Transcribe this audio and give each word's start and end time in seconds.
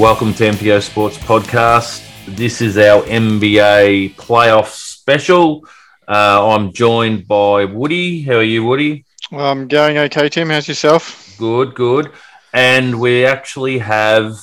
Welcome 0.00 0.32
to 0.36 0.44
MPO 0.44 0.80
Sports 0.80 1.18
Podcast. 1.18 2.08
This 2.26 2.62
is 2.62 2.78
our 2.78 3.02
NBA 3.02 4.14
playoff 4.14 4.68
special. 4.68 5.66
Uh, 6.08 6.54
I'm 6.54 6.72
joined 6.72 7.28
by 7.28 7.66
Woody. 7.66 8.22
How 8.22 8.36
are 8.36 8.42
you, 8.42 8.64
Woody? 8.64 9.04
Well, 9.30 9.44
I'm 9.44 9.68
going 9.68 9.98
okay, 9.98 10.30
Tim. 10.30 10.48
How's 10.48 10.66
yourself? 10.66 11.36
Good, 11.36 11.74
good. 11.74 12.12
And 12.54 12.98
we 12.98 13.26
actually 13.26 13.76
have 13.76 14.38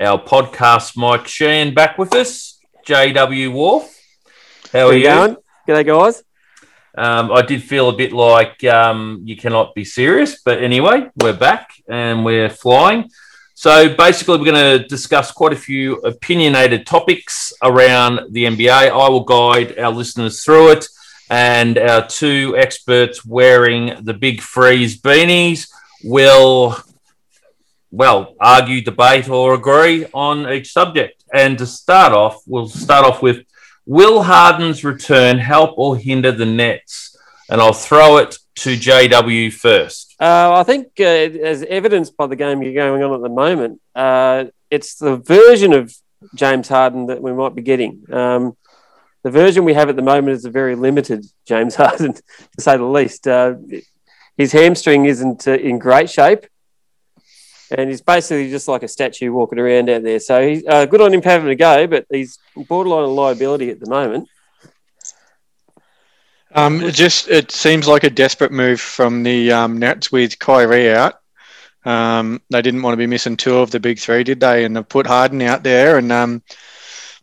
our 0.00 0.20
podcast 0.20 0.96
Mike 0.96 1.28
Sheehan 1.28 1.72
back 1.72 1.98
with 1.98 2.12
us. 2.12 2.58
JW 2.84 3.52
Wharf. 3.52 3.96
How 4.72 4.88
are 4.88 4.92
you? 4.92 5.04
Going? 5.04 5.36
G'day, 5.68 5.86
guys. 5.86 6.24
Um, 6.98 7.30
I 7.30 7.42
did 7.42 7.62
feel 7.62 7.90
a 7.90 7.96
bit 7.96 8.12
like 8.12 8.64
um, 8.64 9.22
you 9.24 9.36
cannot 9.36 9.72
be 9.72 9.84
serious, 9.84 10.42
but 10.44 10.60
anyway, 10.60 11.08
we're 11.22 11.32
back 11.32 11.70
and 11.88 12.24
we're 12.24 12.50
flying. 12.50 13.08
So 13.58 13.88
basically, 13.88 14.36
we're 14.36 14.52
going 14.52 14.80
to 14.80 14.86
discuss 14.86 15.32
quite 15.32 15.54
a 15.54 15.56
few 15.56 15.94
opinionated 16.00 16.86
topics 16.86 17.54
around 17.62 18.20
the 18.34 18.44
NBA. 18.44 18.90
I 18.90 19.08
will 19.08 19.24
guide 19.24 19.78
our 19.78 19.90
listeners 19.90 20.44
through 20.44 20.72
it, 20.72 20.86
and 21.30 21.78
our 21.78 22.06
two 22.06 22.54
experts 22.58 23.24
wearing 23.24 24.04
the 24.04 24.12
big 24.12 24.42
freeze 24.42 25.00
beanies 25.00 25.72
will, 26.04 26.76
well, 27.90 28.34
argue, 28.38 28.82
debate, 28.82 29.30
or 29.30 29.54
agree 29.54 30.04
on 30.12 30.46
each 30.52 30.70
subject. 30.70 31.24
And 31.32 31.56
to 31.56 31.64
start 31.64 32.12
off, 32.12 32.42
we'll 32.46 32.68
start 32.68 33.06
off 33.06 33.22
with 33.22 33.46
Will 33.86 34.22
Harden's 34.22 34.84
return 34.84 35.38
help 35.38 35.78
or 35.78 35.96
hinder 35.96 36.30
the 36.30 36.44
Nets? 36.44 37.15
And 37.48 37.60
I'll 37.60 37.72
throw 37.72 38.16
it 38.18 38.38
to 38.56 38.70
JW 38.76 39.52
first. 39.52 40.14
Uh, 40.20 40.52
I 40.54 40.62
think, 40.62 40.88
uh, 40.98 41.04
as 41.04 41.62
evidenced 41.62 42.16
by 42.16 42.26
the 42.26 42.36
game 42.36 42.62
you're 42.62 42.74
going 42.74 43.02
on 43.02 43.14
at 43.14 43.20
the 43.20 43.28
moment, 43.28 43.80
uh, 43.94 44.46
it's 44.70 44.96
the 44.96 45.16
version 45.16 45.72
of 45.72 45.94
James 46.34 46.68
Harden 46.68 47.06
that 47.06 47.22
we 47.22 47.32
might 47.32 47.54
be 47.54 47.62
getting. 47.62 48.04
Um, 48.12 48.56
the 49.22 49.30
version 49.30 49.64
we 49.64 49.74
have 49.74 49.88
at 49.88 49.96
the 49.96 50.02
moment 50.02 50.36
is 50.36 50.44
a 50.44 50.50
very 50.50 50.74
limited 50.74 51.24
James 51.46 51.74
Harden, 51.76 52.14
to 52.14 52.22
say 52.58 52.76
the 52.76 52.84
least. 52.84 53.26
Uh, 53.26 53.54
his 54.36 54.52
hamstring 54.52 55.06
isn't 55.06 55.46
uh, 55.46 55.52
in 55.52 55.78
great 55.78 56.10
shape, 56.10 56.46
and 57.76 57.90
he's 57.90 58.00
basically 58.00 58.50
just 58.50 58.68
like 58.68 58.82
a 58.82 58.88
statue 58.88 59.32
walking 59.32 59.58
around 59.58 59.90
out 59.90 60.02
there. 60.02 60.20
So 60.20 60.46
he's 60.46 60.64
uh, 60.66 60.86
good 60.86 61.00
on 61.00 61.12
him 61.12 61.22
having 61.22 61.48
a 61.48 61.54
go, 61.54 61.86
but 61.86 62.06
he's 62.10 62.38
borderline 62.68 63.04
a 63.04 63.08
liability 63.08 63.70
at 63.70 63.80
the 63.80 63.90
moment. 63.90 64.28
Um, 66.56 66.80
it 66.80 66.94
just 66.94 67.28
it 67.28 67.52
seems 67.52 67.86
like 67.86 68.02
a 68.02 68.10
desperate 68.10 68.50
move 68.50 68.80
from 68.80 69.22
the 69.22 69.52
um, 69.52 69.78
Nets 69.78 70.10
with 70.10 70.38
Kyrie 70.38 70.90
out. 70.90 71.20
Um, 71.84 72.40
they 72.50 72.62
didn't 72.62 72.80
want 72.82 72.94
to 72.94 72.98
be 72.98 73.06
missing 73.06 73.36
two 73.36 73.58
of 73.58 73.70
the 73.70 73.78
big 73.78 73.98
three, 73.98 74.24
did 74.24 74.40
they? 74.40 74.64
And 74.64 74.74
they've 74.74 74.88
put 74.88 75.06
Harden 75.06 75.42
out 75.42 75.62
there, 75.62 75.98
and 75.98 76.10
um, 76.10 76.42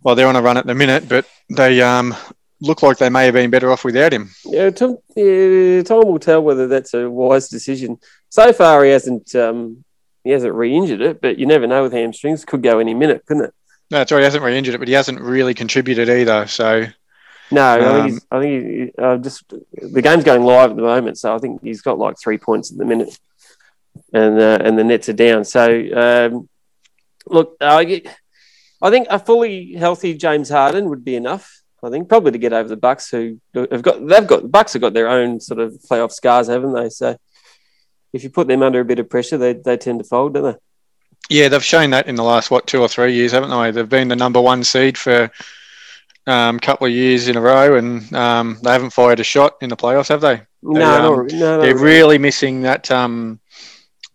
well, 0.03 0.13
they're 0.13 0.27
on 0.27 0.35
a 0.35 0.41
run 0.41 0.57
at 0.57 0.67
the 0.67 0.75
minute, 0.75 1.09
but 1.09 1.25
they 1.49 1.81
um, 1.81 2.15
look 2.61 2.83
like 2.83 2.99
they 2.99 3.09
may 3.09 3.25
have 3.25 3.33
been 3.33 3.49
better 3.49 3.71
off 3.71 3.83
without 3.83 4.13
him. 4.13 4.29
Yeah, 4.45 4.69
Tom, 4.69 4.99
yeah, 5.15 5.81
time 5.81 6.05
will 6.05 6.19
tell 6.19 6.43
whether 6.43 6.67
that's 6.67 6.93
a 6.93 7.09
wise 7.09 7.49
decision. 7.49 7.97
So 8.29 8.53
far, 8.53 8.85
he 8.85 8.91
hasn't 8.91 9.33
um, 9.35 9.83
he 10.23 10.29
hasn't 10.29 10.53
re-injured 10.53 11.01
it, 11.01 11.21
but 11.21 11.39
you 11.39 11.47
never 11.47 11.65
know 11.65 11.81
with 11.81 11.93
hamstrings; 11.93 12.45
could 12.45 12.61
go 12.61 12.77
any 12.77 12.93
minute, 12.93 13.25
couldn't 13.25 13.45
it? 13.45 13.53
No, 13.89 13.97
that's 13.97 14.11
right. 14.11 14.19
He 14.19 14.25
hasn't 14.25 14.43
re-injured 14.43 14.75
it, 14.75 14.77
but 14.77 14.87
he 14.87 14.93
hasn't 14.93 15.19
really 15.19 15.55
contributed 15.55 16.07
either. 16.07 16.45
So 16.45 16.85
No, 17.51 17.61
I 17.73 17.77
think, 17.77 17.87
Um, 17.87 18.05
he's, 18.05 18.25
I 18.31 18.39
think 18.41 18.65
he, 18.65 18.91
uh, 18.97 19.17
just 19.17 19.53
the 19.73 20.01
game's 20.01 20.23
going 20.23 20.43
live 20.43 20.71
at 20.71 20.75
the 20.77 20.81
moment, 20.83 21.17
so 21.17 21.35
I 21.35 21.37
think 21.39 21.61
he's 21.61 21.81
got 21.81 21.99
like 21.99 22.17
three 22.19 22.37
points 22.37 22.71
at 22.71 22.77
the 22.77 22.85
minute, 22.85 23.17
and 24.13 24.39
uh, 24.39 24.59
and 24.61 24.77
the 24.77 24.83
Nets 24.83 25.09
are 25.09 25.13
down. 25.13 25.45
So 25.45 25.63
um, 25.95 26.49
look, 27.27 27.55
I 27.61 27.83
get- 27.83 28.07
I 28.81 28.89
think 28.89 29.07
a 29.09 29.17
fully 29.17 29.73
healthy 29.73 30.13
James 30.13 30.49
Harden 30.49 30.89
would 30.89 31.05
be 31.05 31.15
enough. 31.15 31.61
I 31.81 31.89
think 31.89 32.09
probably 32.09 32.31
to 32.31 32.37
get 32.37 32.51
over 32.53 32.67
the 32.67 32.75
Bucks, 32.77 33.09
who 33.09 33.39
have 33.53 33.81
got 33.81 34.05
they've 34.05 34.27
got 34.27 34.41
the 34.43 34.47
Bucks 34.49 34.73
have 34.73 34.81
got 34.81 34.93
their 34.93 35.07
own 35.09 35.39
sort 35.39 35.59
of 35.59 35.73
playoff 35.89 36.11
scars, 36.11 36.47
haven't 36.47 36.73
they? 36.73 36.89
So 36.89 37.15
if 38.13 38.23
you 38.23 38.29
put 38.29 38.47
them 38.47 38.61
under 38.63 38.79
a 38.79 38.85
bit 38.85 38.99
of 38.99 39.09
pressure, 39.09 39.37
they 39.37 39.53
they 39.53 39.77
tend 39.77 39.99
to 39.99 40.05
fold, 40.05 40.33
don't 40.33 40.43
they? 40.43 40.57
yeah, 41.29 41.47
they've 41.47 41.63
shown 41.63 41.91
that 41.91 42.07
in 42.07 42.15
the 42.15 42.23
last 42.23 42.51
what 42.51 42.67
two 42.67 42.81
or 42.81 42.87
three 42.89 43.13
years, 43.13 43.31
haven't 43.31 43.49
they? 43.49 43.71
They've 43.71 43.87
been 43.87 44.09
the 44.09 44.15
number 44.15 44.41
one 44.41 44.63
seed 44.65 44.97
for 44.97 45.31
um, 46.27 46.59
couple 46.59 46.87
of 46.87 46.93
years 46.93 47.27
in 47.27 47.37
a 47.37 47.41
row, 47.41 47.75
and 47.75 48.13
um, 48.13 48.57
they 48.63 48.71
haven't 48.71 48.91
fired 48.91 49.19
a 49.19 49.23
shot 49.23 49.57
in 49.61 49.69
the 49.69 49.77
playoffs, 49.77 50.09
have 50.09 50.21
they? 50.21 50.41
No, 50.61 50.79
They, 50.79 50.85
um, 50.85 51.03
no, 51.03 51.15
no, 51.15 51.23
no, 51.57 51.61
they're 51.61 51.77
really 51.77 52.17
missing 52.17 52.61
that 52.61 52.89
um 52.91 53.39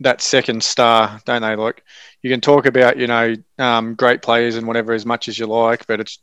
that 0.01 0.21
second 0.21 0.63
star, 0.63 1.21
don't 1.25 1.43
they? 1.43 1.57
Like 1.57 1.83
you 2.23 2.31
can 2.31 2.41
talk 2.41 2.67
about 2.67 2.97
you 2.99 3.07
know 3.07 3.35
um, 3.59 3.95
great 3.95 4.23
players 4.23 4.57
and 4.57 4.67
whatever 4.67 4.93
as 4.93 5.05
much 5.05 5.29
as 5.29 5.39
you 5.39 5.47
like, 5.47 5.87
but 5.87 6.01
it's 6.01 6.19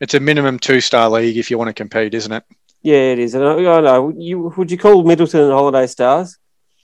it's 0.00 0.14
a 0.14 0.20
minimum 0.20 0.58
two 0.58 0.80
star 0.80 1.08
league 1.08 1.36
if 1.36 1.50
you 1.50 1.58
want 1.58 1.68
to 1.68 1.74
compete, 1.74 2.14
isn't 2.14 2.32
it? 2.32 2.44
Yeah, 2.82 3.12
it 3.12 3.18
is. 3.18 3.34
And 3.34 3.44
I, 3.44 3.52
I 3.52 3.80
know 3.80 4.12
you 4.16 4.52
would 4.56 4.70
you 4.70 4.78
call 4.78 5.04
Middleton 5.04 5.40
and 5.40 5.52
Holiday 5.52 5.86
stars? 5.86 6.38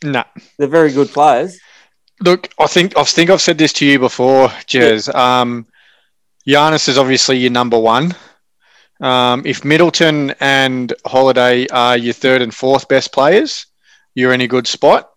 Nah. 0.05 0.25
They're 0.59 0.69
very 0.69 0.93
good 0.93 1.09
players. 1.09 1.59
Look, 2.21 2.51
I 2.59 2.67
think 2.67 2.97
I 2.97 3.05
think 3.05 3.31
I've 3.31 3.41
said 3.41 3.59
this 3.59 3.73
to 3.75 3.87
you 3.87 3.99
before, 3.99 4.49
Jez. 4.49 5.13
Um, 5.15 5.67
Giannis 6.47 6.89
is 6.89 6.99
obviously 6.99 7.39
your 7.39 7.51
number 7.51 7.79
one. 7.79 8.15
Um, 9.01 9.43
if 9.45 9.65
Middleton 9.65 10.35
and 10.41 10.93
Holiday 11.05 11.67
are 11.69 11.97
your 11.97 12.15
third 12.15 12.43
and 12.43 12.55
fourth 12.55 12.89
best 12.89 13.13
players, 13.13 13.67
you're 14.15 14.33
in 14.33 14.41
a 14.41 14.49
good 14.49 14.67
spot. 14.67 15.11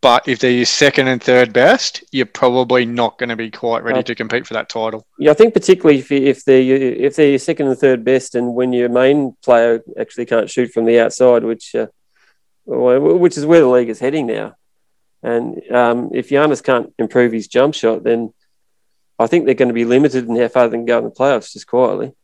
But 0.00 0.28
if 0.28 0.38
they're 0.38 0.52
your 0.52 0.64
second 0.64 1.08
and 1.08 1.20
third 1.20 1.52
best, 1.52 2.04
you're 2.12 2.26
probably 2.26 2.86
not 2.86 3.18
going 3.18 3.30
to 3.30 3.36
be 3.36 3.50
quite 3.50 3.82
ready 3.82 4.04
to 4.04 4.14
compete 4.14 4.46
for 4.46 4.54
that 4.54 4.68
title. 4.68 5.04
Yeah, 5.18 5.32
I 5.32 5.34
think 5.34 5.54
particularly 5.54 5.98
if, 5.98 6.12
if 6.12 6.44
they're 6.44 6.62
if 6.62 7.16
they're 7.16 7.30
your 7.30 7.40
second 7.40 7.66
and 7.66 7.76
third 7.76 8.04
best, 8.04 8.36
and 8.36 8.54
when 8.54 8.72
your 8.72 8.88
main 8.88 9.36
player 9.42 9.82
actually 9.98 10.26
can't 10.26 10.48
shoot 10.48 10.70
from 10.70 10.84
the 10.84 11.00
outside, 11.00 11.42
which 11.42 11.74
uh, 11.74 11.88
which 12.64 13.36
is 13.36 13.44
where 13.44 13.60
the 13.60 13.66
league 13.66 13.88
is 13.88 13.98
heading 13.98 14.26
now. 14.26 14.54
And 15.20 15.60
um, 15.72 16.10
if 16.14 16.28
Giannis 16.28 16.62
can't 16.62 16.94
improve 16.96 17.32
his 17.32 17.48
jump 17.48 17.74
shot, 17.74 18.04
then 18.04 18.32
I 19.18 19.26
think 19.26 19.46
they're 19.46 19.54
going 19.54 19.66
to 19.66 19.74
be 19.74 19.84
limited 19.84 20.28
in 20.28 20.36
how 20.36 20.46
far 20.46 20.68
they 20.68 20.76
can 20.76 20.86
go 20.86 20.98
in 20.98 21.04
the 21.04 21.10
playoffs. 21.10 21.52
Just 21.54 21.66
quietly. 21.66 22.14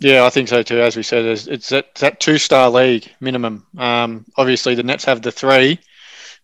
Yeah, 0.00 0.24
I 0.24 0.30
think 0.30 0.48
so 0.48 0.62
too. 0.62 0.80
As 0.80 0.96
we 0.96 1.02
said, 1.02 1.24
it's, 1.26 1.46
it's 1.46 1.68
that, 1.68 1.94
that 1.96 2.20
two 2.20 2.38
star 2.38 2.70
league 2.70 3.10
minimum. 3.20 3.66
Um, 3.76 4.24
obviously, 4.36 4.74
the 4.74 4.82
Nets 4.82 5.04
have 5.04 5.20
the 5.20 5.30
three, 5.30 5.78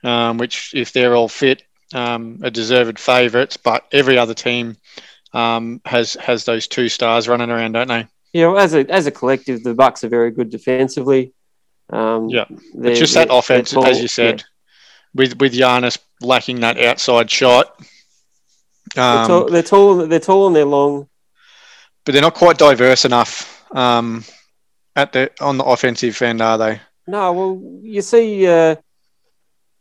um, 0.05 0.37
which, 0.37 0.73
if 0.75 0.93
they're 0.93 1.15
all 1.17 1.29
fit, 1.29 1.63
um, 1.95 2.41
are 2.45 2.51
deserved 2.51 2.99
favourites. 2.99 3.57
But 3.57 3.87
every 3.93 4.19
other 4.19 4.35
team 4.35 4.77
um, 5.33 5.81
has 5.87 6.15
has 6.15 6.45
those 6.45 6.69
two 6.69 6.89
stars 6.89 7.29
running 7.29 7.51
around, 7.51 7.73
don't 7.73 7.89
they? 7.89 8.07
Yeah, 8.33 8.49
well, 8.49 8.59
as 8.59 8.75
a 8.75 8.87
as 8.91 9.07
a 9.07 9.11
collective, 9.11 9.63
the 9.63 9.75
Bucks 9.75 10.05
are 10.05 10.09
very 10.09 10.31
good 10.31 10.51
defensively. 10.51 11.33
Um, 11.91 12.29
Yeah. 12.29 12.45
It's 12.51 12.99
just 12.99 13.15
that 13.15 13.29
offense, 13.31 13.75
as 13.77 14.03
you 14.03 14.09
said, 14.09 14.45
with 15.15 15.41
with 15.41 15.55
Giannis 15.55 15.99
lacking 16.21 16.61
that 16.61 16.79
outside 16.79 17.31
shot. 17.31 17.75
Um, 18.97 19.17
They're, 19.17 19.27
tall, 19.27 19.49
they're 19.49 19.63
tall. 19.63 20.07
They're 20.07 20.21
tall 20.21 20.47
and 20.49 20.57
they're 20.57 20.65
long. 20.65 21.09
But 22.07 22.13
they're 22.13 22.23
not 22.23 22.35
quite 22.35 22.57
diverse 22.57 23.05
enough 23.05 23.67
um, 23.77 24.25
at 24.95 25.13
the 25.13 25.31
on 25.41 25.59
the 25.59 25.65
offensive 25.65 26.21
end, 26.23 26.41
are 26.41 26.57
they? 26.57 26.81
No, 27.09 27.33
well, 27.33 27.81
you 27.83 28.01
see, 28.01 28.47
uh, 28.47 28.77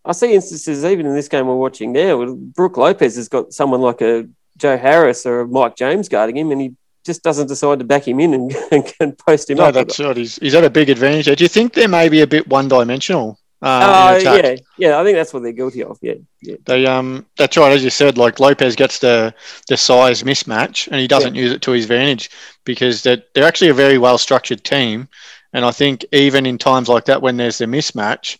I 0.03 0.11
see 0.11 0.33
instances 0.33 0.83
even 0.83 1.05
in 1.05 1.13
this 1.15 1.27
game 1.27 1.47
we're 1.47 1.55
watching 1.55 1.91
now. 1.93 2.17
where 2.17 2.33
Brook 2.33 2.77
Lopez 2.77 3.15
has 3.15 3.29
got 3.29 3.53
someone 3.53 3.81
like 3.81 4.01
a 4.01 4.27
Joe 4.57 4.77
Harris 4.77 5.25
or 5.25 5.41
a 5.41 5.47
Mike 5.47 5.75
James 5.75 6.09
guarding 6.09 6.37
him, 6.37 6.51
and 6.51 6.59
he 6.61 6.75
just 7.05 7.21
doesn't 7.23 7.47
decide 7.47 7.77
to 7.79 7.85
back 7.85 8.07
him 8.07 8.19
in 8.19 8.33
and, 8.33 8.55
and, 8.71 8.93
and 8.99 9.17
post 9.19 9.49
him 9.49 9.57
No, 9.57 9.65
up. 9.65 9.75
that's 9.75 9.99
right. 9.99 10.17
He's, 10.17 10.37
he's 10.37 10.55
at 10.55 10.63
a 10.63 10.69
big 10.69 10.89
advantage. 10.89 11.37
Do 11.37 11.43
you 11.43 11.47
think 11.47 11.73
they 11.73 11.85
may 11.87 12.09
be 12.09 12.21
a 12.21 12.27
bit 12.27 12.47
one 12.47 12.67
dimensional? 12.67 13.37
Oh, 13.67 14.13
Uh, 14.13 14.19
yeah, 14.21 14.55
yeah. 14.77 14.99
I 14.99 15.03
think 15.03 15.15
that's 15.15 15.33
what 15.33 15.41
they're 15.41 15.51
guilty 15.51 15.83
of. 15.83 15.97
Yeah, 15.99 16.13
yeah. 16.41 16.57
They 16.65 16.85
um 16.85 17.25
that's 17.35 17.57
right, 17.57 17.71
as 17.71 17.83
you 17.83 17.89
said, 17.89 18.15
like 18.15 18.39
Lopez 18.39 18.75
gets 18.75 18.99
the 18.99 19.33
the 19.67 19.75
size 19.75 20.21
mismatch 20.21 20.87
and 20.87 20.97
he 20.97 21.07
doesn't 21.07 21.33
use 21.33 21.51
it 21.51 21.63
to 21.63 21.71
his 21.71 21.85
advantage 21.85 22.29
because 22.63 23.01
they're 23.01 23.23
they're 23.33 23.47
actually 23.47 23.69
a 23.69 23.73
very 23.73 23.97
well 23.97 24.19
structured 24.19 24.63
team. 24.63 25.07
And 25.51 25.65
I 25.65 25.71
think 25.71 26.05
even 26.11 26.45
in 26.45 26.59
times 26.59 26.89
like 26.89 27.05
that 27.05 27.23
when 27.23 27.37
there's 27.37 27.57
the 27.57 27.65
mismatch, 27.65 28.37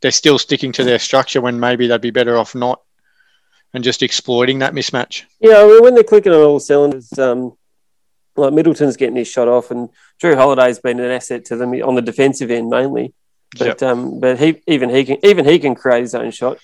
they're 0.00 0.10
still 0.10 0.38
sticking 0.38 0.72
to 0.72 0.84
their 0.84 0.98
structure 0.98 1.42
when 1.42 1.60
maybe 1.60 1.86
they'd 1.86 2.00
be 2.00 2.10
better 2.10 2.38
off 2.38 2.54
not 2.54 2.80
and 3.74 3.84
just 3.84 4.02
exploiting 4.02 4.60
that 4.60 4.72
mismatch. 4.72 5.24
Yeah, 5.40 5.58
I 5.58 5.66
mean, 5.66 5.82
when 5.82 5.94
they're 5.94 6.04
clicking 6.04 6.32
on 6.32 6.42
all 6.42 6.60
cylinders, 6.60 7.12
um, 7.18 7.56
like 8.36 8.54
Middleton's 8.54 8.96
getting 8.96 9.16
his 9.16 9.28
shot 9.28 9.48
off, 9.48 9.70
and 9.70 9.90
Jrue 10.22 10.36
Holiday's 10.36 10.78
been 10.78 11.00
an 11.00 11.10
asset 11.10 11.44
to 11.46 11.56
them 11.56 11.74
on 11.74 11.94
the 11.94 12.02
defensive 12.02 12.50
end 12.50 12.70
mainly. 12.70 13.12
But 13.58 13.82
um, 13.82 14.20
but 14.20 14.38
he 14.38 14.62
even 14.66 14.88
he 14.88 15.04
can 15.04 15.18
even 15.24 15.44
he 15.44 15.58
can 15.58 15.74
create 15.74 16.00
his 16.00 16.14
own 16.14 16.30
shot. 16.30 16.58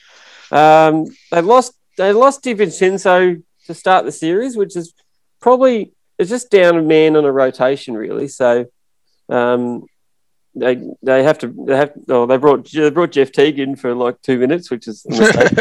Um, 0.50 1.06
they 1.30 1.42
lost 1.42 1.74
they 1.96 2.12
lost 2.12 2.44
DiVincenzo 2.44 3.42
to 3.66 3.74
start 3.74 4.04
the 4.04 4.12
series, 4.12 4.56
which 4.56 4.76
is 4.76 4.94
probably 5.40 5.92
it's 6.18 6.30
just 6.30 6.50
down 6.50 6.76
a 6.78 6.82
man 6.82 7.16
on 7.16 7.24
a 7.24 7.32
rotation 7.32 7.94
really. 7.94 8.28
So 8.28 8.66
um, 9.28 9.84
they 10.54 10.80
they 11.02 11.22
have 11.22 11.38
to 11.38 11.54
they 11.66 11.76
have 11.76 11.92
oh 12.08 12.26
they 12.26 12.36
brought 12.36 12.70
they 12.70 12.90
brought 12.90 13.12
Jeff 13.12 13.32
Teague 13.32 13.58
in 13.58 13.76
for 13.76 13.94
like 13.94 14.20
two 14.22 14.38
minutes, 14.38 14.70
which 14.70 14.88
is 14.88 15.04
mm. 15.08 15.58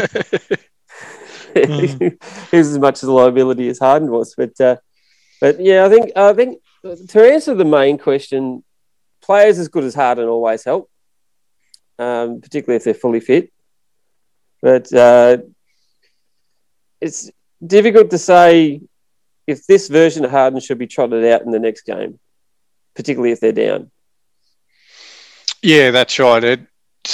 he 2.50 2.56
was 2.56 2.70
as 2.70 2.78
much 2.78 3.02
as 3.02 3.08
a 3.08 3.12
liability 3.12 3.68
as 3.68 3.78
Harden 3.78 4.10
was. 4.10 4.34
But 4.34 4.60
uh, 4.60 4.76
but 5.40 5.60
yeah, 5.60 5.84
I 5.84 5.88
think 5.88 6.12
I 6.16 6.32
think 6.32 6.60
to 7.08 7.32
answer 7.32 7.54
the 7.54 7.64
main 7.64 7.98
question, 7.98 8.64
players 9.22 9.58
as 9.58 9.68
good 9.68 9.84
as 9.84 9.94
Harden 9.94 10.28
always 10.28 10.64
help, 10.64 10.90
um, 11.98 12.40
particularly 12.40 12.76
if 12.76 12.84
they're 12.84 12.94
fully 12.94 13.20
fit. 13.20 13.52
But 14.60 14.92
uh, 14.92 15.38
it's 17.00 17.30
difficult 17.64 18.10
to 18.10 18.18
say 18.18 18.80
if 19.46 19.66
this 19.66 19.88
version 19.88 20.24
of 20.24 20.30
Harden 20.30 20.60
should 20.60 20.78
be 20.78 20.86
trotted 20.86 21.24
out 21.24 21.42
in 21.42 21.50
the 21.50 21.58
next 21.58 21.82
game, 21.82 22.18
particularly 22.94 23.32
if 23.32 23.40
they're 23.40 23.52
down. 23.52 23.90
Yeah, 25.62 25.90
that's 25.90 26.18
right. 26.18 26.66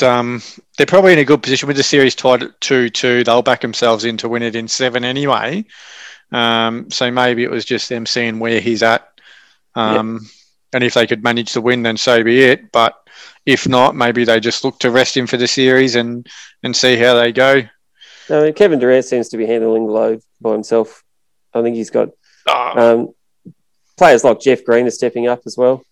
Um, 0.02 0.42
they're 0.76 0.86
probably 0.86 1.12
in 1.12 1.19
a 1.20 1.25
good 1.25 1.42
position 1.42 1.69
with 1.69 1.76
the 1.76 1.82
series 1.82 2.14
tied 2.14 2.42
at 2.42 2.60
2 2.60 2.90
2. 2.90 3.25
They'll 3.25 3.42
back 3.42 3.60
themselves 3.60 4.04
in 4.04 4.16
to 4.19 4.28
win 4.28 4.42
it 4.42 4.56
in 4.56 4.66
seven 4.66 5.04
anyway. 5.04 5.64
Um, 6.32 6.90
so 6.90 7.10
maybe 7.10 7.44
it 7.44 7.50
was 7.50 7.64
just 7.64 7.88
them 7.88 8.06
seeing 8.06 8.38
where 8.38 8.60
he's 8.60 8.82
at. 8.82 9.08
Um, 9.75 10.20
yep. 10.20 10.31
And 10.72 10.84
if 10.84 10.94
they 10.94 11.06
could 11.06 11.22
manage 11.22 11.52
to 11.52 11.60
win, 11.60 11.84
then 11.84 11.96
so 11.96 12.25
be 12.25 12.42
it. 12.42 12.72
But 12.72 13.03
if 13.46 13.69
not, 13.69 13.94
maybe 13.94 14.25
they 14.25 14.40
just 14.40 14.64
look 14.64 14.78
to 14.81 14.90
rest 14.90 15.16
him 15.16 15.26
for 15.26 15.37
the 15.37 15.46
series 15.46 15.94
and, 15.94 16.26
and 16.62 16.76
see 16.76 16.96
how 16.96 17.14
they 17.14 17.32
go. 17.32 17.62
I 18.31 18.43
mean, 18.43 18.55
Kevin 18.55 18.78
Durant 18.78 19.05
seems 19.05 19.28
to 19.31 19.37
be 19.37 19.46
handling 19.46 19.87
the 19.87 19.93
load 19.93 20.22
by 20.40 20.52
himself. 20.52 21.02
I 21.52 21.62
think 21.62 21.76
he's 21.76 21.90
got 21.90 22.08
oh. 22.49 22.93
um, 22.93 23.14
players 23.96 24.25
like 24.25 24.40
Jeff 24.40 24.64
Green 24.64 24.87
are 24.87 24.90
stepping 24.90 25.28
up 25.28 25.43
as 25.46 25.56
well. 25.56 25.84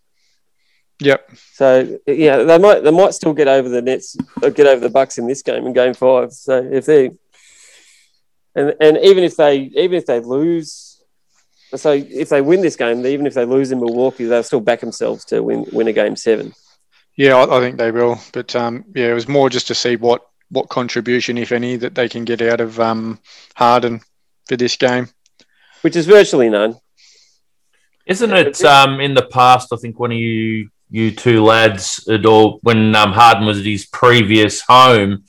Yep. 1.01 1.31
So 1.55 1.99
yeah, 2.07 2.39
they 2.45 2.59
might 2.59 2.85
they 2.85 2.91
might 2.91 3.15
still 3.15 3.33
get 3.33 3.49
over 3.49 3.69
the 3.69 3.83
Nets, 3.83 4.17
get 4.41 4.67
over 4.67 4.81
the 4.81 4.91
Bucks 4.91 5.19
in 5.19 5.27
this 5.27 5.43
game 5.43 5.67
in 5.67 5.73
Game 5.73 5.95
Five. 5.95 6.33
So 6.33 6.59
if 6.59 6.87
they 6.87 7.11
and 8.55 8.75
and 8.81 8.99
even 8.99 9.25
if 9.25 9.37
they 9.37 9.57
even 9.57 9.95
if 9.95 10.07
they 10.07 10.21
lose, 10.21 11.03
so 11.75 11.93
if 11.93 12.29
they 12.29 12.41
win 12.41 12.61
this 12.61 12.77
game, 12.77 13.05
even 13.05 13.27
if 13.27 13.35
they 13.35 13.45
lose 13.45 13.73
in 13.73 13.81
Milwaukee, 13.81 14.27
they'll 14.27 14.43
still 14.43 14.61
back 14.61 14.81
themselves 14.81 15.25
to 15.27 15.43
win 15.43 15.67
win 15.73 15.89
a 15.89 15.93
Game 15.93 16.15
Seven. 16.15 16.53
Yeah, 17.17 17.37
I, 17.37 17.59
I 17.59 17.61
think 17.61 17.79
they 17.79 17.91
will. 17.91 18.19
But 18.33 18.55
um, 18.57 18.85
yeah, 18.95 19.11
it 19.11 19.15
was 19.15 19.29
more 19.29 19.51
just 19.51 19.67
to 19.69 19.75
see 19.75 19.97
what 19.97 20.27
what 20.51 20.69
contribution, 20.69 21.39
if 21.39 21.51
any, 21.51 21.77
that 21.77 21.95
they 21.95 22.09
can 22.09 22.25
get 22.25 22.43
out 22.43 22.61
of 22.61 22.79
um, 22.79 23.19
Harden 23.55 24.01
for 24.47 24.57
this 24.57 24.77
game, 24.77 25.09
which 25.81 25.97
is 25.97 26.07
virtually 26.07 26.51
none. 26.51 26.77
Isn't 28.07 28.33
it 28.33 28.63
um, 28.65 29.01
in 29.01 29.15
the 29.15 29.27
past? 29.27 29.73
I 29.73 29.77
think 29.77 29.99
one 29.99 30.13
of 30.13 30.19
you 30.19 30.71
you 30.91 31.11
two 31.11 31.43
lads, 31.43 32.07
or 32.07 32.59
when 32.63 32.95
um, 32.95 33.13
Harden 33.13 33.47
was 33.47 33.59
at 33.59 33.65
his 33.65 33.87
previous 33.87 34.61
home, 34.61 35.25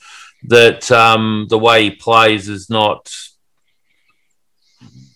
that 0.48 0.90
um, 0.92 1.46
the 1.48 1.58
way 1.58 1.84
he 1.84 1.90
plays 1.90 2.48
is 2.48 2.68
not 2.68 3.10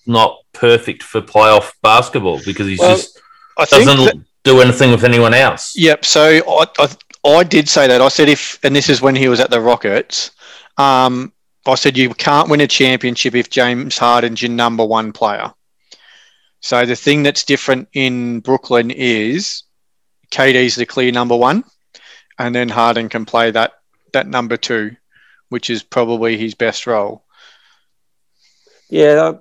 not 0.07 0.39
perfect 0.55 1.03
for 1.03 1.21
playoff 1.21 1.73
basketball 1.83 2.41
because 2.45 2.67
he 2.67 2.77
well, 2.79 2.97
just 2.97 3.21
I 3.59 3.67
doesn't 3.67 4.05
that, 4.05 4.17
do 4.49 4.61
anything 4.61 4.91
with 4.91 5.05
anyone 5.05 5.35
else. 5.35 5.77
Yep. 5.77 6.05
So 6.05 6.41
I, 6.47 6.67
I, 6.79 7.29
I 7.29 7.45
did 7.45 7.69
say 7.69 7.87
that. 7.87 8.01
I 8.01 8.09
said 8.09 8.29
if, 8.29 8.59
and 8.65 8.75
this 8.75 8.89
is 8.89 9.03
when 9.03 9.15
he 9.15 9.29
was 9.29 9.41
at 9.41 9.51
the 9.51 9.61
Rockets. 9.61 10.31
Um, 10.77 11.33
I 11.67 11.75
said 11.75 11.97
you 11.97 12.15
can't 12.15 12.49
win 12.49 12.63
a 12.63 12.67
championship 12.67 13.35
if 13.35 13.51
James 13.51 13.99
Harden's 13.99 14.41
your 14.41 14.51
number 14.51 14.85
one 14.85 15.13
player. 15.13 15.53
So 16.61 16.87
the 16.87 16.97
thing 16.97 17.23
that's 17.23 17.45
different 17.45 17.89
in 17.93 18.41
Brooklyn 18.41 18.91
is 18.91 19.65
KD's 20.31 20.77
the 20.77 20.87
clear 20.87 21.13
number 21.13 21.37
one, 21.37 21.65
and 22.39 22.55
then 22.55 22.69
Harden 22.69 23.09
can 23.09 23.27
play 23.27 23.51
that 23.51 23.73
that 24.13 24.27
number 24.27 24.57
two, 24.57 24.97
which 25.51 25.69
is 25.71 25.83
probably 25.83 26.37
his 26.37 26.55
best 26.55 26.87
role. 26.87 27.23
Yeah, 28.89 29.35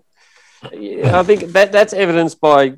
I 0.61 1.23
think 1.23 1.53
that 1.53 1.71
that's 1.71 1.93
evidenced 1.93 2.41
by 2.41 2.77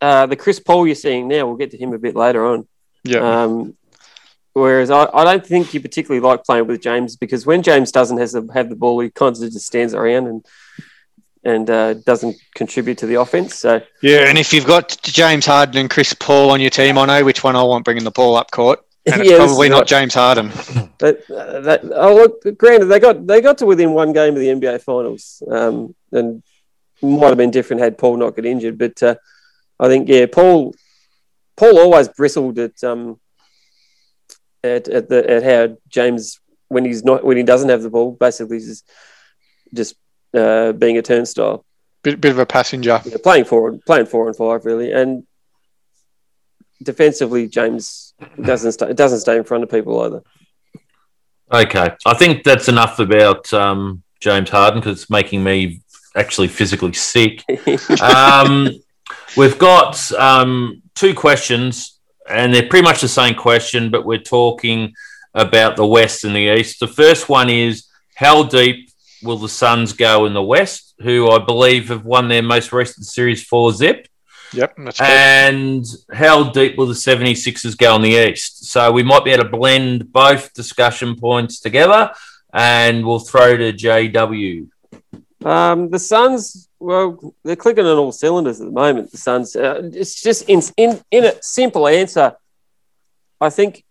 uh, 0.00 0.26
the 0.26 0.36
Chris 0.36 0.60
Paul 0.60 0.86
you're 0.86 0.94
seeing 0.94 1.28
now. 1.28 1.46
We'll 1.46 1.56
get 1.56 1.70
to 1.72 1.78
him 1.78 1.92
a 1.92 1.98
bit 1.98 2.14
later 2.14 2.46
on. 2.46 2.66
Yeah. 3.04 3.42
Um, 3.42 3.76
whereas 4.52 4.90
I, 4.90 5.08
I 5.12 5.24
don't 5.24 5.46
think 5.46 5.74
you 5.74 5.80
particularly 5.80 6.20
like 6.20 6.44
playing 6.44 6.66
with 6.66 6.82
James 6.82 7.16
because 7.16 7.46
when 7.46 7.62
James 7.62 7.92
doesn't 7.92 8.18
has 8.18 8.32
the, 8.32 8.48
have 8.54 8.68
the 8.68 8.76
ball, 8.76 9.00
he 9.00 9.10
kind 9.10 9.34
of 9.34 9.40
just 9.40 9.66
stands 9.66 9.94
around 9.94 10.26
and 10.26 10.44
and 11.44 11.70
uh, 11.70 11.94
doesn't 11.94 12.36
contribute 12.54 12.98
to 12.98 13.06
the 13.06 13.14
offense. 13.14 13.54
So 13.54 13.80
yeah, 14.02 14.28
and 14.28 14.38
if 14.38 14.52
you've 14.52 14.66
got 14.66 14.98
James 15.02 15.46
Harden 15.46 15.78
and 15.78 15.90
Chris 15.90 16.12
Paul 16.12 16.50
on 16.50 16.60
your 16.60 16.70
team, 16.70 16.98
I 16.98 17.06
know 17.06 17.24
which 17.24 17.44
one 17.44 17.56
I 17.56 17.62
want 17.62 17.84
bringing 17.84 18.04
the 18.04 18.10
ball 18.10 18.36
up 18.36 18.50
court. 18.50 18.80
And 19.10 19.22
it's 19.22 19.32
probably 19.32 19.70
not 19.70 19.86
James 19.86 20.12
Harden. 20.12 20.50
But, 20.98 21.30
uh, 21.30 21.60
that, 21.60 21.80
oh 21.94 22.14
look, 22.16 22.58
granted, 22.58 22.86
they 22.86 22.98
got 22.98 23.24
they 23.24 23.40
got 23.40 23.58
to 23.58 23.66
within 23.66 23.92
one 23.92 24.12
game 24.12 24.34
of 24.34 24.40
the 24.40 24.48
NBA 24.48 24.82
Finals, 24.82 25.40
um, 25.48 25.94
and 26.10 26.42
might 27.00 27.28
have 27.28 27.38
been 27.38 27.52
different 27.52 27.80
had 27.80 27.96
Paul 27.96 28.16
not 28.16 28.34
got 28.34 28.44
injured. 28.44 28.76
But 28.76 29.00
uh, 29.00 29.14
I 29.80 29.88
think 29.88 30.08
yeah, 30.08 30.26
Paul 30.26 30.74
Paul 31.56 31.78
always 31.78 32.08
bristled 32.08 32.58
at 32.58 32.82
um, 32.82 33.18
at 34.62 34.88
at, 34.88 35.08
the, 35.08 35.28
at 35.30 35.42
how 35.42 35.76
James 35.88 36.40
when 36.68 36.84
he's 36.84 37.04
not 37.04 37.24
when 37.24 37.36
he 37.36 37.42
doesn't 37.42 37.68
have 37.68 37.82
the 37.82 37.90
ball, 37.90 38.12
basically 38.12 38.58
just 38.58 38.88
just 39.74 39.96
uh, 40.34 40.72
being 40.72 40.98
a 40.98 41.02
turnstile. 41.02 41.64
Bit, 42.02 42.20
bit 42.20 42.30
of 42.30 42.38
a 42.38 42.46
passenger. 42.46 43.00
Yeah, 43.04 43.16
playing 43.22 43.44
forward, 43.44 43.80
playing 43.84 44.06
four 44.06 44.28
and 44.28 44.36
five 44.36 44.64
really, 44.64 44.92
and 44.92 45.26
defensively, 46.82 47.48
James 47.48 48.14
doesn't 48.40 48.72
stay, 48.72 48.92
doesn't 48.92 49.20
stay 49.20 49.36
in 49.36 49.44
front 49.44 49.64
of 49.64 49.70
people 49.70 50.00
either. 50.00 50.22
Okay, 51.52 51.90
I 52.06 52.14
think 52.14 52.44
that's 52.44 52.68
enough 52.68 52.98
about 52.98 53.52
um, 53.52 54.02
James 54.20 54.50
Harden 54.50 54.80
because 54.80 55.02
it's 55.02 55.10
making 55.10 55.42
me 55.42 55.82
actually 56.14 56.48
physically 56.48 56.92
sick. 56.92 57.44
um, 58.02 58.68
we've 59.36 59.58
got 59.58 60.12
um, 60.12 60.82
two 60.94 61.14
questions, 61.14 61.98
and 62.28 62.52
they're 62.52 62.68
pretty 62.68 62.84
much 62.84 63.00
the 63.00 63.08
same 63.08 63.34
question, 63.34 63.90
but 63.90 64.04
we're 64.04 64.18
talking 64.18 64.94
about 65.34 65.76
the 65.76 65.86
West 65.86 66.24
and 66.24 66.34
the 66.34 66.54
East. 66.58 66.80
The 66.80 66.88
first 66.88 67.28
one 67.28 67.48
is 67.48 67.86
how 68.16 68.42
deep 68.42 68.90
will 69.22 69.38
the 69.38 69.48
Suns 69.48 69.92
go 69.92 70.26
in 70.26 70.34
the 70.34 70.42
West, 70.42 70.94
who 71.00 71.30
I 71.30 71.38
believe 71.38 71.88
have 71.88 72.04
won 72.04 72.28
their 72.28 72.42
most 72.42 72.72
recent 72.72 73.06
series 73.06 73.44
for 73.44 73.72
zip. 73.72 74.08
Yep. 74.54 74.78
and 75.00 75.84
how 76.10 76.50
deep 76.50 76.78
will 76.78 76.86
the 76.86 76.94
76ers 76.94 77.76
go 77.76 77.94
in 77.96 78.02
the 78.02 78.30
East? 78.30 78.64
So 78.64 78.90
we 78.90 79.02
might 79.02 79.24
be 79.24 79.30
able 79.32 79.44
to 79.44 79.50
blend 79.50 80.10
both 80.10 80.54
discussion 80.54 81.16
points 81.16 81.60
together 81.60 82.12
and 82.52 83.06
we'll 83.06 83.18
throw 83.18 83.56
to 83.56 83.72
JW. 83.72 84.68
Um, 85.44 85.90
the 85.90 85.98
Suns, 85.98 86.67
well, 86.80 87.34
they're 87.44 87.56
clicking 87.56 87.86
on 87.86 87.96
all 87.96 88.12
cylinders 88.12 88.60
at 88.60 88.66
the 88.66 88.72
moment. 88.72 89.10
The 89.10 89.18
Suns, 89.18 89.56
uh, 89.56 89.90
it's 89.92 90.22
just 90.22 90.48
in, 90.48 90.62
in, 90.76 91.00
in 91.10 91.24
a 91.24 91.34
simple 91.42 91.88
answer. 91.88 92.36
I 93.40 93.50
think 93.50 93.84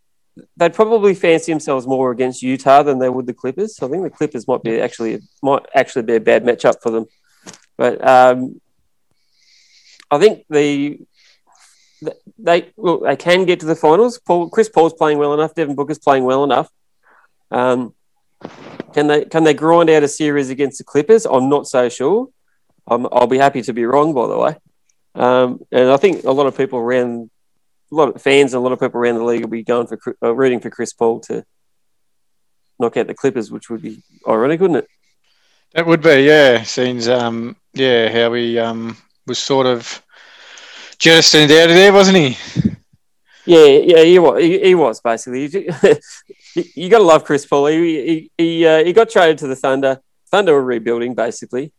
they'd 0.55 0.73
probably 0.73 1.13
fancy 1.13 1.51
themselves 1.51 1.87
more 1.87 2.11
against 2.11 2.41
Utah 2.41 2.83
than 2.83 2.99
they 2.99 3.09
would 3.09 3.27
the 3.27 3.33
Clippers. 3.33 3.81
I 3.81 3.87
think 3.87 4.03
the 4.03 4.09
Clippers 4.09 4.47
might 4.47 4.63
be 4.63 4.79
actually 4.79 5.19
might 5.41 5.65
actually 5.73 6.03
be 6.03 6.15
a 6.15 6.19
bad 6.19 6.43
matchup 6.43 6.81
for 6.81 6.91
them. 6.91 7.05
But 7.77 8.05
um, 8.07 8.61
I 10.11 10.17
think 10.17 10.45
the 10.49 10.99
they 12.37 12.71
well, 12.75 12.99
they 12.99 13.15
can 13.15 13.45
get 13.45 13.59
to 13.61 13.65
the 13.65 13.75
finals. 13.75 14.19
Paul, 14.19 14.49
Chris 14.49 14.69
Paul's 14.69 14.93
playing 14.93 15.17
well 15.17 15.33
enough. 15.33 15.55
Devin 15.55 15.75
Booker's 15.75 15.99
playing 15.99 16.23
well 16.23 16.43
enough. 16.43 16.69
Um, 17.51 17.93
can 18.93 19.07
they 19.07 19.25
can 19.25 19.43
they 19.43 19.53
grind 19.53 19.89
out 19.89 20.03
a 20.03 20.07
series 20.07 20.49
against 20.49 20.77
the 20.77 20.83
Clippers? 20.83 21.25
I'm 21.25 21.49
not 21.49 21.67
so 21.67 21.89
sure. 21.89 22.29
I 22.87 22.95
will 22.95 23.27
be 23.27 23.37
happy 23.37 23.61
to 23.61 23.73
be 23.73 23.85
wrong, 23.85 24.13
by 24.13 24.27
the 24.27 24.37
way. 24.37 24.55
Um, 25.15 25.61
and 25.71 25.89
I 25.89 25.97
think 25.97 26.23
a 26.23 26.31
lot 26.31 26.47
of 26.47 26.55
people 26.55 26.79
around 26.79 27.29
a 27.91 27.95
lot 27.95 28.15
of 28.15 28.21
fans 28.21 28.53
and 28.53 28.59
a 28.59 28.63
lot 28.63 28.71
of 28.71 28.79
people 28.79 28.99
around 28.99 29.15
the 29.15 29.23
league 29.23 29.41
will 29.41 29.49
be 29.49 29.63
going 29.63 29.87
for 29.87 29.99
uh, 30.23 30.33
rooting 30.33 30.59
for 30.59 30.69
Chris 30.69 30.93
Paul 30.93 31.19
to 31.21 31.43
knock 32.79 32.97
out 32.97 33.07
the 33.07 33.13
Clippers, 33.13 33.51
which 33.51 33.69
would 33.69 33.81
be 33.81 34.03
ironic, 34.27 34.59
wouldn't 34.59 34.79
it? 34.79 34.87
That 35.73 35.87
would 35.87 36.01
be, 36.01 36.23
yeah. 36.23 36.63
Seems, 36.63 37.07
um, 37.07 37.55
yeah, 37.73 38.09
how 38.09 38.33
he 38.33 38.59
um, 38.59 38.97
was 39.25 39.39
sort 39.39 39.65
of 39.65 40.01
jettisoned 40.97 41.51
out 41.51 41.69
of 41.69 41.75
there, 41.75 41.93
wasn't 41.93 42.17
he? 42.17 42.37
Yeah, 43.45 43.65
yeah, 43.65 44.03
he 44.03 44.19
was. 44.19 44.43
He, 44.43 44.59
he 44.59 44.75
was 44.75 44.99
basically. 44.99 45.43
you 46.75 46.89
got 46.89 46.97
to 46.97 47.03
love 47.03 47.23
Chris 47.23 47.45
Paul. 47.45 47.67
He 47.67 47.77
he 47.77 48.31
he, 48.37 48.67
uh, 48.67 48.83
he 48.83 48.91
got 48.91 49.09
traded 49.09 49.37
to 49.39 49.47
the 49.47 49.55
Thunder. 49.55 50.01
Thunder 50.29 50.53
were 50.53 50.63
rebuilding 50.63 51.15
basically, 51.15 51.71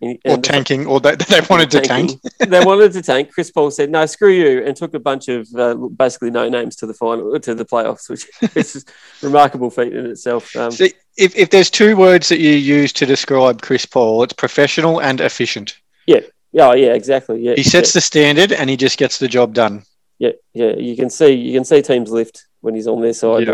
or 0.00 0.36
tanking, 0.38 0.86
or 0.86 1.00
they, 1.00 1.14
they 1.28 1.40
wanted 1.48 1.70
to 1.70 1.80
tank. 1.80 2.20
they 2.38 2.64
wanted 2.64 2.92
to 2.92 3.02
tank. 3.02 3.32
Chris 3.32 3.50
Paul 3.50 3.70
said, 3.70 3.90
"No, 3.90 4.04
screw 4.06 4.30
you," 4.30 4.64
and 4.64 4.76
took 4.76 4.94
a 4.94 5.00
bunch 5.00 5.28
of 5.28 5.48
uh, 5.54 5.74
basically 5.74 6.30
no 6.30 6.48
names 6.48 6.76
to 6.76 6.86
the 6.86 6.94
final 6.94 7.38
to 7.38 7.54
the 7.54 7.64
playoffs, 7.64 8.08
which 8.08 8.26
is 8.56 8.84
a 9.22 9.26
remarkable 9.26 9.70
feat 9.70 9.94
in 9.94 10.06
itself. 10.06 10.54
Um, 10.56 10.70
See, 10.70 10.92
if 11.16 11.36
if 11.36 11.50
there's 11.50 11.70
two 11.70 11.96
words 11.96 12.28
that 12.28 12.40
you 12.40 12.52
use 12.52 12.92
to 12.94 13.06
describe 13.06 13.62
Chris 13.62 13.86
Paul, 13.86 14.22
it's 14.22 14.32
professional 14.32 15.00
and 15.00 15.20
efficient. 15.20 15.78
Yeah, 16.06 16.20
yeah, 16.52 16.68
oh, 16.68 16.74
yeah, 16.74 16.92
exactly. 16.92 17.40
Yeah, 17.40 17.54
he 17.54 17.62
sets 17.62 17.90
yeah. 17.90 17.98
the 17.98 18.02
standard 18.02 18.52
and 18.52 18.70
he 18.70 18.76
just 18.76 18.98
gets 18.98 19.18
the 19.18 19.28
job 19.28 19.54
done. 19.54 19.82
Yeah, 20.18 20.32
yeah, 20.54 20.74
you 20.76 20.96
can 20.96 21.10
see 21.10 21.32
you 21.32 21.52
can 21.52 21.64
see 21.64 21.82
teams 21.82 22.10
lift 22.10 22.46
when 22.60 22.74
he's 22.74 22.86
on 22.86 23.00
their 23.00 23.12
side. 23.12 23.48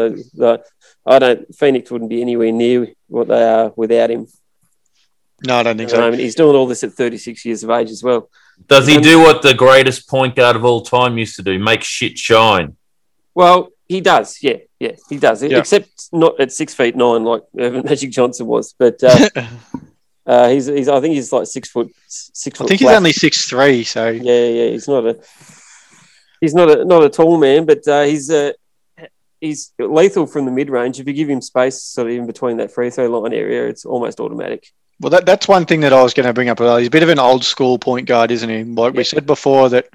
I 1.05 1.19
don't 1.19 1.55
Phoenix 1.55 1.91
wouldn't 1.91 2.11
be 2.11 2.21
anywhere 2.21 2.53
near 2.53 2.89
what 3.09 3.29
they 3.29 3.43
are 3.43 3.73
without 3.77 4.11
him. 4.11 4.27
No, 5.45 5.57
I 5.57 5.63
don't 5.63 5.77
think 5.77 5.89
at 5.89 5.91
the 5.93 5.97
so. 5.97 6.01
moment. 6.03 6.23
He's 6.23 6.35
doing 6.35 6.55
all 6.57 6.67
this 6.67 6.85
at 6.85 6.93
36 6.93 7.45
years 7.45 7.65
of 7.65 7.71
age 7.71 7.91
as 7.91 8.03
well. 8.03 8.31
Does 8.69 8.87
he 8.87 8.97
Um, 8.97 9.03
do 9.03 9.19
what 9.21 9.43
the 9.43 9.55
greatest 9.55 10.09
point 10.09 10.37
guard 10.37 10.57
of 10.57 10.65
all 10.65 10.83
time 10.83 11.19
used 11.19 11.37
to 11.37 11.43
do? 11.43 11.59
Make 11.59 11.83
shit 11.83 12.17
shine. 12.19 12.77
Well, 13.35 13.71
he 13.89 14.01
does. 14.01 14.39
Yeah, 14.43 14.59
yeah, 14.79 14.93
he 15.09 15.17
does. 15.19 15.43
Yeah. 15.43 15.59
Except 15.59 15.89
not 16.13 16.39
at 16.41 16.53
six 16.53 16.75
feet 16.75 16.95
nine 16.97 17.25
like 17.25 17.43
Earvin 17.59 17.85
Magic 17.85 18.11
Johnson 18.11 18.47
was. 18.47 18.75
But 18.79 19.03
uh, 19.03 19.29
uh, 20.27 20.49
he's, 20.51 20.67
he's, 20.67 20.89
I 20.89 21.01
think 21.01 21.15
he's 21.15 21.33
like 21.33 21.47
six 21.47 21.69
foot, 21.71 21.91
six 22.07 22.57
I 22.57 22.59
foot. 22.59 22.69
think 22.69 22.81
he's 22.81 22.91
only 22.91 23.13
six 23.13 23.47
three, 23.47 23.85
so 23.85 24.09
Yeah, 24.11 24.45
yeah. 24.47 24.67
He's 24.71 24.87
not 24.87 25.07
a, 25.07 25.19
he's 26.41 26.55
not 26.55 26.71
a, 26.71 26.85
not 26.85 27.03
a 27.05 27.09
tall 27.11 27.39
man, 27.39 27.65
but 27.67 27.87
uh, 27.89 28.03
he's 28.05 28.31
uh, 28.31 28.53
he's 29.41 29.73
lethal 29.79 30.27
from 30.27 30.45
the 30.45 30.53
mid 30.53 30.71
range. 30.71 31.01
If 31.01 31.07
you 31.09 31.13
give 31.15 31.29
him 31.31 31.41
space, 31.41 31.83
sort 31.83 32.07
of 32.09 32.13
in 32.15 32.27
between 32.27 32.59
that 32.59 32.71
free 32.71 32.91
throw 32.91 33.09
line 33.19 33.33
area, 33.33 33.67
it's 33.67 33.85
almost 33.85 34.21
automatic. 34.21 34.69
Well, 35.03 35.11
that, 35.11 35.27
that's 35.27 35.49
one 35.49 35.67
thing 35.67 35.81
that 35.81 35.93
I 35.93 36.01
was 36.03 36.15
going 36.15 36.27
to 36.27 36.33
bring 36.33 36.49
up. 36.49 36.61
He's 36.61 36.87
a 36.87 36.91
bit 36.91 37.03
of 37.03 37.09
an 37.09 37.19
old 37.19 37.45
school 37.45 37.77
point 37.77 38.07
guard, 38.07 38.31
isn't 38.31 38.49
he? 38.49 38.63
Like 38.63 38.95
we 38.95 39.03
said 39.05 39.27
before, 39.27 39.69
that 39.71 39.89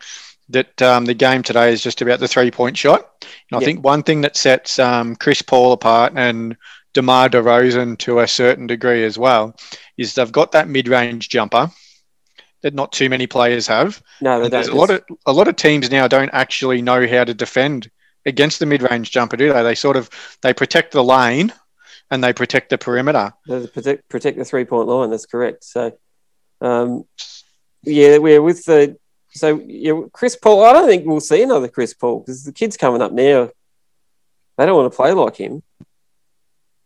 that 0.50 0.82
um, 0.82 1.06
the 1.06 1.14
game 1.14 1.44
today 1.44 1.72
is 1.74 1.82
just 1.82 2.02
about 2.02 2.20
the 2.20 2.28
three 2.28 2.52
point 2.52 2.78
shot. 2.78 3.26
And 3.50 3.58
I 3.58 3.62
Yeah. 3.62 3.66
think 3.66 3.84
one 3.84 4.04
thing 4.04 4.22
that 4.22 4.38
sets 4.38 4.80
um, 4.80 5.16
Chris 5.16 5.42
Paul 5.42 5.72
apart 5.72 6.14
and 6.16 6.58
DeMar 6.94 7.30
DeRozan 7.30 7.98
to 8.00 8.20
a 8.20 8.28
certain 8.28 8.68
degree 8.68 9.04
as 9.06 9.18
well 9.18 9.56
is 9.98 10.14
they've 10.14 10.32
got 10.32 10.52
that 10.54 10.68
mid 10.68 10.88
range 10.90 11.30
jumper 11.30 11.70
that 12.64 12.74
not 12.74 12.92
too 12.92 13.10
many 13.10 13.28
players 13.28 13.68
have. 13.68 14.02
No, 14.22 14.42
they 14.42 14.50
don't. 14.50 14.68
a 14.68 14.76
lot 14.76 14.90
of 14.90 15.04
a 15.26 15.32
lot 15.34 15.48
of 15.48 15.56
teams 15.56 15.90
now 15.90 16.08
don't 16.08 16.32
actually 16.34 16.82
know 16.82 17.08
how 17.08 17.24
to 17.24 17.34
defend 17.34 17.90
against 18.26 18.60
the 18.60 18.66
mid 18.66 18.82
range 18.82 19.12
jumper, 19.12 19.38
do 19.38 19.54
they? 19.54 19.64
They 19.64 19.76
sort 19.76 19.96
of 19.96 20.10
they 20.42 20.54
protect 20.54 20.92
the 20.92 21.04
lane 21.04 21.54
and 22.12 22.24
they 22.24 22.34
protect 22.34 22.70
the 22.70 22.78
perimeter. 22.78 23.34
They 23.48 23.68
protect 23.68 24.10
protect 24.10 24.38
the 24.38 24.46
three 24.46 24.66
point 24.66 24.88
line. 24.88 25.10
That's 25.10 25.26
correct. 25.26 25.64
So, 25.64 25.98
um, 26.62 27.06
yeah, 27.84 28.18
we're 28.18 28.42
with 28.42 28.66
the 28.66 28.98
so 29.32 29.62
yeah, 29.66 30.02
Chris 30.12 30.36
Paul. 30.36 30.64
I 30.64 30.74
don't 30.74 30.88
think 30.88 31.06
we'll 31.06 31.20
see 31.20 31.44
another 31.44 31.68
Chris 31.68 31.94
Paul 31.94 32.20
because 32.20 32.44
the 32.44 32.52
kids 32.54 32.78
coming 32.78 33.02
up 33.02 33.12
now. 33.12 33.50
They 34.58 34.66
don't 34.66 34.76
want 34.76 34.92
to 34.92 34.96
play 34.96 35.12
like 35.12 35.36
him. 35.36 35.62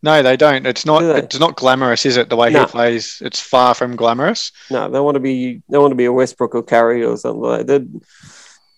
No, 0.04 0.22
they 0.24 0.36
don't. 0.36 0.66
It's 0.66 0.86
not. 0.86 1.00
Do? 1.00 1.12
It's 1.12 1.40
not 1.40 1.56
glamorous, 1.56 2.06
is 2.06 2.18
it? 2.18 2.28
The 2.28 2.36
way 2.36 2.50
No. 2.50 2.62
he 2.62 2.66
plays, 2.66 3.22
it's 3.24 3.40
far 3.40 3.74
from 3.74 3.96
glamorous. 3.96 4.52
No, 4.70 4.90
they 4.90 5.00
want 5.00 5.16
to 5.16 5.20
be. 5.20 5.62
They 5.70 5.78
want 5.78 5.92
to 5.92 5.96
be 5.96 6.06
a 6.06 6.12
Westbrook 6.12 6.56
or 6.56 6.64
Curry 6.64 7.06
or 7.06 7.16
something 7.18 7.42
like 7.42 7.68
that. 7.68 8.02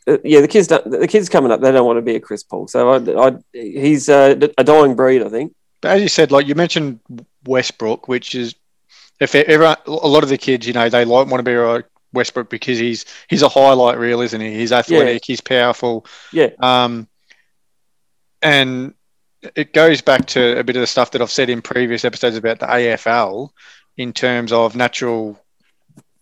Uh, 0.06 0.18
yeah, 0.24 0.42
the 0.42 0.48
kids. 0.48 0.68
Don't, 0.68 0.90
the 0.92 1.08
kids 1.08 1.30
coming 1.30 1.52
up. 1.52 1.62
They 1.62 1.72
don't 1.72 1.88
want 1.88 1.98
to 1.98 2.02
be 2.02 2.16
a 2.16 2.20
Chris 2.20 2.44
Paul. 2.44 2.68
So 2.68 2.92
I, 2.92 3.28
I 3.28 3.38
he's 3.54 4.10
uh, 4.10 4.36
a 4.58 4.64
dying 4.64 4.96
breed. 4.96 5.24
I 5.24 5.30
think. 5.30 5.56
But 5.84 5.98
as 5.98 6.02
you 6.02 6.08
said, 6.08 6.32
like 6.32 6.48
you 6.48 6.56
mentioned 6.56 7.02
Westbrook, 7.44 8.08
which 8.08 8.36
is 8.36 8.56
if 9.20 9.36
everyone, 9.36 9.76
a 9.86 9.92
lot 9.92 10.24
of 10.24 10.30
the 10.30 10.38
kids, 10.38 10.66
you 10.66 10.72
know, 10.72 10.88
they 10.88 11.04
like 11.04 11.28
want 11.28 11.40
to 11.40 11.44
be 11.44 11.58
like 11.58 11.86
Westbrook 12.14 12.50
because 12.50 12.80
he's 12.80 13.06
he's 13.28 13.42
a 13.42 13.50
highlight 13.50 13.98
reel, 13.98 14.22
isn't 14.22 14.40
he? 14.40 14.56
He's 14.56 14.72
athletic, 14.72 15.26
he's 15.26 15.42
powerful. 15.42 16.06
Yeah. 16.32 16.52
Um, 16.60 17.10
and 18.42 18.94
it 19.56 19.74
goes 19.74 20.00
back 20.00 20.26
to 20.28 20.58
a 20.58 20.64
bit 20.64 20.78
of 20.78 20.80
the 20.80 20.88
stuff 20.88 21.12
that 21.12 21.22
I've 21.22 21.30
said 21.30 21.50
in 21.50 21.62
previous 21.62 22.06
episodes 22.06 22.38
about 22.38 22.60
the 22.60 22.66
AFL 22.66 23.50
in 23.98 24.14
terms 24.14 24.54
of 24.54 24.78
natural 24.78 25.38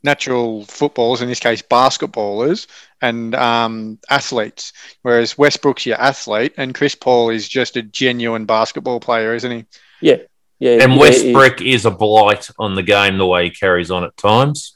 natural 0.03 0.65
footballers, 0.65 1.21
in 1.21 1.27
this 1.27 1.39
case 1.39 1.61
basketballers 1.61 2.67
and 3.01 3.33
um, 3.35 3.99
athletes. 4.09 4.73
Whereas 5.01 5.37
Westbrook's 5.37 5.85
your 5.85 5.99
athlete 5.99 6.53
and 6.57 6.73
Chris 6.75 6.95
Paul 6.95 7.29
is 7.29 7.47
just 7.47 7.77
a 7.77 7.81
genuine 7.81 8.45
basketball 8.45 8.99
player, 8.99 9.33
isn't 9.35 9.51
he? 9.51 9.65
Yeah. 10.01 10.17
Yeah. 10.59 10.83
And 10.83 10.93
yeah, 10.93 10.99
Westbrook 10.99 11.61
is 11.61 11.85
a 11.85 11.91
blight 11.91 12.49
on 12.59 12.75
the 12.75 12.83
game 12.83 13.17
the 13.17 13.25
way 13.25 13.45
he 13.45 13.49
carries 13.49 13.89
on 13.91 14.03
at 14.03 14.15
times. 14.17 14.75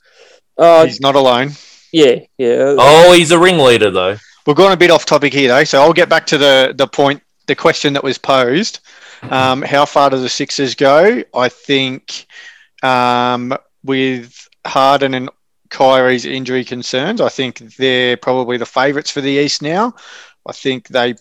Uh, 0.58 0.86
He's 0.86 1.00
not 1.02 1.16
alone. 1.16 1.52
yeah. 1.92 2.20
Yeah. 2.38 2.76
Oh, 2.80 3.14
he's 3.14 3.32
a 3.32 3.38
ringleader 3.40 3.92
though. 3.92 4.18
We're 4.48 4.54
going 4.54 4.74
a 4.74 4.78
bit 4.78 4.92
off 4.92 5.06
topic 5.06 5.34
here 5.34 5.48
though, 5.50 5.64
so 5.64 5.82
I'll 5.82 5.94
get 5.94 6.08
back 6.10 6.26
to 6.28 6.38
the 6.38 6.74
the 6.76 6.88
point, 6.88 7.22
the 7.48 7.56
question 7.56 7.94
that 7.94 8.04
was 8.04 8.18
posed. 8.18 8.80
Um, 9.24 9.64
how 9.64 9.86
far 9.86 10.10
do 10.12 10.20
the 10.20 10.30
Sixers 10.30 10.76
go? 10.76 11.24
I 11.34 11.50
think 11.50 12.28
um, 12.84 13.56
with 13.84 14.48
Harden 14.66 15.14
and 15.14 15.30
Kyrie's 15.70 16.26
injury 16.26 16.64
concerns, 16.64 17.22
I 17.22 17.30
think 17.30 17.76
they're 17.78 18.18
probably 18.18 18.58
the 18.58 18.66
favourites 18.66 19.12
for 19.12 19.22
the 19.22 19.32
East 19.32 19.62
now. 19.62 19.94
I 20.46 20.52
think 20.52 20.88
they 20.90 21.16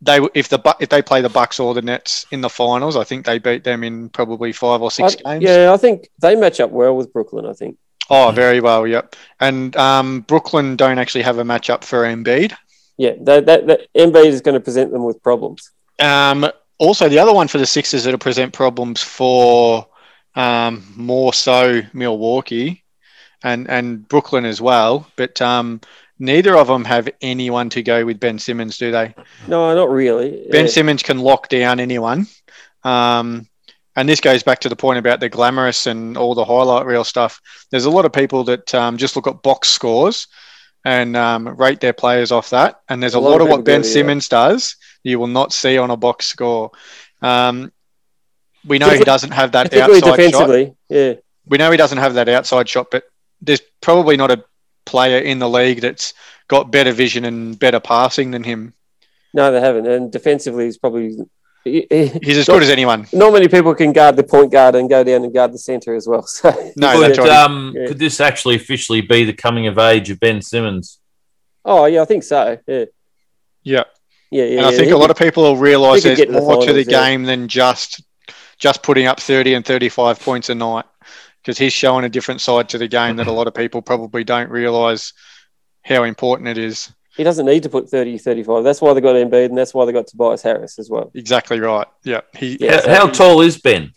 they 0.00 0.20
if 0.34 0.48
the 0.48 0.76
if 0.80 0.88
they 0.88 1.02
play 1.02 1.20
the 1.20 1.28
Bucks 1.28 1.58
or 1.58 1.74
the 1.74 1.82
Nets 1.82 2.26
in 2.30 2.40
the 2.40 2.50
finals, 2.50 2.96
I 2.96 3.04
think 3.04 3.26
they 3.26 3.38
beat 3.38 3.64
them 3.64 3.82
in 3.82 4.08
probably 4.10 4.52
five 4.52 4.82
or 4.82 4.90
six 4.90 5.16
I- 5.24 5.38
games. 5.38 5.44
yeah, 5.44 5.72
I 5.72 5.76
think 5.76 6.08
they 6.20 6.36
match 6.36 6.60
up 6.60 6.70
well 6.70 6.96
with 6.96 7.12
Brooklyn. 7.12 7.46
I 7.46 7.52
think. 7.52 7.78
Oh, 8.08 8.30
very 8.30 8.60
well. 8.60 8.86
Yep. 8.86 9.16
And 9.40 9.76
um, 9.76 10.20
Brooklyn 10.20 10.76
don't 10.76 10.98
actually 10.98 11.22
have 11.22 11.38
a 11.38 11.42
matchup 11.42 11.82
for 11.82 12.04
Embiid. 12.04 12.54
Yeah, 12.96 13.14
that 13.22 13.46
that, 13.46 13.66
that 13.66 13.92
Embiid 13.94 14.26
is 14.26 14.40
going 14.40 14.54
to 14.54 14.60
present 14.60 14.92
them 14.92 15.04
with 15.04 15.22
problems. 15.22 15.72
Um, 15.98 16.48
also, 16.78 17.08
the 17.08 17.18
other 17.18 17.32
one 17.32 17.48
for 17.48 17.58
the 17.58 17.66
Sixers 17.66 18.04
that'll 18.04 18.18
present 18.18 18.52
problems 18.52 19.02
for 19.02 19.86
um, 20.36 20.84
more 20.94 21.32
so 21.32 21.82
Milwaukee 21.92 22.84
and 23.42 23.68
and 23.68 24.06
Brooklyn 24.06 24.44
as 24.44 24.60
well. 24.60 25.10
But 25.16 25.40
um, 25.42 25.80
neither 26.18 26.56
of 26.56 26.68
them 26.68 26.84
have 26.84 27.08
anyone 27.20 27.70
to 27.70 27.82
go 27.82 28.04
with 28.04 28.20
Ben 28.20 28.38
Simmons, 28.38 28.78
do 28.78 28.92
they? 28.92 29.14
No, 29.48 29.74
not 29.74 29.90
really. 29.90 30.46
Ben 30.50 30.66
Yeah. 30.66 30.70
Simmons 30.70 31.02
can 31.02 31.18
lock 31.18 31.48
down 31.48 31.80
anyone. 31.80 32.26
Um, 32.84 33.48
and 33.96 34.08
this 34.08 34.20
goes 34.20 34.42
back 34.42 34.60
to 34.60 34.68
the 34.68 34.76
point 34.76 34.98
about 34.98 35.20
the 35.20 35.30
glamorous 35.30 35.86
and 35.86 36.18
all 36.18 36.34
the 36.34 36.44
highlight 36.44 36.84
reel 36.84 37.02
stuff. 37.02 37.40
There's 37.70 37.86
a 37.86 37.90
lot 37.90 38.04
of 38.04 38.12
people 38.12 38.44
that 38.44 38.74
um, 38.74 38.98
just 38.98 39.16
look 39.16 39.26
at 39.26 39.42
box 39.42 39.70
scores 39.70 40.28
and 40.84 41.16
um, 41.16 41.48
rate 41.48 41.80
their 41.80 41.94
players 41.94 42.30
off 42.30 42.50
that. 42.50 42.80
And 42.90 43.02
there's 43.02 43.14
a, 43.14 43.18
lot, 43.18 43.40
of 43.40 43.48
what 43.48 43.64
Ben 43.64 43.80
do, 43.80 43.88
yeah. 43.88 43.92
Simmons 43.94 44.28
does 44.28 44.76
you 45.06 45.20
will 45.20 45.28
not 45.28 45.52
see 45.52 45.78
on 45.78 45.90
a 45.90 45.96
box 45.96 46.26
score. 46.26 46.72
Um, 47.22 47.72
we 48.66 48.78
know 48.78 48.90
he 48.90 49.04
doesn't 49.04 49.30
have 49.32 49.52
that 49.52 49.70
particularly 49.70 50.02
outside 50.02 50.30
shot. 50.32 50.74
Yeah, 50.88 51.14
We 51.46 51.58
know 51.58 51.70
he 51.70 51.76
doesn't 51.76 51.98
have 51.98 52.14
that 52.14 52.28
outside 52.28 52.68
shot, 52.68 52.88
but 52.90 53.04
there's 53.40 53.62
probably 53.80 54.16
not 54.16 54.30
a 54.30 54.44
player 54.84 55.18
in 55.18 55.38
the 55.38 55.48
league 55.48 55.80
that's 55.80 56.14
got 56.48 56.70
better 56.70 56.92
vision 56.92 57.24
and 57.24 57.58
better 57.58 57.80
passing 57.80 58.30
than 58.30 58.42
him. 58.44 58.72
no, 59.34 59.50
they 59.52 59.60
haven't. 59.60 59.86
And 59.86 60.10
defensively, 60.12 60.64
he's 60.66 60.78
probably 60.78 61.16
he- 61.64 61.86
he- 61.90 62.06
He's 62.22 62.38
as 62.38 62.46
not, 62.48 62.54
good 62.54 62.62
as 62.64 62.70
anyone. 62.70 63.06
not 63.12 63.32
many 63.32 63.48
people 63.48 63.74
can 63.74 63.92
guard 63.92 64.14
the 64.16 64.22
point 64.22 64.52
guard 64.52 64.76
and 64.76 64.88
go 64.88 65.02
down 65.02 65.24
and 65.24 65.34
guard 65.34 65.52
the 65.52 65.58
center 65.58 65.94
as 65.94 66.06
well. 66.06 66.22
So 66.26 66.50
No, 66.76 66.92
could, 66.92 67.02
that's 67.08 67.18
right. 67.18 67.28
um, 67.30 67.74
Yeah. 67.76 67.86
could 67.88 67.98
this 67.98 68.20
actually 68.20 68.54
officially 68.54 69.00
be 69.00 69.24
the 69.24 69.32
coming 69.32 69.66
of 69.66 69.76
age 69.78 70.08
of 70.10 70.20
Ben 70.20 70.40
Simmons? 70.42 70.98
oh 71.64 71.86
yeah, 71.86 72.02
I 72.02 72.04
think 72.04 72.22
so. 72.22 72.58
Yeah, 72.68 72.84
Yeah. 73.64 73.82
yeah, 74.30 74.44
yeah. 74.44 74.56
and 74.58 74.66
I 74.66 74.70
think 74.70 74.84
He 74.84 74.90
a 74.90 74.96
lot 74.96 75.08
could- 75.08 75.10
of 75.10 75.18
people 75.18 75.42
will 75.42 75.56
realise 75.56 76.04
he 76.04 76.10
there's 76.10 76.18
get 76.18 76.30
the 76.30 76.40
more 76.40 76.64
to 76.64 76.72
the 76.72 76.84
yeah. 76.84 77.08
game 77.08 77.24
than 77.24 77.48
just 77.48 78.02
just 78.58 78.82
putting 78.82 79.06
up 79.06 79.20
30 79.20 79.54
and 79.54 79.64
35 79.64 80.20
points 80.20 80.48
a 80.48 80.54
night 80.54 80.84
because 81.42 81.58
he's 81.58 81.72
showing 81.72 82.04
a 82.04 82.08
different 82.08 82.40
side 82.40 82.68
to 82.70 82.78
the 82.78 82.88
game 82.88 83.16
that 83.16 83.26
a 83.26 83.32
lot 83.32 83.46
of 83.46 83.54
people 83.54 83.82
probably 83.82 84.24
don't 84.24 84.50
realise 84.50 85.12
how 85.84 86.02
important 86.04 86.48
it 86.48 86.58
is. 86.58 86.92
he 87.16 87.22
doesn't 87.22 87.46
need 87.46 87.62
to 87.62 87.68
put 87.68 87.88
30, 87.88 88.18
35. 88.18 88.64
That's 88.64 88.80
why 88.80 88.92
they 88.94 89.00
got 89.00 89.14
Embiid, 89.14 89.46
and 89.46 89.56
that's 89.58 89.72
why 89.72 89.84
they 89.84 89.92
got 89.92 90.06
Tobias 90.08 90.42
Harris 90.42 90.78
as 90.78 90.90
well. 90.90 91.10
Exactly 91.14 91.60
right. 91.60 91.86
Yeah. 92.02 92.22
He, 92.36 92.56
Yeah. 92.60 92.80
How, 92.86 93.06
how 93.06 93.12
tall 93.12 93.40
is 93.42 93.58
Ben? 93.58 93.92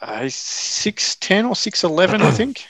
uh, 0.00 0.22
he's 0.24 0.34
6'10 0.36 1.44
or 1.44 1.54
6'11, 1.54 2.20
I 2.22 2.30
think. 2.32 2.64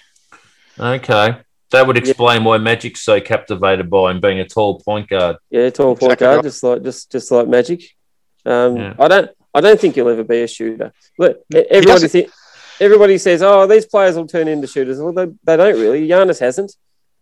Okay. 0.78 1.36
That 1.70 1.86
would 1.86 1.96
explain 1.96 2.44
why 2.44 2.58
Magic's 2.58 3.00
so 3.00 3.18
captivated 3.20 3.88
by 3.88 4.10
him 4.10 4.20
being 4.20 4.40
a 4.40 4.46
tall 4.46 4.78
point 4.80 5.08
guard. 5.08 5.36
Yeah, 5.50 5.70
tall 5.70 5.96
point 5.96 6.12
Exactly 6.12 6.24
guard, 6.26 6.36
right. 6.36 6.44
just 6.44 6.62
like 6.62 6.82
just 6.82 7.10
just 7.10 7.30
like 7.32 7.48
Magic. 7.48 7.82
Um, 8.44 8.76
Yeah. 8.76 8.94
I 8.98 9.08
don't 9.08 9.30
I 9.54 9.60
don't 9.60 9.80
think 9.80 9.94
he'll 9.94 10.08
ever 10.08 10.24
be 10.24 10.42
a 10.42 10.48
shooter. 10.48 10.92
Look, 11.18 11.42
everybody 11.52 11.84
doesn't- 11.84 12.30
everybody 12.80 13.18
says, 13.18 13.42
"Oh, 13.42 13.66
these 13.66 13.86
players 13.86 14.16
will 14.16 14.26
turn 14.26 14.48
into 14.48 14.66
shooters." 14.66 14.98
Well, 14.98 15.12
they, 15.12 15.26
they 15.44 15.56
don't 15.56 15.80
really. 15.80 16.08
Giannis 16.08 16.40
hasn't. 16.40 16.74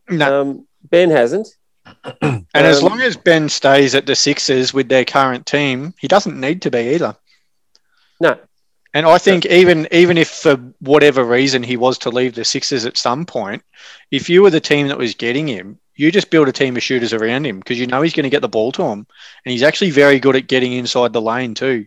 No. 0.08 0.40
Um, 0.40 0.68
ben 0.82 1.10
hasn't. 1.10 1.48
and 2.22 2.46
as 2.54 2.82
um, 2.82 2.88
long 2.88 3.00
as 3.00 3.16
Ben 3.16 3.48
stays 3.48 3.94
at 3.94 4.06
the 4.06 4.14
Sixers 4.14 4.74
with 4.74 4.88
their 4.88 5.04
current 5.04 5.46
team, 5.46 5.94
he 5.98 6.08
doesn't 6.08 6.38
need 6.38 6.62
to 6.62 6.70
be 6.70 6.94
either. 6.94 7.16
No. 8.20 8.38
And 8.92 9.06
I 9.06 9.18
think 9.18 9.46
even 9.46 9.86
even 9.92 10.18
if 10.18 10.28
for 10.28 10.56
whatever 10.80 11.24
reason 11.24 11.62
he 11.62 11.76
was 11.76 11.98
to 11.98 12.10
leave 12.10 12.34
the 12.34 12.44
Sixers 12.44 12.84
at 12.84 12.96
some 12.96 13.24
point, 13.24 13.62
if 14.10 14.28
you 14.28 14.42
were 14.42 14.50
the 14.50 14.60
team 14.60 14.88
that 14.88 14.98
was 14.98 15.14
getting 15.14 15.46
him, 15.46 15.78
you 15.94 16.10
just 16.10 16.30
build 16.30 16.48
a 16.48 16.52
team 16.52 16.76
of 16.76 16.82
shooters 16.82 17.12
around 17.12 17.46
him 17.46 17.60
because 17.60 17.78
you 17.78 17.86
know 17.86 18.02
he's 18.02 18.14
going 18.14 18.24
to 18.24 18.30
get 18.30 18.42
the 18.42 18.48
ball 18.48 18.72
to 18.72 18.82
him, 18.82 19.06
and 19.44 19.52
he's 19.52 19.62
actually 19.62 19.90
very 19.90 20.18
good 20.18 20.34
at 20.34 20.48
getting 20.48 20.72
inside 20.72 21.12
the 21.12 21.22
lane 21.22 21.54
too. 21.54 21.86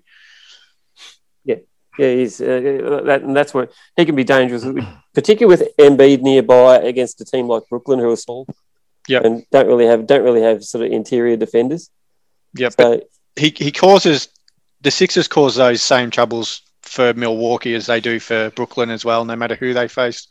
Yeah, 1.98 2.14
he's 2.14 2.42
uh, 2.42 3.02
that, 3.06 3.22
and 3.22 3.36
that's 3.36 3.54
where 3.54 3.70
he 3.96 4.06
can 4.06 4.16
be 4.16 4.24
dangerous, 4.24 4.66
particularly 5.14 5.58
with 5.58 5.76
Embiid 5.78 6.22
nearby 6.22 6.78
against 6.78 7.22
a 7.22 7.26
team 7.26 7.48
like 7.48 7.64
Brooklyn 7.70 8.00
who 8.00 8.12
are 8.12 8.16
small. 8.16 8.48
Yep. 9.10 9.26
and 9.26 9.46
don't 9.52 9.68
really 9.68 9.86
have 9.86 10.08
don't 10.08 10.24
really 10.24 10.42
have 10.42 10.64
sort 10.64 10.86
of 10.86 10.92
interior 10.92 11.36
defenders. 11.36 11.90
Yeah, 12.56 12.70
but 12.78 13.02
So 13.02 13.08
he 13.36 13.54
he 13.56 13.72
causes 13.72 14.30
the 14.82 14.92
Sixers 14.92 15.28
cause 15.28 15.56
those 15.56 15.82
same 15.82 16.10
troubles 16.10 16.62
for 16.82 17.14
Milwaukee 17.14 17.76
as 17.76 17.86
they 17.86 18.00
do 18.00 18.20
for 18.20 18.50
Brooklyn 18.52 18.90
as 18.90 19.04
well, 19.04 19.26
no 19.26 19.36
matter 19.36 19.56
who 19.56 19.74
they 19.74 19.88
face. 19.88 20.28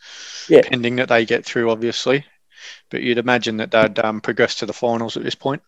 Yeah. 0.48 0.60
Pending 0.62 0.96
that 0.96 1.08
they 1.08 1.24
get 1.24 1.44
through, 1.44 1.70
obviously. 1.70 2.24
But 2.90 3.02
you'd 3.02 3.18
imagine 3.18 3.56
that 3.56 3.70
they'd 3.70 3.98
um, 3.98 4.20
progress 4.20 4.56
to 4.56 4.66
the 4.66 4.72
finals 4.72 5.16
at 5.16 5.24
this 5.24 5.34
point. 5.34 5.62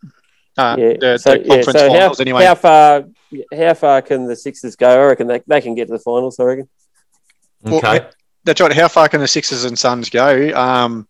Uh, 0.57 0.77
yeah. 0.79 0.93
the, 1.01 1.19
so, 1.19 1.33
the 1.33 1.41
yeah, 1.41 1.47
conference 1.57 1.79
so 1.79 1.93
how, 1.93 2.13
anyway. 2.21 2.45
how 2.45 2.55
far 2.55 3.05
how 3.57 3.75
far 3.75 4.03
can 4.03 4.27
the 4.27 4.37
Sixers 4.37 4.77
go? 4.77 4.89
I 4.89 5.07
reckon 5.07 5.27
they, 5.27 5.41
they 5.47 5.61
can 5.61 5.75
get 5.75 5.87
to 5.89 5.93
the 5.95 5.99
finals. 5.99 6.39
I 6.39 6.45
reckon. 6.45 6.69
Well, 7.63 7.77
Okay. 7.79 8.07
That's 8.45 8.61
right. 8.61 8.73
How 8.73 8.89
far 8.89 9.09
can 9.09 9.21
the 9.21 9.29
Sixers 9.29 9.65
and 9.65 9.79
Suns 9.79 10.11
go? 10.11 10.55
Um, 10.55 11.09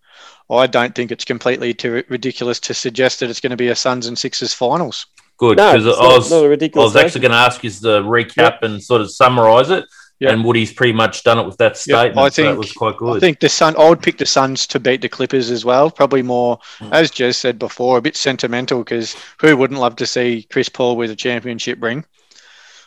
I 0.49 0.67
don't 0.69 0.95
think 0.95 1.11
it's 1.11 1.25
completely 1.25 1.75
too 1.75 2.05
ridiculous 2.09 2.61
to 2.61 2.75
suggest 2.75 3.21
that 3.21 3.29
it's 3.31 3.41
going 3.41 3.51
to 3.51 3.57
be 3.57 3.69
a 3.69 3.75
Suns 3.77 4.07
and 4.07 4.17
Sixers 4.17 4.55
finals. 4.55 5.07
Good. 5.37 5.57
No, 5.57 5.73
Because 5.73 5.87
it's 5.87 5.99
I 5.99 6.03
not, 6.03 6.17
was, 6.17 6.31
not 6.31 6.37
a 6.43 6.45
I 6.45 6.49
ridiculous. 6.49 6.95
was 6.95 6.97
actually 6.97 7.23
going 7.23 7.33
to 7.33 7.39
ask 7.39 7.65
is 7.65 7.81
the 7.81 8.03
recap 8.03 8.63
and 8.63 8.81
sort 8.83 9.01
of 9.01 9.11
summarize 9.11 9.71
it. 9.71 9.85
Yeah. 10.21 10.31
And 10.31 10.45
Woody's 10.45 10.73
pretty 10.73 10.93
much 10.93 11.25
done 11.25 11.39
it 11.39 11.45
with 11.47 11.57
that 11.59 11.73
Yeah, 11.87 11.97
statement. 11.99 12.19
I 12.19 12.29
so 12.29 12.43
that 12.43 12.49
think- 12.51 12.59
was 12.59 12.73
quite 12.73 12.97
good. 12.97 13.17
I 13.17 13.21
think 13.21 13.41
the 13.41 13.49
Sun. 13.49 13.75
I 13.77 13.89
would 13.89 14.01
pick 14.01 14.17
the 14.19 14.27
Suns 14.27 14.67
to 14.69 14.79
beat 14.81 15.01
the 15.03 15.09
Clippers 15.09 15.51
as 15.51 15.65
well. 15.65 15.91
Probably 15.91 16.23
more, 16.23 16.59
Mm. 16.79 16.93
as 16.93 17.11
Jez 17.11 17.35
said 17.35 17.59
before, 17.59 17.99
a 17.99 18.03
bit 18.03 18.17
sentimental 18.17 18.79
because 18.79 19.17
who 19.41 19.57
wouldn't 19.57 19.81
love 19.81 19.97
to 19.97 20.07
see 20.07 20.47
Chris 20.51 20.69
Paul 20.69 20.97
with 20.97 21.11
a 21.11 21.17
championship 21.17 21.83
ring, 21.83 22.05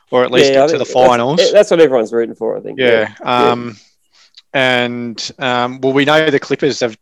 or 0.09 0.23
at 0.23 0.31
least 0.31 0.47
Yeah, 0.51 0.53
get 0.53 0.61
to 0.61 0.67
think 0.77 0.79
the 0.87 0.93
that's- 0.93 1.07
finals? 1.09 1.51
That's, 1.51 1.69
what 1.69 1.81
everyone's 1.81 2.13
rooting 2.13 2.35
for. 2.35 2.57
I 2.57 2.61
think. 2.61 2.79
Yeah. 2.79 3.13
Um, 3.21 3.77
and 4.53 5.31
um, 5.39 5.81
well, 5.81 5.93
we 5.93 6.05
know 6.05 6.29
the 6.29 6.39
Clippers 6.39 6.79
have 6.79 6.97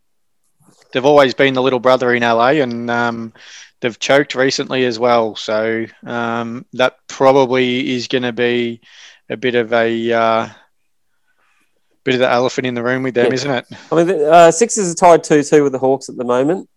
they've 0.91 1.05
always 1.05 1.33
been 1.33 1.53
the 1.53 1.61
little 1.61 1.79
brother 1.79 2.13
in 2.13 2.23
LA, 2.23 2.61
and 2.61 2.89
um, 2.89 3.33
they've 3.81 3.99
choked 3.99 4.33
recently 4.33 4.85
as 4.85 4.97
well. 4.97 5.35
So 5.35 5.85
um, 6.05 6.65
that 6.73 6.97
probably 7.07 7.93
is 7.95 8.07
going 8.07 8.23
to 8.23 8.33
be 8.33 8.81
a 9.29 9.37
bit 9.37 9.55
of 9.55 9.73
a 9.73 10.11
uh, 10.13 10.49
bit 12.03 12.15
of 12.15 12.19
the 12.19 12.29
elephant 12.29 12.67
in 12.67 12.73
the 12.75 12.83
room 12.83 13.03
with 13.03 13.15
them, 13.15 13.27
Yeah. 13.27 13.33
isn't 13.33 13.51
it? 13.51 13.65
I 13.91 13.95
mean, 13.95 14.07
the 14.07 14.31
uh, 14.31 14.51
Sixers 14.51 14.91
are 14.91 14.95
tied 14.95 15.23
two-two 15.23 15.63
with 15.63 15.71
the 15.71 15.79
Hawks 15.79 16.09
at 16.09 16.17
the 16.17 16.23
moment, 16.25 16.69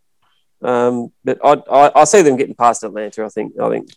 um, 0.63 1.13
but 1.25 1.39
I, 1.45 1.53
I 1.71 2.01
I 2.01 2.05
see 2.05 2.23
them 2.23 2.37
getting 2.37 2.55
past 2.55 2.83
Atlanta. 2.85 3.25
I 3.25 3.29
think 3.29 3.53
I 3.61 3.69
think 3.71 3.91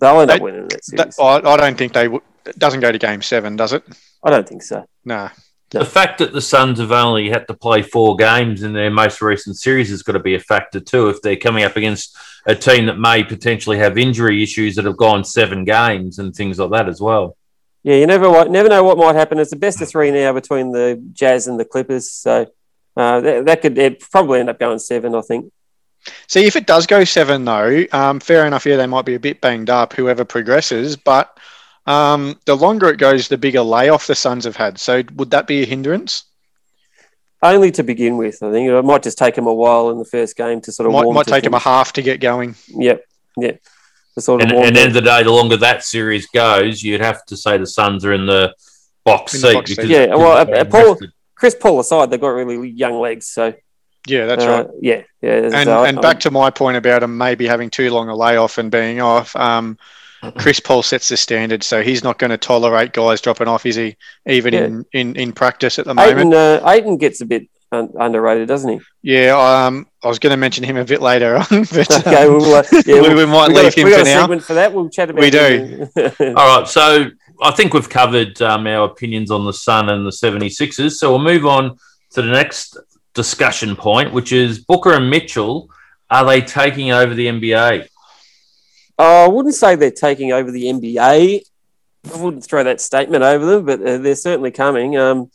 they'll 0.00 0.20
end 0.20 0.30
up 0.30 0.40
winning 0.40 0.68
that 0.68 0.80
That, 0.96 1.14
series. 1.14 1.18
I, 1.18 1.36
I 1.50 1.56
don't 1.56 1.76
think 1.78 1.92
they 1.92 2.08
would. 2.08 2.22
It 2.46 2.58
doesn't 2.58 2.80
go 2.80 2.92
to 2.92 2.98
game 2.98 3.22
seven, 3.22 3.56
does 3.56 3.72
it? 3.72 3.82
I 4.22 4.30
don't 4.30 4.46
think 4.46 4.62
so. 4.62 4.84
No. 5.06 5.30
the 5.70 5.84
fact 5.84 6.18
that 6.18 6.32
the 6.34 6.42
Suns 6.42 6.78
have 6.78 6.92
only 6.92 7.30
had 7.30 7.48
to 7.48 7.54
play 7.54 7.80
four 7.80 8.16
games 8.16 8.62
in 8.62 8.74
their 8.74 8.90
most 8.90 9.22
recent 9.22 9.56
series 9.56 9.88
has 9.88 10.02
got 10.02 10.12
to 10.12 10.18
be 10.18 10.34
a 10.34 10.40
factor 10.40 10.78
too. 10.78 11.08
If 11.08 11.22
they're 11.22 11.36
coming 11.36 11.64
up 11.64 11.76
against 11.76 12.16
a 12.46 12.54
team 12.54 12.84
that 12.86 12.98
may 12.98 13.24
potentially 13.24 13.78
have 13.78 13.96
injury 13.96 14.42
issues 14.42 14.74
that 14.76 14.84
have 14.84 14.98
gone 14.98 15.24
seven 15.24 15.64
games 15.64 16.18
and 16.18 16.34
things 16.34 16.58
like 16.58 16.70
that 16.72 16.86
as 16.88 17.00
well. 17.00 17.36
Yeah, 17.84 17.96
you 17.96 18.06
never 18.06 18.48
never 18.48 18.68
know 18.68 18.82
what 18.82 18.96
might 18.96 19.14
happen. 19.14 19.38
It's 19.38 19.50
the 19.50 19.56
best 19.56 19.80
of 19.82 19.88
three 19.88 20.10
now 20.10 20.32
between 20.32 20.72
the 20.72 21.00
Jazz 21.12 21.46
and 21.46 21.60
the 21.60 21.66
Clippers, 21.66 22.10
so 22.10 22.46
uh, 22.96 23.20
that, 23.20 23.44
that 23.44 23.62
could 23.62 23.76
it 23.76 24.00
probably 24.00 24.40
end 24.40 24.48
up 24.48 24.58
going 24.58 24.78
seven. 24.78 25.14
I 25.14 25.20
think. 25.20 25.52
See, 26.26 26.46
if 26.46 26.56
it 26.56 26.66
does 26.66 26.86
go 26.86 27.04
seven, 27.04 27.44
though, 27.44 27.84
um, 27.92 28.20
fair 28.20 28.46
enough. 28.46 28.66
Yeah, 28.66 28.76
they 28.76 28.86
might 28.86 29.04
be 29.04 29.14
a 29.14 29.20
bit 29.20 29.40
banged 29.40 29.70
up, 29.70 29.92
whoever 29.92 30.24
progresses, 30.24 30.96
but 30.96 31.38
um, 31.86 32.40
the 32.46 32.56
longer 32.56 32.88
it 32.88 32.96
goes, 32.96 33.28
the 33.28 33.38
bigger 33.38 33.62
layoff 33.62 34.06
the 34.06 34.14
Suns 34.14 34.44
have 34.44 34.56
had. 34.56 34.78
So, 34.78 35.02
would 35.16 35.30
that 35.30 35.46
be 35.46 35.62
a 35.62 35.66
hindrance? 35.66 36.24
Only 37.42 37.70
to 37.72 37.82
begin 37.82 38.16
with, 38.16 38.42
I 38.42 38.50
think 38.50 38.70
it 38.70 38.82
might 38.82 39.02
just 39.02 39.18
take 39.18 39.34
them 39.34 39.46
a 39.46 39.52
while 39.52 39.90
in 39.90 39.98
the 39.98 40.06
first 40.06 40.36
game 40.36 40.62
to 40.62 40.72
sort 40.72 40.86
of 40.86 40.94
Might, 40.94 41.12
might 41.12 41.26
take 41.26 41.44
them 41.44 41.52
a 41.52 41.58
half 41.58 41.92
to 41.94 42.02
get 42.02 42.20
going. 42.20 42.54
Yep, 42.68 43.04
yep. 43.36 43.60
To 44.14 44.20
sort 44.20 44.42
of 44.42 44.48
And, 44.50 44.58
and 44.58 44.76
the 44.76 44.80
end 44.80 44.88
of 44.88 44.94
the 44.94 45.00
day, 45.02 45.22
the 45.22 45.30
longer 45.32 45.56
that 45.56 45.82
series 45.84 46.26
goes, 46.28 46.82
you'd 46.82 47.00
have 47.00 47.24
to 47.26 47.36
say 47.36 47.58
the 47.58 47.66
Suns 47.66 48.04
are 48.04 48.12
in 48.12 48.26
the 48.26 48.54
box 49.04 49.34
In 49.34 49.40
the 49.40 49.48
seat. 49.48 49.54
box 49.54 49.70
because 49.70 49.90
Yeah, 49.90 50.14
well, 50.14 50.48
uh, 50.48 50.64
Paul- 50.64 50.98
Chris 51.34 51.54
Paul 51.60 51.80
aside, 51.80 52.10
they've 52.10 52.20
got 52.20 52.28
really 52.28 52.68
young 52.70 53.00
legs, 53.00 53.26
so 53.26 53.52
Yeah, 54.06 54.26
that's 54.26 54.44
uh, 54.44 54.48
right. 54.48 54.66
Yeah, 54.80 55.02
yeah. 55.20 55.30
And, 55.52 55.64
so 55.66 55.82
I- 55.82 55.88
and 55.88 56.00
back 56.00 56.20
to 56.20 56.30
my 56.30 56.50
point 56.50 56.76
about 56.76 57.02
him 57.02 57.18
maybe 57.18 57.46
having 57.46 57.70
too 57.70 57.90
long 57.90 58.08
a 58.08 58.14
layoff 58.16 58.58
and 58.58 58.70
being 58.70 59.00
off. 59.00 59.34
Um, 59.34 59.78
Chris 60.38 60.58
Paul 60.60 60.82
sets 60.82 61.08
the 61.10 61.16
standard, 61.18 61.62
so 61.62 61.82
he's 61.82 62.02
not 62.02 62.18
going 62.18 62.30
to 62.30 62.38
tolerate 62.38 62.92
guys 62.94 63.20
dropping 63.20 63.46
off, 63.48 63.66
is 63.66 63.74
he? 63.76 63.96
Even 64.26 64.54
Yeah. 64.54 64.64
in, 64.64 64.86
in, 64.92 65.16
in 65.16 65.32
practice 65.32 65.78
at 65.78 65.84
the 65.84 65.92
moment. 65.94 66.18
Ayton, 66.18 66.34
uh, 66.34 66.62
Ayton 66.70 66.96
gets 66.96 67.20
a 67.20 67.26
bit 67.26 67.42
un- 67.42 67.48
underrated, 67.98 68.48
doesn't 68.48 68.70
he? 68.70 68.80
Yeah, 69.02 69.36
um, 69.66 69.86
I 70.02 70.08
was 70.08 70.18
going 70.18 70.30
to 70.32 70.36
mention 70.36 70.64
him 70.64 70.76
a 70.76 70.84
bit 70.84 71.00
later 71.02 71.36
on, 71.36 71.46
but 71.50 71.90
Okay, 72.00 72.24
um, 72.24 72.32
we'll, 72.34 72.54
uh, 72.54 72.64
yeah, 72.72 72.80
we, 73.02 73.14
we'll- 73.14 73.26
might 73.26 73.48
we 73.48 73.54
got, 73.54 73.64
leave 73.64 73.76
a, 73.76 73.80
him 73.80 73.84
we 73.84 73.90
got 73.90 73.96
for 73.96 74.02
a 74.02 74.04
now. 74.04 74.20
segment 74.20 74.42
for 74.44 74.54
that. 74.54 74.72
We'll 74.72 74.88
chat 74.88 75.10
about. 75.10 75.20
We 75.20 75.30
him. 75.30 75.88
All 76.36 76.60
right, 76.60 76.68
so 76.68 77.06
I 77.42 77.50
think 77.52 77.74
we've 77.74 77.88
covered 77.88 78.40
um, 78.42 78.66
our 78.66 78.86
opinions 78.86 79.30
on 79.30 79.44
the 79.44 79.52
Sun 79.52 79.88
and 79.90 80.06
the 80.06 80.10
76ers. 80.10 80.92
So 80.92 81.10
we'll 81.10 81.18
move 81.24 81.46
on 81.46 81.76
to 82.12 82.22
the 82.22 82.28
next 82.30 82.76
discussion 83.14 83.76
point, 83.76 84.12
which 84.12 84.32
is 84.32 84.60
Booker 84.60 84.92
and 84.94 85.10
Mitchell. 85.10 85.68
Are 86.10 86.24
they 86.24 86.40
taking 86.40 86.92
over 86.92 87.14
the 87.14 87.26
NBA? 87.26 87.88
Oh, 88.98 89.24
I 89.24 89.28
wouldn't 89.28 89.54
say 89.54 89.74
they're 89.74 89.90
taking 89.90 90.32
over 90.32 90.50
the 90.50 90.64
NBA. 90.64 91.40
I 92.12 92.16
wouldn't 92.16 92.44
throw 92.44 92.62
that 92.64 92.80
statement 92.80 93.24
over 93.24 93.44
them, 93.44 93.64
but 93.64 93.80
uh, 93.80 93.98
they're 93.98 94.14
certainly 94.14 94.50
coming. 94.50 94.96
Um, 94.96 95.30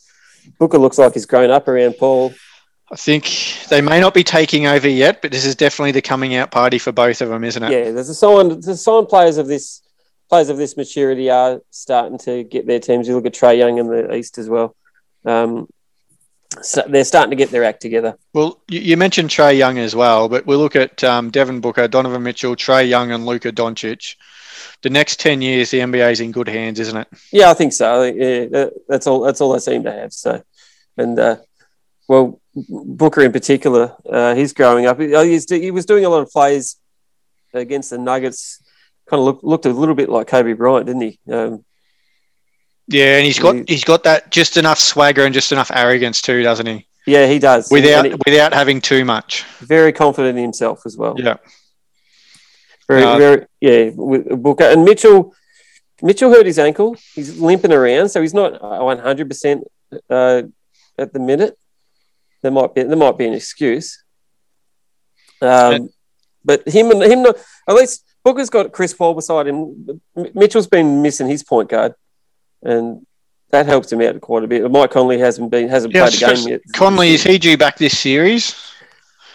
Booker 0.57 0.77
looks 0.77 0.97
like 0.97 1.13
he's 1.13 1.25
grown 1.25 1.51
up 1.51 1.67
around 1.67 1.95
Paul. 1.99 2.33
I 2.91 2.95
think 2.95 3.57
they 3.69 3.81
may 3.81 3.99
not 3.99 4.13
be 4.13 4.23
taking 4.23 4.65
over 4.65 4.89
yet, 4.89 5.21
but 5.21 5.31
this 5.31 5.45
is 5.45 5.55
definitely 5.55 5.91
the 5.91 6.01
coming 6.01 6.35
out 6.35 6.49
party 6.49 6.79
for 6.79 6.91
both 6.91 7.21
of 7.21 7.29
them, 7.29 7.43
isn't 7.43 7.61
it? 7.61 7.71
Yeah, 7.71 7.91
there's 7.91 8.09
a 8.09 8.15
sign. 8.15 8.59
The 8.59 8.75
sign 8.75 9.05
players 9.05 9.37
of 9.37 9.47
this 9.47 9.81
players 10.27 10.49
of 10.49 10.57
this 10.57 10.77
maturity 10.77 11.29
are 11.29 11.61
starting 11.69 12.17
to 12.19 12.43
get 12.43 12.65
their 12.65 12.79
teams. 12.79 13.07
You 13.07 13.15
look 13.15 13.25
at 13.25 13.33
Trae 13.33 13.57
Young 13.57 13.77
in 13.77 13.87
the 13.87 14.13
East 14.15 14.37
as 14.37 14.49
well. 14.49 14.75
Um, 15.25 15.67
so 16.61 16.83
they're 16.87 17.03
starting 17.03 17.29
to 17.29 17.35
get 17.35 17.51
their 17.51 17.63
act 17.63 17.81
together. 17.81 18.17
Well, 18.33 18.59
you, 18.67 18.79
you 18.79 18.97
mentioned 18.97 19.29
Trae 19.29 19.57
Young 19.57 19.77
as 19.77 19.95
well, 19.95 20.29
but 20.29 20.47
we 20.47 20.55
look 20.55 20.75
at 20.75 21.03
um, 21.03 21.29
Devin 21.29 21.61
Booker, 21.61 21.87
Donovan 21.87 22.23
Mitchell, 22.23 22.55
Trae 22.55 22.87
Young, 22.87 23.11
and 23.11 23.25
Luka 23.25 23.51
Doncic. 23.51 24.15
The 24.81 24.89
next 24.89 25.19
ten 25.19 25.41
years, 25.41 25.71
the 25.71 25.79
NBA 25.79 26.11
is 26.11 26.19
in 26.21 26.31
good 26.31 26.47
hands, 26.47 26.79
isn't 26.79 26.95
it? 26.97 27.07
Yeah, 27.31 27.49
I 27.49 27.53
think 27.53 27.73
so. 27.73 28.01
I 28.01 28.11
think, 28.11 28.51
yeah, 28.51 28.65
that's 28.87 29.07
all. 29.07 29.21
That's 29.21 29.41
all 29.41 29.51
they 29.53 29.59
seem 29.59 29.83
to 29.83 29.91
have. 29.91 30.13
So, 30.13 30.41
and 30.97 31.19
uh, 31.19 31.35
well, 32.07 32.39
Booker 32.55 33.21
in 33.21 33.31
particular, 33.33 33.95
uh, 34.09 34.35
he's 34.35 34.53
growing 34.53 34.85
up. 34.85 34.99
He, 34.99 35.07
he's, 35.29 35.49
he 35.49 35.71
was 35.71 35.85
doing 35.85 36.05
a 36.05 36.09
lot 36.09 36.21
of 36.23 36.29
plays 36.31 36.77
against 37.53 37.89
the 37.89 37.97
Nuggets. 37.97 38.61
Kind 39.09 39.19
of 39.19 39.25
look, 39.25 39.39
looked 39.43 39.65
a 39.65 39.69
little 39.73 39.95
bit 39.95 40.07
like 40.09 40.27
Kobe 40.27 40.53
Bryant, 40.53 40.85
didn't 40.85 41.01
he? 41.01 41.19
Um, 41.31 41.65
Yeah, 42.87 43.17
and 43.17 43.25
he's 43.25 43.37
He- 43.37 43.43
got 43.43 43.67
he's 43.69 43.83
got 43.83 44.03
that 44.05 44.29
just 44.31 44.55
enough 44.57 44.79
swagger 44.79 45.25
and 45.25 45.33
just 45.33 45.51
enough 45.51 45.71
arrogance 45.73 46.21
too, 46.21 46.41
doesn't 46.43 46.65
he? 46.67 46.87
yeah, 47.05 47.27
he 47.27 47.39
does. 47.39 47.69
Without 47.71 48.05
he- 48.05 48.15
without 48.25 48.53
having 48.53 48.79
too 48.81 49.03
much. 49.03 49.43
very 49.59 49.91
confident 49.91 50.37
in 50.37 50.43
himself 50.43 50.83
as 50.85 50.95
well. 50.95 51.15
Yeah. 51.17 51.37
Very, 52.89 53.03
Uh, 53.03 53.17
very, 53.17 53.45
yeah. 53.61 53.91
With 53.93 54.41
Booker 54.41 54.65
and 54.65 54.83
Mitchell, 54.83 55.33
Mitchell 56.01 56.31
hurt 56.31 56.45
his 56.45 56.59
ankle. 56.59 56.97
He's 57.13 57.39
limping 57.39 57.71
around, 57.71 58.09
so 58.09 58.21
he's 58.21 58.33
not 58.33 58.61
one 58.61 58.97
hundred 58.97 59.29
percent 59.29 59.63
uh, 60.09 60.41
at 60.97 61.13
the 61.13 61.19
minute. 61.19 61.57
There 62.41 62.51
might 62.51 62.73
be 62.73 62.83
there 62.83 62.97
might 62.97 63.17
be 63.17 63.27
an 63.27 63.33
excuse. 63.33 64.03
Um, 65.41 65.89
but 66.43 66.67
him 66.67 66.91
and 66.91 67.03
him, 67.03 67.23
not, 67.23 67.37
at 67.67 67.75
least 67.75 68.03
Booker's 68.23 68.49
got 68.49 68.71
Chris 68.71 68.93
Paul 68.93 69.13
beside 69.13 69.47
him. 69.47 70.01
Mitchell's 70.33 70.67
been 70.67 71.01
missing 71.01 71.27
his 71.27 71.43
point 71.43 71.69
guard, 71.69 71.93
and 72.63 73.05
that 73.51 73.65
helps 73.65 73.91
him 73.91 74.01
out 74.01 74.19
quite 74.21 74.43
a 74.43 74.47
bit. 74.47 74.69
Mike 74.69 74.91
Conley 74.91 75.19
hasn't 75.19 75.51
been 75.51 75.69
hasn't 75.69 75.93
Yeah, 75.93 76.07
played 76.07 76.21
a 76.23 76.35
game 76.35 76.47
yet. 76.47 76.61
Conley 76.73 77.13
is 77.13 77.23
he 77.23 77.37
due 77.37 77.57
back 77.57 77.77
this 77.77 77.97
series? 77.97 78.55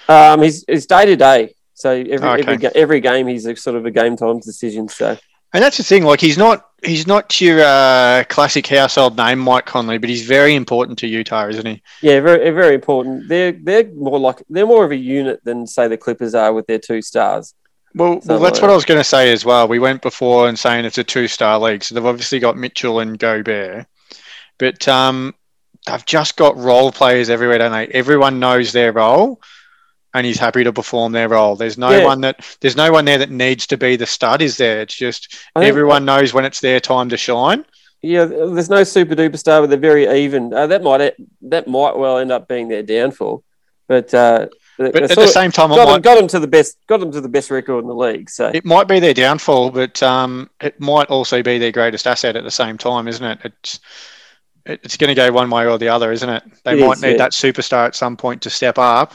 Um, 0.09 0.43
he's 0.43 0.64
he's 0.67 0.87
day 0.87 1.07
to 1.07 1.17
day. 1.17 1.55
So 1.74 1.90
every 1.90 2.28
Okay. 2.28 2.52
every, 2.52 2.68
every 2.74 3.00
game 3.00 3.26
he's 3.26 3.46
a 3.46 3.56
sort 3.56 3.76
of 3.76 3.84
a 3.84 3.90
game 3.90 4.16
time 4.16 4.38
decision. 4.40 4.88
So 4.88 5.18
And 5.52 5.62
that's 5.62 5.76
the 5.76 5.82
thing. 5.82 6.04
Like 6.04 6.20
he's 6.20 6.38
not 6.38 6.66
he's 6.82 7.06
not 7.06 7.40
your 7.40 7.60
uh, 7.62 8.24
classic 8.28 8.66
household 8.66 9.16
name, 9.16 9.38
Mike 9.38 9.66
Conley, 9.66 9.98
but 9.98 10.08
he's 10.08 10.24
very 10.24 10.54
important 10.54 10.98
to 11.00 11.06
Utah, 11.06 11.48
isn't 11.48 11.66
he? 11.66 11.82
yeah, 12.02 12.20
very 12.20 12.50
very 12.50 12.74
important. 12.74 13.28
They're 13.28 13.52
they're 13.52 13.92
more 13.94 14.18
like 14.18 14.42
they're 14.48 14.66
more 14.66 14.84
of 14.84 14.90
a 14.92 14.96
unit 14.96 15.40
than 15.44 15.66
say 15.66 15.88
the 15.88 15.96
Clippers 15.96 16.34
are 16.34 16.52
with 16.52 16.66
their 16.66 16.78
two 16.78 17.02
stars. 17.02 17.54
Well, 17.96 18.20
well 18.26 18.40
that's 18.40 18.60
what 18.60 18.70
I 18.70 18.74
was 18.74 18.84
going 18.84 18.98
to 18.98 19.04
say 19.04 19.32
as 19.32 19.44
well. 19.44 19.68
We 19.68 19.78
went 19.78 20.02
before 20.02 20.48
and 20.48 20.58
saying 20.58 20.84
it's 20.84 20.98
a 20.98 21.04
two-star 21.04 21.60
league, 21.60 21.84
so 21.84 21.94
they've 21.94 22.04
obviously 22.04 22.40
got 22.40 22.56
Mitchell 22.56 22.98
and 22.98 23.16
Gobert, 23.16 23.87
but 24.58 24.88
um, 24.88 25.32
they've 25.87 26.04
just 26.04 26.37
got 26.37 26.56
role 26.56 26.90
players 26.90 27.30
everywhere, 27.30 27.58
don't 27.58 27.70
they? 27.70 27.87
Everyone 27.87 28.40
knows 28.40 28.72
their 28.72 28.92
role, 28.92 29.40
and 30.14 30.24
he's 30.24 30.38
happy 30.38 30.64
to 30.64 30.72
perform 30.72 31.12
their 31.12 31.29
role. 31.29 31.57
There's 31.57 31.77
no 31.77 31.90
Yeah. 31.90 32.05
one 32.05 32.20
that 32.22 32.57
there's 32.61 32.77
no 32.77 32.92
one 32.92 33.05
there 33.05 33.18
that 33.18 33.31
needs 33.31 33.66
to 33.66 33.77
be 33.77 33.96
the 33.96 34.07
stud, 34.07 34.40
is 34.40 34.57
there? 34.57 34.81
It's 34.81 34.94
just 34.94 35.37
everyone 35.57 36.05
knows 36.05 36.33
when 36.33 36.44
it's 36.44 36.61
their 36.61 36.81
time 36.81 37.09
to 37.11 37.16
shine. 37.16 37.64
Yeah, 38.00 38.27
there's 38.27 38.70
no 38.70 38.85
super 38.85 39.14
duper 39.14 39.38
star, 39.38 39.61
but 39.61 39.70
they're 39.70 39.79
very 39.79 40.24
even. 40.24 40.55
Uh, 40.55 40.68
that 40.68 40.83
might 40.83 41.14
that 41.42 41.66
might 41.66 41.96
well 41.96 42.18
end 42.18 42.31
up 42.33 42.48
being 42.48 42.68
their 42.68 42.83
downfall. 42.83 43.42
But 43.88 44.14
uh, 44.14 44.46
But 44.79 45.03
at 45.03 45.16
the 45.16 45.27
same 45.27 45.50
time, 45.50 45.70
got, 45.70 45.87
them, 45.87 46.00
got 46.00 46.16
them 46.16 46.29
to 46.29 46.38
the 46.38 46.46
best, 46.46 46.79
got 46.87 47.00
them 47.00 47.12
to 47.12 47.20
the 47.20 47.29
best 47.29 47.50
record 47.50 47.81
in 47.81 47.87
the 47.87 47.94
league. 47.94 48.31
So 48.31 48.50
it 48.55 48.64
might 48.64 48.88
be 48.88 49.00
their 49.00 49.14
downfall, 49.14 49.70
but 49.70 50.03
um, 50.03 50.50
it 50.61 50.81
might 50.81 51.09
also 51.09 51.42
be 51.42 51.59
their 51.59 51.72
greatest 51.72 52.07
asset 52.07 52.37
at 52.37 52.44
the 52.44 52.50
same 52.50 52.79
time, 52.79 53.09
isn't 53.09 53.24
it? 53.24 53.38
It's 53.44 53.81
it's 54.66 54.96
going 54.96 55.09
to 55.09 55.14
go 55.14 55.31
one 55.33 55.50
way 55.50 55.66
or 55.66 55.79
the 55.79 55.88
other, 55.88 56.12
isn't 56.12 56.29
it? 56.29 56.42
They 56.64 56.79
it 56.79 56.87
might 56.87 56.96
is, 56.96 57.03
need 57.03 57.11
yeah. 57.12 57.16
that 57.18 57.33
superstar 57.33 57.87
at 57.87 57.94
some 57.94 58.16
point 58.16 58.42
to 58.42 58.50
step 58.50 58.79
up 58.79 59.14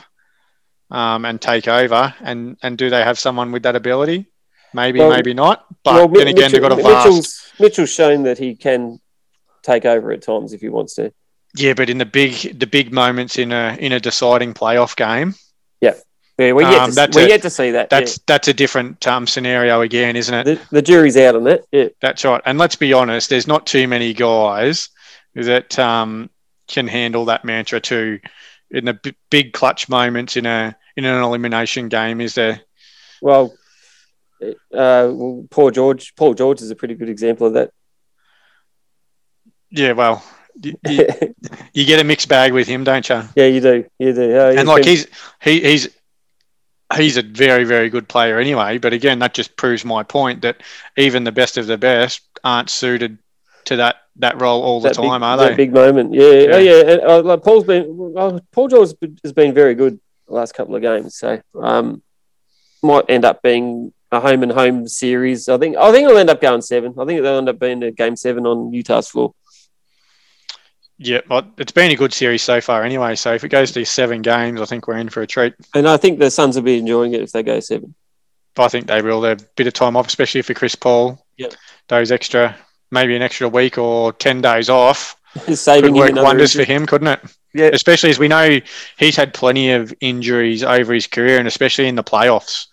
um, 0.91 1.25
and 1.25 1.41
take 1.41 1.67
over. 1.67 2.13
And 2.21 2.57
and 2.61 2.77
do 2.77 2.89
they 2.89 3.03
have 3.03 3.19
someone 3.19 3.51
with 3.51 3.63
that 3.63 3.75
ability? 3.75 4.27
Maybe, 4.73 4.99
well, 4.99 5.09
maybe 5.09 5.33
not. 5.33 5.65
But 5.83 5.95
well, 5.95 6.07
then 6.07 6.27
again, 6.27 6.51
Mitchell, 6.51 6.51
they've 6.51 6.61
got 6.61 6.79
a 6.79 6.83
vast. 6.83 7.05
Mitchell's, 7.05 7.51
Mitchell's 7.59 7.91
shown 7.91 8.23
that 8.23 8.37
he 8.37 8.55
can 8.55 8.99
take 9.63 9.85
over 9.85 10.11
at 10.11 10.21
times 10.21 10.53
if 10.53 10.61
he 10.61 10.69
wants 10.69 10.95
to. 10.95 11.11
Yeah, 11.55 11.73
but 11.73 11.89
in 11.89 11.97
the 11.97 12.05
big 12.05 12.59
the 12.59 12.67
big 12.67 12.93
moments 12.93 13.37
in 13.37 13.51
a 13.51 13.75
in 13.79 13.91
a 13.91 13.99
deciding 13.99 14.53
playoff 14.53 14.95
game. 14.95 15.35
Yeah. 15.81 15.95
Yeah, 16.37 16.53
we're 16.53 16.71
yet, 16.71 16.81
um, 16.81 16.91
to, 16.91 17.09
we're 17.13 17.25
a, 17.25 17.27
yet 17.27 17.41
to 17.41 17.49
see 17.49 17.71
that. 17.71 17.89
That's 17.89 18.13
yeah. 18.13 18.23
that's 18.27 18.47
a 18.47 18.53
different 18.53 19.05
um, 19.07 19.27
scenario 19.27 19.81
again, 19.81 20.15
isn't 20.15 20.33
it? 20.33 20.45
The, 20.45 20.61
the, 20.71 20.81
jury's 20.81 21.17
out 21.17 21.35
on 21.35 21.43
that. 21.43 21.65
Yeah, 21.69 21.89
that's 21.99 22.23
right. 22.23 22.41
And 22.45 22.57
let's 22.57 22.77
be 22.77 22.93
honest, 22.93 23.29
there's 23.29 23.45
not 23.45 23.67
too 23.67 23.89
many 23.89 24.13
guys 24.13 24.87
that 25.35 25.77
um, 25.77 26.29
can 26.69 26.87
handle 26.87 27.25
that 27.25 27.43
mantra 27.43 27.81
too 27.81 28.21
in 28.71 28.85
the 28.85 28.93
b- 28.93 29.15
big 29.29 29.51
clutch 29.51 29.89
moments 29.89 30.37
in 30.37 30.45
a 30.45 30.77
in 31.05 31.05
an 31.05 31.23
elimination 31.23 31.89
game. 31.89 32.21
Is 32.21 32.35
there? 32.35 32.61
Well, 33.21 33.53
uh, 34.41 34.51
well, 34.71 35.47
Paul 35.49 35.71
George. 35.71 36.13
Paul 36.15 36.33
George 36.33 36.61
is 36.61 36.71
a 36.71 36.75
pretty 36.75 36.95
good 36.95 37.09
example 37.09 37.47
of 37.47 37.53
that. 37.53 37.71
Yeah, 39.71 39.93
well, 39.93 40.23
you, 40.61 40.73
you, 40.87 41.07
you, 41.73 41.85
get 41.85 41.99
a 41.99 42.03
mixed 42.03 42.27
bag 42.27 42.53
with 42.53 42.67
him, 42.67 42.83
don't 42.83 43.07
you? 43.07 43.21
Yeah, 43.35 43.45
you 43.45 43.61
do. 43.61 43.85
You 43.97 44.13
do. 44.13 44.37
Uh, 44.37 44.53
and 44.57 44.67
like 44.67 44.85
he's 44.85 45.07
he, 45.41 45.61
he's 45.61 45.89
he's 46.95 47.17
a 47.17 47.21
very 47.21 47.63
very 47.63 47.89
good 47.89 48.07
player 48.07 48.39
anyway. 48.39 48.77
But 48.77 48.93
again, 48.93 49.19
that 49.19 49.33
just 49.33 49.55
proves 49.55 49.85
my 49.85 50.03
point 50.03 50.41
that 50.41 50.61
even 50.97 51.23
the 51.23 51.31
best 51.31 51.57
of 51.57 51.67
the 51.67 51.77
best 51.77 52.21
aren't 52.43 52.69
suited 52.69 53.17
to 53.65 53.77
that 53.77 53.97
that 54.17 54.41
role 54.41 54.63
all 54.63 54.81
the 54.81 54.89
time, 54.89 55.21
big, 55.21 55.23
are 55.23 55.37
they? 55.37 55.55
Big 55.55 55.73
moment, 55.73 56.13
yeah, 56.13 56.31
yeah. 56.31 56.47
Oh, 56.51 56.57
yeah. 56.57 56.91
And, 56.91 57.01
uh, 57.01 57.21
like 57.21 57.43
Paul's 57.43 57.63
been 57.63 57.85
well, 57.89 58.41
Paul 58.51 58.67
George 58.67 58.89
has 59.23 59.33
been 59.33 59.53
very 59.53 59.75
good 59.75 59.99
the 60.29 60.35
last 60.35 60.53
couple 60.53 60.75
of 60.75 60.81
games, 60.81 61.15
so 61.15 61.41
um, 61.59 62.01
might 62.81 63.05
end 63.09 63.25
up 63.25 63.41
being 63.41 63.93
a 64.11 64.19
home 64.19 64.43
and 64.43 64.51
home 64.51 64.87
series. 64.87 65.49
I 65.49 65.57
think 65.57 65.77
I 65.77 65.91
think 65.91 66.05
it'll 66.05 66.17
end 66.17 66.29
up 66.29 66.41
going 66.41 66.61
seven. 66.61 66.93
I 66.97 67.05
think 67.05 67.21
they'll 67.21 67.37
end 67.37 67.49
up 67.49 67.59
being 67.59 67.83
a 67.83 67.91
game 67.91 68.15
seven 68.15 68.45
on 68.45 68.73
Utah's 68.73 69.09
floor. 69.09 69.33
Yeah, 70.97 71.21
it's 71.57 71.71
been 71.71 71.91
a 71.91 71.95
good 71.95 72.13
series 72.13 72.43
so 72.43 72.59
far 72.59 72.83
anyway. 72.83 73.15
So 73.15 73.33
if 73.33 73.45
it 73.45 73.49
goes 73.49 73.71
to 73.71 73.85
seven 73.85 74.21
games, 74.21 74.59
I 74.59 74.65
think 74.65 74.85
we're 74.85 74.97
in 74.97 75.07
for 75.07 75.21
a 75.21 75.27
treat. 75.27 75.53
And 75.73 75.87
I 75.87 75.95
think 75.95 76.19
the 76.19 76.29
Suns 76.29 76.57
will 76.57 76.63
be 76.63 76.77
enjoying 76.77 77.13
it 77.13 77.21
if 77.21 77.31
they 77.31 77.41
go 77.41 77.61
seven. 77.61 77.95
I 78.57 78.67
think 78.67 78.87
they 78.87 79.01
will. 79.01 79.21
They're 79.21 79.33
a 79.33 79.37
bit 79.55 79.67
of 79.67 79.73
time 79.73 79.95
off, 79.95 80.07
especially 80.07 80.41
for 80.41 80.53
Chris 80.53 80.75
Paul. 80.75 81.25
Yep. 81.37 81.53
Those 81.87 82.11
extra, 82.11 82.57
maybe 82.91 83.15
an 83.15 83.21
extra 83.21 83.47
week 83.47 83.77
or 83.77 84.11
10 84.11 84.41
days 84.41 84.69
off 84.69 85.15
Saving 85.53 85.93
could 85.93 86.15
work 86.15 86.23
wonders 86.23 86.53
for 86.53 86.63
him, 86.63 86.85
couldn't 86.85 87.07
it? 87.07 87.19
Yeah. 87.53 87.69
Especially 87.73 88.09
as 88.09 88.19
we 88.19 88.27
know 88.27 88.59
he's 88.97 89.15
had 89.15 89.33
plenty 89.33 89.71
of 89.71 89.93
injuries 90.01 90.63
over 90.63 90.93
his 90.93 91.07
career 91.07 91.39
and 91.39 91.47
especially 91.47 91.87
in 91.87 91.95
the 91.95 92.03
playoffs. 92.03 92.67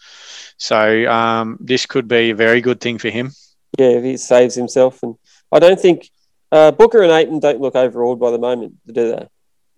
So 0.58 1.10
um, 1.10 1.58
this 1.60 1.86
could 1.86 2.08
be 2.08 2.30
a 2.30 2.34
very 2.34 2.60
good 2.60 2.80
thing 2.80 2.98
for 2.98 3.10
him. 3.10 3.32
Yeah, 3.78 3.88
if 3.88 4.04
he 4.04 4.16
saves 4.16 4.54
himself. 4.54 5.02
And 5.02 5.16
I 5.52 5.58
don't 5.58 5.80
think 5.80 6.10
uh, 6.52 6.70
Booker 6.70 7.02
and 7.02 7.12
Ayton 7.12 7.40
don't 7.40 7.60
look 7.60 7.76
overawed 7.76 8.18
by 8.20 8.30
the 8.30 8.38
moment, 8.38 8.74
do 8.86 9.10
they? 9.12 9.28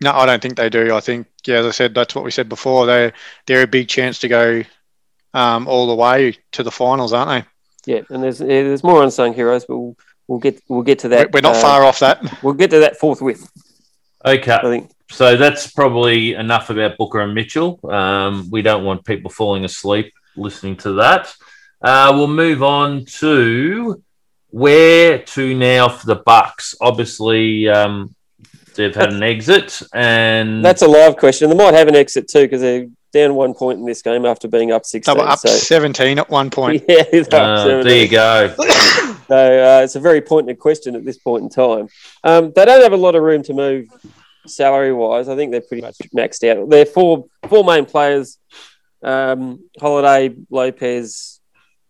No, 0.00 0.12
I 0.12 0.26
don't 0.26 0.40
think 0.40 0.56
they 0.56 0.68
do. 0.68 0.94
I 0.94 1.00
think, 1.00 1.26
yeah, 1.44 1.56
as 1.56 1.66
I 1.66 1.72
said, 1.72 1.94
that's 1.94 2.14
what 2.14 2.24
we 2.24 2.30
said 2.30 2.48
before. 2.48 2.86
They're 2.86 3.12
they're 3.46 3.64
a 3.64 3.68
big 3.68 3.88
chance 3.88 4.20
to 4.20 4.28
go 4.28 4.62
um, 5.34 5.66
all 5.66 5.88
the 5.88 5.94
way 5.94 6.36
to 6.52 6.62
the 6.62 6.70
finals, 6.70 7.12
aren't 7.12 7.44
they? 7.84 7.94
Yeah, 7.94 8.02
and 8.10 8.22
there's 8.22 8.38
there's 8.38 8.84
more 8.84 9.02
unsung 9.02 9.34
heroes, 9.34 9.64
but 9.64 9.76
we'll 9.76 9.96
we'll 10.28 10.38
get 10.38 10.62
we'll 10.68 10.82
get 10.82 11.00
to 11.00 11.08
that. 11.08 11.32
We're 11.32 11.40
not 11.40 11.56
uh, 11.56 11.62
far 11.62 11.84
off 11.84 11.98
that. 12.00 12.22
We'll 12.42 12.54
get 12.54 12.70
to 12.70 12.80
that 12.80 12.98
forthwith. 12.98 13.50
Okay. 14.24 14.52
I 14.52 14.60
think. 14.60 14.90
So 15.10 15.36
that's 15.36 15.70
probably 15.70 16.34
enough 16.34 16.70
about 16.70 16.98
Booker 16.98 17.20
and 17.20 17.34
Mitchell. 17.34 17.80
Um, 17.90 18.48
we 18.50 18.62
don't 18.62 18.84
want 18.84 19.04
people 19.04 19.30
falling 19.30 19.64
asleep 19.64 20.12
listening 20.36 20.76
to 20.76 20.92
that. 20.94 21.34
Uh, 21.80 22.12
we'll 22.14 22.28
move 22.28 22.62
on 22.62 23.04
to 23.06 24.02
where 24.50 25.18
to 25.18 25.54
now 25.54 25.88
for 25.88 26.06
the 26.06 26.16
Bucks? 26.16 26.74
Obviously, 26.80 27.68
um, 27.68 28.14
they've 28.74 28.94
had 28.94 29.12
an 29.12 29.22
exit, 29.22 29.82
and 29.94 30.64
that's 30.64 30.82
a 30.82 30.88
live 30.88 31.16
question. 31.16 31.48
They 31.48 31.56
might 31.56 31.74
have 31.74 31.88
an 31.88 31.96
exit 31.96 32.28
too 32.28 32.42
because 32.42 32.60
they're 32.60 32.86
down 33.12 33.34
one 33.34 33.54
point 33.54 33.78
in 33.78 33.86
this 33.86 34.02
game 34.02 34.24
after 34.24 34.48
being 34.48 34.72
up 34.72 34.84
sixteen. 34.84 35.16
They 35.16 35.22
were 35.22 35.28
up 35.28 35.38
so. 35.38 35.48
seventeen 35.48 36.18
at 36.18 36.28
one 36.30 36.50
point. 36.50 36.84
yeah, 36.88 37.04
uh, 37.32 37.82
there 37.82 38.02
you 38.02 38.08
go. 38.08 38.54
so 38.58 39.36
uh, 39.36 39.82
it's 39.82 39.96
a 39.96 40.00
very 40.00 40.20
pointed 40.20 40.58
question 40.58 40.94
at 40.94 41.04
this 41.04 41.18
point 41.18 41.44
in 41.44 41.48
time. 41.48 41.88
Um, 42.24 42.52
they 42.54 42.64
don't 42.64 42.82
have 42.82 42.92
a 42.92 42.96
lot 42.96 43.14
of 43.14 43.22
room 43.22 43.42
to 43.44 43.54
move 43.54 43.86
salary 44.46 44.92
wise. 44.92 45.28
I 45.28 45.36
think 45.36 45.52
they're 45.52 45.60
pretty 45.60 45.82
much 45.82 45.96
maxed 46.16 46.48
out. 46.48 46.68
They're 46.68 46.86
four 46.86 47.26
four 47.48 47.64
main 47.64 47.84
players: 47.84 48.38
um, 49.02 49.60
Holiday, 49.80 50.34
Lopez, 50.50 51.40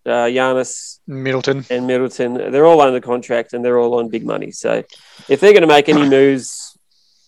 uh, 0.07 0.27
Giannis, 0.27 1.01
Middleton, 1.07 1.65
and 1.71 1.87
Middleton. 1.87 2.35
They're 2.35 2.67
all 2.67 2.81
under 2.81 3.01
contract 3.01 3.53
and 3.53 3.65
they're 3.65 3.79
all 3.79 3.99
on 3.99 4.09
big 4.09 4.25
money. 4.25 4.51
So 4.51 4.85
if 5.29 5.41
they're 5.41 5.53
going 5.53 5.63
to 5.63 5.69
make 5.69 5.89
any 5.89 6.09
moves, 6.09 6.77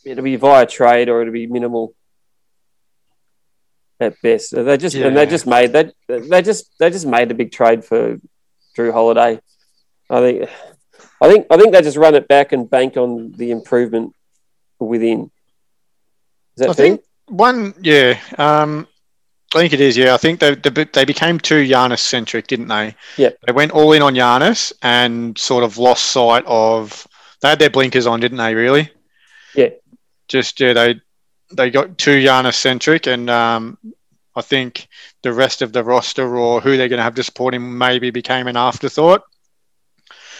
it'll 0.04 0.24
be 0.24 0.36
via 0.36 0.66
trade 0.66 1.08
or 1.08 1.20
it'll 1.20 1.32
be 1.32 1.46
minimal 1.46 1.94
at 4.00 4.20
best. 4.22 4.54
They 4.54 4.76
just 4.76 4.96
yeah. 4.96 5.06
and 5.06 5.16
they 5.16 5.26
just 5.26 5.46
made 5.46 5.72
that 5.72 5.92
they 6.08 6.42
just 6.42 6.70
they 6.78 6.90
just 6.90 7.06
made 7.06 7.30
a 7.30 7.34
big 7.34 7.52
trade 7.52 7.84
for 7.84 8.18
Jrue 8.76 8.92
Holiday. 8.92 9.40
I 10.08 10.20
think 10.20 10.50
I 11.20 11.28
think 11.28 11.46
I 11.50 11.56
think 11.56 11.72
they 11.72 11.82
just 11.82 11.96
run 11.96 12.14
it 12.14 12.28
back 12.28 12.52
and 12.52 12.68
bank 12.68 12.96
on 12.96 13.32
the 13.32 13.50
improvement 13.50 14.14
within. 14.78 15.30
Is 16.56 16.66
that 16.66 16.70
I 16.70 16.72
think 16.72 17.02
one, 17.28 17.74
yeah. 17.80 18.18
Um, 18.38 18.88
I 19.54 19.58
think 19.58 19.72
it 19.72 19.80
is. 19.80 19.96
Yeah, 19.96 20.14
I 20.14 20.16
think 20.16 20.40
they 20.40 20.54
they, 20.54 20.84
they 20.84 21.04
became 21.04 21.38
too 21.38 21.66
Giannis 21.66 22.00
centric, 22.00 22.46
didn't 22.46 22.68
they? 22.68 22.94
Yeah. 23.16 23.30
They 23.46 23.52
went 23.52 23.72
all 23.72 23.92
in 23.92 24.02
on 24.02 24.14
Giannis 24.14 24.72
and 24.82 25.36
sort 25.38 25.64
of 25.64 25.78
lost 25.78 26.06
sight 26.06 26.44
of. 26.46 27.06
They 27.42 27.48
had 27.48 27.58
their 27.58 27.70
blinkers 27.70 28.06
on, 28.06 28.20
didn't 28.20 28.38
they? 28.38 28.54
Really? 28.54 28.90
Yeah. 29.54 29.70
Just 30.28 30.60
yeah, 30.60 30.72
they 30.72 31.00
they 31.52 31.70
got 31.70 31.98
too 31.98 32.22
Giannis 32.22 32.54
centric, 32.54 33.06
and 33.06 33.28
um, 33.28 33.78
I 34.34 34.42
think 34.42 34.88
the 35.22 35.32
rest 35.32 35.62
of 35.62 35.72
the 35.72 35.84
roster 35.84 36.36
or 36.36 36.60
who 36.60 36.76
they're 36.76 36.88
going 36.88 36.98
to 36.98 37.04
have 37.04 37.14
to 37.16 37.22
support 37.22 37.54
him 37.54 37.78
maybe 37.78 38.10
became 38.10 38.46
an 38.46 38.56
afterthought. 38.56 39.22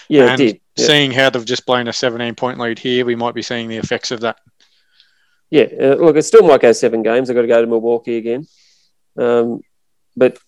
Yeah, 0.09 0.33
and 0.33 0.41
yeah. 0.41 0.53
seeing 0.77 1.13
how 1.13 1.31
they've 1.31 1.45
just 1.45 1.67
blown 1.67 1.89
a 1.89 1.93
17 1.93 2.35
point 2.35 2.59
lead 2.59 2.79
here, 2.79 3.05
we 3.05 3.15
might 3.15 3.35
be 3.35 3.43
seeing 3.43 3.69
the 3.69 3.77
effects 3.77 4.11
of 4.11 4.21
that. 4.21 4.39
Yeah, 5.51 5.67
uh, 5.81 5.95
look, 5.97 6.17
it 6.17 6.23
still 6.23 6.47
might 6.47 6.61
go 6.61 6.73
seven 6.73 7.03
games. 7.03 7.29
I've 7.29 7.37
got 7.37 7.43
to 7.43 7.49
go 7.49 7.61
to 7.61 7.67
Milwaukee 7.67 8.17
again. 8.17 8.47
Um, 9.17 9.61
but 10.17 10.39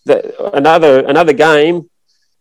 another 0.53 1.01
another 1.01 1.33
game, 1.33 1.89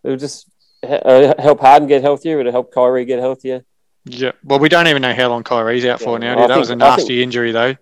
it'll 0.03 0.17
just 0.17 0.49
uh, 0.83 1.33
help 1.39 1.59
Harden 1.59 1.87
get 1.87 2.01
healthier. 2.01 2.39
It'll 2.39 2.51
help 2.51 2.73
Kyrie 2.73 3.05
get 3.05 3.19
healthier. 3.19 3.63
Yeah. 4.05 4.31
Well, 4.43 4.59
we 4.59 4.69
don't 4.69 4.87
even 4.87 5.01
know 5.01 5.13
how 5.13 5.29
long 5.29 5.43
Kyrie's 5.43 5.85
out 5.85 5.99
yeah. 5.99 6.05
for 6.05 6.19
now. 6.19 6.35
That 6.35 6.47
think, 6.47 6.59
was 6.59 6.69
a 6.69 6.75
nasty 6.75 7.07
think, 7.07 7.23
injury, 7.23 7.51
though. 7.51 7.75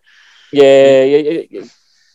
Yeah, 0.51 1.03
yeah, 1.03 1.41
yeah, 1.49 1.62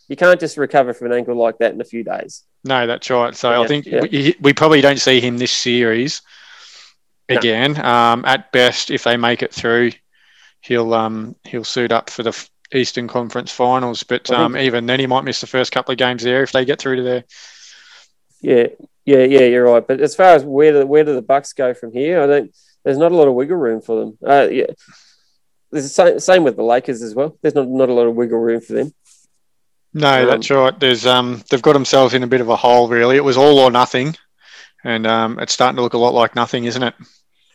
you 0.07 0.15
can't 0.15 0.39
just 0.39 0.57
recover 0.57 0.93
from 0.93 1.07
an 1.07 1.13
ankle 1.13 1.35
like 1.35 1.57
that 1.59 1.73
in 1.73 1.81
a 1.81 1.85
few 1.85 2.03
days. 2.03 2.43
No, 2.63 2.87
that's 2.87 3.09
right. 3.09 3.35
So 3.35 3.51
yeah, 3.51 3.59
I 3.61 3.67
think 3.67 3.85
we, 3.85 4.35
we, 4.39 4.53
probably 4.53 4.81
don't 4.81 4.99
see 4.99 5.19
him 5.19 5.37
this 5.37 5.51
series 5.51 6.21
again. 7.29 7.73
No. 7.73 7.83
Um, 7.83 8.25
at 8.25 8.51
best, 8.51 8.91
if 8.91 9.03
they 9.03 9.17
make 9.17 9.41
it 9.41 9.53
through, 9.53 9.91
he'll 10.61 10.93
um, 10.93 11.35
he'll 11.43 11.63
suit 11.63 11.91
up 11.91 12.09
for 12.09 12.23
the 12.23 12.49
Eastern 12.73 13.07
Conference 13.07 13.51
Finals. 13.51 14.03
But 14.03 14.29
um, 14.31 14.57
even 14.57 14.85
then, 14.85 14.99
he 14.99 15.07
might 15.07 15.23
miss 15.23 15.41
the 15.41 15.47
first 15.47 15.71
couple 15.71 15.91
of 15.91 15.97
games 15.97 16.23
there 16.23 16.43
if 16.43 16.51
they 16.51 16.65
get 16.65 16.79
through 16.79 16.97
to 16.97 17.03
there. 17.03 17.23
Yeah, 18.41 18.67
yeah, 19.05 19.23
yeah, 19.23 19.45
you're 19.45 19.65
right. 19.65 19.85
But 19.85 20.01
as 20.01 20.15
far 20.15 20.35
as 20.35 20.43
where 20.43 20.71
do, 20.71 20.85
where 20.85 21.03
do 21.03 21.15
the 21.15 21.21
Bucks 21.21 21.53
go 21.53 21.73
from 21.73 21.93
here, 21.93 22.21
I 22.21 22.27
don't. 22.27 22.55
There's 22.83 22.97
not 22.99 23.11
a 23.11 23.15
lot 23.15 23.27
of 23.27 23.33
wiggle 23.33 23.57
room 23.57 23.81
for 23.81 23.99
them. 23.99 24.17
Uh, 24.23 24.47
yeah, 24.51 24.67
there's 25.75 25.85
the 25.85 25.89
same, 25.89 26.19
same 26.19 26.43
with 26.43 26.55
the 26.55 26.63
Lakers 26.63 27.01
as 27.01 27.13
well. 27.13 27.37
There's 27.41 27.55
not 27.55 27.67
not 27.67 27.89
a 27.89 27.93
lot 27.93 28.07
of 28.07 28.15
wiggle 28.15 28.39
room 28.39 28.61
for 28.61 28.73
them. 28.73 28.93
No, 29.93 30.23
um, 30.23 30.27
that's 30.27 30.49
right. 30.49 30.79
There's 30.79 31.05
um, 31.05 31.43
they've 31.49 31.61
got 31.61 31.73
themselves 31.73 32.13
in 32.13 32.23
a 32.23 32.27
bit 32.27 32.41
of 32.41 32.49
a 32.49 32.55
hole. 32.55 32.87
Really, 32.87 33.17
it 33.17 33.23
was 33.23 33.37
all 33.37 33.59
or 33.59 33.71
nothing, 33.71 34.15
and 34.83 35.05
um, 35.05 35.39
it's 35.39 35.53
starting 35.53 35.75
to 35.75 35.81
look 35.81 35.93
a 35.93 35.97
lot 35.97 36.13
like 36.13 36.35
nothing, 36.35 36.65
isn't 36.65 36.81
it? 36.81 36.93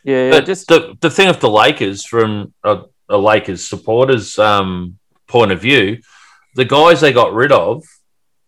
Yeah, 0.05 0.41
just 0.41 0.69
the 0.69 0.97
the 1.01 1.11
thing 1.11 1.29
of 1.29 1.41
the 1.41 1.51
Lakers 1.51 2.05
from 2.05 2.53
a, 2.63 2.83
a 3.09 3.19
Lakers 3.19 3.67
supporters 3.67 4.39
um 4.39 4.99
point 5.27 5.53
of 5.53 5.61
view, 5.61 6.01
the 6.55 6.65
guys 6.65 7.01
they 7.01 7.13
got 7.13 7.33
rid 7.33 7.53
of 7.53 7.85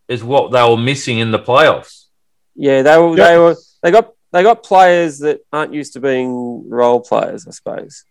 is 0.09 0.23
what 0.23 0.53
they 0.53 0.63
were 0.63 0.77
missing 0.77 1.19
in 1.19 1.31
the 1.31 1.39
playoffs. 1.39 2.07
Yeah, 2.55 2.83
they 2.83 2.99
were. 2.99 3.17
Yep. 3.17 3.27
They 3.27 3.39
were. 3.39 3.57
They 3.83 3.91
got. 3.91 4.13
They 4.33 4.43
got 4.43 4.63
players 4.63 5.19
that 5.19 5.41
aren't 5.53 5.75
used 5.75 5.93
to 5.93 6.01
being 6.01 6.69
role 6.69 7.01
players. 7.01 7.47
I 7.47 7.51
suppose. 7.51 8.05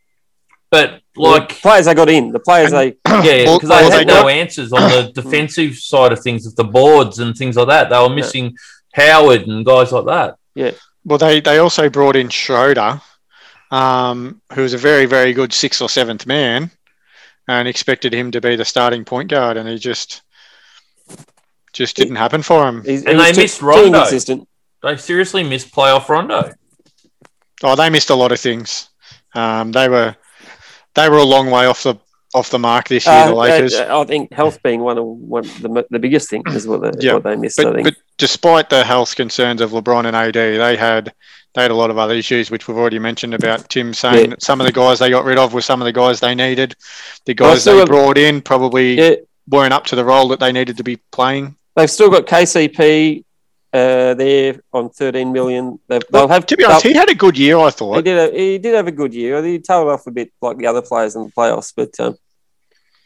But 0.71 1.01
The 1.15 1.21
like 1.21 1.49
players 1.49 1.85
they 1.85 1.93
got 1.93 2.09
in, 2.09 2.31
the 2.31 2.39
players 2.39 2.71
they 2.71 2.85
yeah, 3.07 3.43
because 3.53 3.63
well, 3.69 3.83
they 3.83 3.89
they 3.89 3.97
had 3.99 4.07
no 4.07 4.21
got- 4.23 4.31
answers 4.31 4.71
on 4.73 4.81
the 4.89 5.11
defensive 5.21 5.75
side 5.75 6.11
of 6.13 6.21
things, 6.23 6.47
of 6.47 6.55
the 6.55 6.63
boards 6.63 7.19
and 7.19 7.35
things 7.35 7.57
like 7.57 7.67
that. 7.67 7.89
They 7.89 7.97
were 7.99 8.09
missing 8.09 8.55
Howard 8.93 9.47
and 9.47 9.65
guys 9.65 9.91
like 9.91 10.05
that. 10.05 10.35
Yeah. 10.55 10.71
Well, 11.03 11.17
they, 11.17 11.41
they 11.41 11.57
also 11.57 11.89
brought 11.89 12.15
in 12.15 12.29
Schroeder, 12.29 13.01
um, 13.71 14.41
who 14.53 14.61
was 14.61 14.73
a 14.73 14.77
very, 14.77 15.05
very 15.05 15.33
good 15.33 15.51
sixth 15.53 15.81
or 15.81 15.89
seventh 15.89 16.25
man, 16.27 16.69
and 17.47 17.67
expected 17.67 18.13
him 18.13 18.31
to 18.31 18.39
be 18.41 18.55
the 18.55 18.65
starting 18.65 19.03
point 19.03 19.29
guard, 19.29 19.57
and 19.57 19.67
he 19.67 19.77
just 19.77 20.21
just 21.73 21.95
didn't 21.95 22.17
happen 22.17 22.41
for 22.41 22.67
him. 22.67 22.83
he's, 22.83 23.05
And 23.05 23.19
they 23.19 23.31
too- 23.31 23.41
missed 23.41 23.59
too 23.59 23.65
Rondo. 23.65 24.05
They 24.83 24.97
seriously 24.97 25.43
missed 25.43 25.73
playoff 25.73 26.07
Rondo. 26.09 26.53
Oh, 27.63 27.75
they 27.75 27.89
missed 27.89 28.09
a 28.09 28.15
lot 28.15 28.31
of 28.31 28.39
things. 28.39 28.89
Um, 29.35 29.71
they 29.71 29.87
were 29.87 30.15
they 30.95 31.09
were 31.09 31.17
a 31.17 31.23
long 31.23 31.49
way 31.51 31.65
off 31.65 31.83
the 31.83 31.95
off 32.33 32.49
the 32.49 32.59
mark 32.59 32.87
this 32.87 33.05
year. 33.05 33.15
Uh, 33.15 33.27
the 33.27 33.35
Lakers. 33.35 33.73
uh, 33.75 33.99
I 34.01 34.05
think 34.05 34.31
health 34.31 34.63
being 34.63 34.79
one 34.81 34.97
of 34.97 35.05
one 35.05 35.45
of 35.45 35.61
the, 35.61 35.85
the 35.89 35.99
biggest 35.99 36.29
thing 36.29 36.43
is 36.47 36.65
what 36.65 36.81
they, 36.81 36.91
Yeah, 37.05 37.13
what 37.15 37.23
they 37.23 37.35
missed. 37.35 37.59
I 37.59 37.63
But, 37.65 37.73
think. 37.75 37.83
but 37.85 37.95
despite 38.17 38.69
the 38.69 38.83
health 38.85 39.15
concerns 39.17 39.59
of 39.59 39.71
LeBron 39.71 40.05
and 40.05 40.15
AD, 40.15 40.33
they 40.35 40.77
had 40.77 41.13
they 41.53 41.61
had 41.63 41.71
a 41.71 41.75
lot 41.75 41.89
of 41.89 41.97
other 41.97 42.13
issues, 42.13 42.49
which 42.49 42.69
we've 42.69 42.77
already 42.77 42.99
mentioned 42.99 43.33
about 43.33 43.67
Tim 43.69 43.93
saying 43.93 44.19
Yeah. 44.19 44.27
that 44.27 44.41
some 44.43 44.61
of 44.61 44.65
the 44.67 44.71
guys 44.71 44.99
they 44.99 45.09
got 45.09 45.25
rid 45.25 45.37
of 45.37 45.53
were 45.53 45.61
some 45.61 45.81
of 45.81 45.85
the 45.85 45.91
guys 45.91 46.21
they 46.21 46.33
needed. 46.33 46.73
The 47.25 47.33
guys 47.33 47.65
they 47.65 47.83
brought 47.83 48.17
in 48.17 48.41
probably 48.41 48.97
yeah, 48.97 49.15
weren't 49.49 49.73
up 49.73 49.85
to 49.87 49.97
the 49.97 50.05
role 50.05 50.29
that 50.29 50.39
they 50.39 50.53
needed 50.53 50.77
to 50.77 50.83
be 50.83 50.95
playing. 51.11 51.57
they've 51.75 51.91
still 51.91 52.09
got 52.09 52.25
KCP 52.27 53.25
uh, 53.73 54.13
there 54.15 54.61
on 54.73 54.89
13 54.89 55.31
million. 55.31 55.79
They've, 55.87 56.01
they'll 56.11 56.27
have 56.27 56.45
To 56.47 56.57
be 56.57 56.65
honest, 56.65 56.83
he 56.83 56.93
had 56.93 57.09
a 57.09 57.15
good 57.15 57.37
year, 57.37 57.57
I 57.57 57.69
thought 57.69 57.95
he 57.95 57.95
thought. 57.95 58.03
did. 58.03 58.33
A, 58.33 58.37
he 58.37 58.57
did 58.57 58.75
have 58.75 58.87
a 58.87 58.91
good 58.91 59.13
year. 59.13 59.41
He 59.43 59.59
tailed 59.59 59.87
off 59.89 60.07
a 60.07 60.11
bit 60.11 60.31
like 60.41 60.57
the 60.57 60.67
other 60.67 60.81
players 60.81 61.15
in 61.15 61.23
the 61.25 61.31
playoffs, 61.31 61.73
but 61.75 61.97
um, 61.99 62.17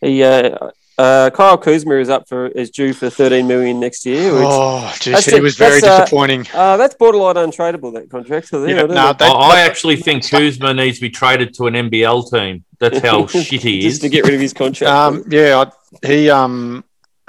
he 0.02 0.24
uh, 0.24 0.70
uh, 0.98 1.30
Kyle 1.32 1.58
Kuzma 1.58 1.96
is 1.96 2.10
up 2.10 2.28
for 2.28 2.48
is 2.48 2.70
due 2.72 2.94
for 2.94 3.10
13 3.10 3.46
million 3.48 3.80
next 3.82 4.06
year. 4.06 4.34
Which, 4.34 4.44
Oh, 4.46 4.94
geez, 5.00 5.26
he 5.26 5.36
it. 5.36 5.44
was 5.44 5.56
very 5.58 5.82
That's, 5.82 5.86
uh, 5.86 6.00
disappointing. 6.04 6.48
uh, 6.54 6.78
that's 6.78 6.96
borderline 6.96 7.36
untradeable. 7.36 7.94
That 7.94 8.10
contract. 8.10 8.48
So, 8.48 8.66
Yeah, 8.66 8.84
I 8.84 8.86
no, 8.86 8.94
know. 8.94 9.14
they- 9.14 9.26
I 9.26 9.32
I 9.32 9.60
actually 9.62 9.98
think 9.98 10.28
Kuzma 10.30 10.74
needs 10.74 10.98
to 10.98 11.02
be 11.02 11.10
traded 11.10 11.54
to 11.56 11.68
an 11.68 11.74
NBL 11.76 12.32
team. 12.32 12.64
That's 12.80 13.00
how 13.00 13.28
shit 13.28 13.62
he 13.62 13.82
just 13.82 13.96
is. 13.96 14.00
to 14.00 14.10
get 14.10 14.24
rid 14.26 14.34
of 14.36 14.40
his 14.42 14.54
contract. 14.62 14.90
Um, 14.92 15.24
yeah, 15.30 15.66
I, 16.04 16.08
he 16.08 16.30
um 16.30 16.84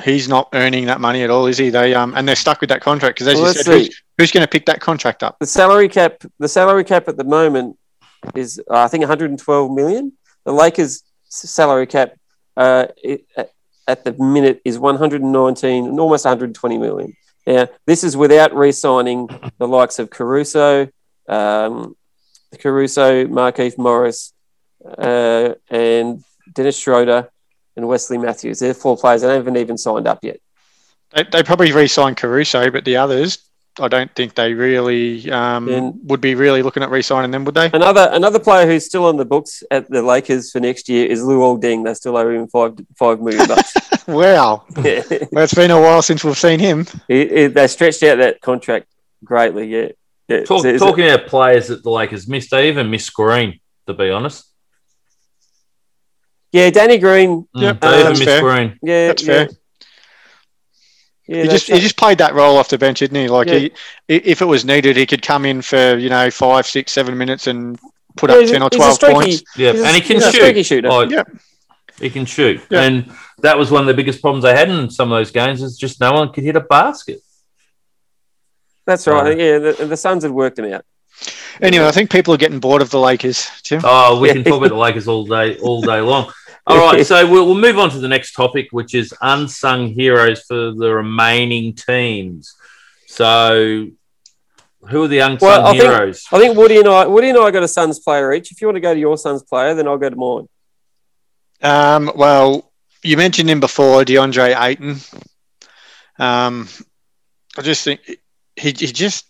he's 0.04 0.28
not 0.28 0.48
earning 0.52 0.86
that 0.86 1.00
money 1.00 1.22
at 1.22 1.30
all, 1.30 1.46
is 1.46 1.58
he? 1.58 1.70
They 1.70 1.94
um 1.94 2.14
and 2.16 2.26
they're 2.28 2.36
stuck 2.36 2.60
with 2.60 2.70
that 2.70 2.80
contract 2.80 3.16
because 3.16 3.28
as 3.28 3.36
Well, 3.36 3.48
you 3.48 3.62
said, 3.62 3.66
who's, 3.72 4.02
who's 4.18 4.30
going 4.30 4.44
to 4.44 4.50
pick 4.50 4.66
that 4.66 4.80
contract 4.80 5.22
up? 5.22 5.36
the 5.40 5.46
salary 5.46 5.88
cap 5.88 6.22
the 6.38 6.48
salary 6.48 6.84
cap 6.84 7.08
at 7.08 7.16
the 7.16 7.24
moment 7.24 7.78
is 8.34 8.60
uh, 8.70 8.78
I 8.78 8.88
think 8.88 9.02
112 9.02 9.70
million. 9.70 10.12
The 10.44 10.52
Lakers' 10.52 11.02
salary 11.28 11.86
cap 11.86 12.14
uh, 12.56 12.86
it, 13.02 13.26
at- 13.36 14.04
the 14.04 14.12
minute 14.14 14.60
is 14.64 14.78
119 14.80 15.86
and 15.86 16.00
almost 16.00 16.24
120 16.24 16.78
million. 16.78 17.16
Now, 17.46 17.68
this 17.86 18.02
is 18.02 18.16
without 18.16 18.52
re-signing 18.52 19.28
the 19.58 19.68
likes 19.68 20.00
of 20.00 20.10
Caruso, 20.10 20.88
um, 21.28 21.94
Caruso, 22.58 23.26
Markieff 23.26 23.78
Morris, 23.78 24.32
uh, 24.98 25.54
and 25.70 26.24
Dennis 26.52 26.76
Schroeder 26.76 27.30
and 27.76 27.86
Wesley 27.86 28.18
Matthews. 28.18 28.58
They're 28.58 28.74
four 28.74 28.96
players 28.96 29.22
that 29.22 29.30
haven't 29.34 29.56
even 29.56 29.76
signed 29.78 30.06
up 30.06 30.20
yet. 30.22 30.40
They, 31.14 31.24
they 31.24 31.42
probably 31.42 31.72
re-signed 31.72 32.16
Caruso, 32.16 32.70
but 32.70 32.84
the 32.84 32.96
others, 32.96 33.38
I 33.78 33.88
don't 33.88 34.12
think 34.14 34.34
they 34.34 34.54
really 34.54 35.30
um, 35.30 35.66
Then- 35.66 36.00
would 36.04 36.20
be 36.20 36.34
really 36.34 36.62
looking 36.62 36.82
at 36.82 36.90
re-signing 36.90 37.30
them, 37.30 37.44
would 37.44 37.54
they? 37.54 37.70
Another 37.72 38.08
another 38.12 38.38
player 38.38 38.66
who's 38.66 38.84
still 38.86 39.04
on 39.04 39.16
the 39.16 39.24
books 39.24 39.62
at 39.70 39.88
the 39.90 40.02
Lakers 40.02 40.50
for 40.50 40.60
next 40.60 40.88
year 40.88 41.06
is 41.06 41.20
Luol 41.22 41.60
Deng. 41.60 41.84
They 41.84 41.94
still 41.94 42.16
owe 42.16 42.28
him 42.28 42.48
five 42.48 42.74
five 42.98 43.20
million 43.20 43.46
bucks. 43.46 43.74
wow, 44.08 44.64
yeah. 44.82 45.02
well, 45.30 45.44
it's 45.44 45.54
been 45.54 45.70
a 45.70 45.80
while 45.80 46.02
since 46.02 46.24
we've 46.24 46.36
seen 46.38 46.58
him. 46.58 46.86
He- 47.06 47.28
he- 47.28 47.46
they 47.48 47.66
stretched 47.68 48.02
out 48.02 48.18
that 48.18 48.40
contract 48.40 48.86
greatly. 49.22 49.68
Yeah, 49.68 49.88
yeah. 50.28 50.44
Talk, 50.44 50.62
So 50.62 50.68
is 50.68 50.80
talking 50.80 51.08
about 51.08 51.26
players 51.28 51.68
that 51.68 51.82
the 51.82 51.90
Lakers 51.90 52.26
missed, 52.26 52.50
they 52.50 52.68
even 52.68 52.90
missed 52.90 53.12
Green, 53.14 53.60
to 53.86 53.94
be 53.94 54.10
honest. 54.10 54.44
It- 56.56 56.58
yeah, 56.58 56.70
Danny 56.70 56.98
Green. 56.98 57.42
Mm, 57.56 57.62
Yep, 57.62 57.80
they 57.80 57.88
uh, 57.88 58.02
that's 58.04 58.22
fair. 58.24 58.40
Green. 58.42 58.78
Yeah, 58.82 59.06
That's 59.08 59.22
yeah. 59.22 59.34
fair. 59.34 59.48
Yeah, 61.28 61.42
he 61.42 61.48
just 61.48 61.66
that's- 61.66 61.78
he 61.80 61.82
just 61.82 61.96
played 61.96 62.18
that 62.18 62.34
role 62.34 62.56
off 62.56 62.68
the 62.68 62.78
bench, 62.78 63.00
didn't 63.00 63.16
he? 63.20 63.28
Like 63.28 63.48
Yeah. 63.48 63.58
he, 63.58 63.72
if 64.08 64.40
it 64.42 64.44
was 64.44 64.64
needed, 64.64 64.96
he 64.96 65.06
could 65.06 65.22
come 65.22 65.44
in 65.44 65.60
for 65.62 65.96
you 65.96 66.08
know 66.08 66.30
five, 66.30 66.66
six, 66.66 66.92
seven 66.92 67.18
minutes 67.18 67.46
and 67.48 67.78
put 68.16 68.30
Yeah, 68.30 68.36
up 68.36 68.46
ten 68.46 68.62
or 68.62 68.70
twelve 68.70 68.94
streaky- 68.94 69.14
points. 69.14 69.42
Yeah, 69.56 69.70
and 69.70 69.94
he 69.96 70.00
can 70.00 70.16
he's 70.16 70.24
shoot. 70.26 70.34
streaky 70.34 70.62
shooter. 70.62 70.88
Like, 70.88 71.10
Yep. 71.10 71.28
He 72.00 72.10
can 72.10 72.26
shoot. 72.26 72.60
Yeah. 72.70 72.82
And 72.82 73.10
that 73.38 73.56
was 73.58 73.70
one 73.70 73.80
of 73.80 73.86
the 73.86 73.94
biggest 73.94 74.20
problems 74.20 74.44
they 74.44 74.54
had 74.54 74.68
in 74.68 74.90
some 74.90 75.10
of 75.10 75.18
those 75.18 75.30
games 75.30 75.62
is 75.62 75.78
just 75.78 75.98
no 76.00 76.12
one 76.12 76.30
could 76.32 76.44
hit 76.44 76.54
a 76.54 76.60
basket. 76.60 77.20
That's 78.86 79.06
right. 79.06 79.36
Yeah, 79.36 79.58
the, 79.58 79.86
the 79.86 79.96
Suns 79.96 80.22
had 80.22 80.30
worked 80.30 80.58
him 80.58 80.70
out. 80.72 80.84
Anyway, 81.60 81.86
I 81.86 81.90
think 81.90 82.10
people 82.10 82.34
are 82.34 82.36
getting 82.36 82.60
bored 82.60 82.82
of 82.82 82.90
the 82.90 83.00
Lakers, 83.00 83.48
Tim. 83.62 83.80
Oh, 83.82 84.20
we 84.20 84.28
Yeah. 84.28 84.34
can 84.34 84.44
talk 84.44 84.58
about 84.58 84.68
the 84.68 84.76
Lakers 84.76 85.08
all 85.08 85.24
day, 85.24 85.56
all 85.58 85.80
day 85.82 86.00
long. 86.00 86.30
All 86.66 86.78
right, 86.78 87.06
so 87.06 87.28
we'll, 87.30 87.46
we'll 87.46 87.54
move 87.58 87.78
on 87.78 87.90
to 87.90 87.98
the 87.98 88.08
next 88.08 88.32
topic, 88.32 88.68
which 88.72 88.94
is 88.94 89.14
unsung 89.20 89.88
heroes 89.88 90.42
for 90.42 90.72
the 90.72 90.92
remaining 90.92 91.74
teams. 91.74 92.54
So, 93.06 93.88
who 94.88 95.04
are 95.04 95.08
the 95.08 95.18
unsung 95.20 95.48
Well, 95.48 95.66
I 95.66 95.70
think- 95.72 95.82
heroes? 95.82 96.24
I 96.32 96.38
think 96.38 96.56
Woody 96.56 96.78
and 96.78 96.88
I, 96.88 97.06
Woody 97.06 97.30
and 97.30 97.38
I 97.38 97.50
got 97.50 97.62
a 97.62 97.68
Suns 97.68 98.00
player 98.00 98.32
each. 98.32 98.52
If 98.52 98.60
you 98.60 98.66
want 98.66 98.76
to 98.76 98.80
go 98.80 98.92
to 98.94 99.00
your 99.00 99.16
Suns 99.16 99.42
player, 99.42 99.74
then 99.74 99.86
I'll 99.88 99.98
go 99.98 100.10
to 100.10 100.16
mine. 100.16 100.48
Um, 101.62 102.12
well, 102.14 102.70
you 103.02 103.16
mentioned 103.16 103.48
him 103.48 103.60
before, 103.60 104.02
DeAndre 104.04 104.54
Ayton. 104.60 104.96
Um, 106.18 106.68
I 107.56 107.62
just 107.62 107.84
think 107.84 108.00
he, 108.06 108.18
he 108.56 108.72
just 108.72 109.26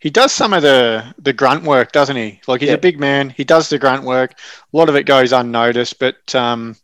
he 0.00 0.10
does 0.10 0.32
some 0.32 0.52
of 0.54 0.62
the 0.62 1.14
the 1.18 1.32
grunt 1.32 1.64
work, 1.64 1.92
doesn't 1.92 2.16
he? 2.16 2.40
Like 2.48 2.60
he's 2.62 2.70
Yeah. 2.70 2.74
a 2.74 2.78
big 2.78 2.98
man. 2.98 3.30
He 3.30 3.44
does 3.44 3.68
the 3.68 3.78
grunt 3.78 4.04
work. 4.04 4.32
A 4.72 4.76
lot 4.76 4.88
of 4.88 4.96
it 4.96 5.04
goes 5.04 5.32
unnoticed, 5.32 5.98
but 5.98 6.34
um, 6.34 6.76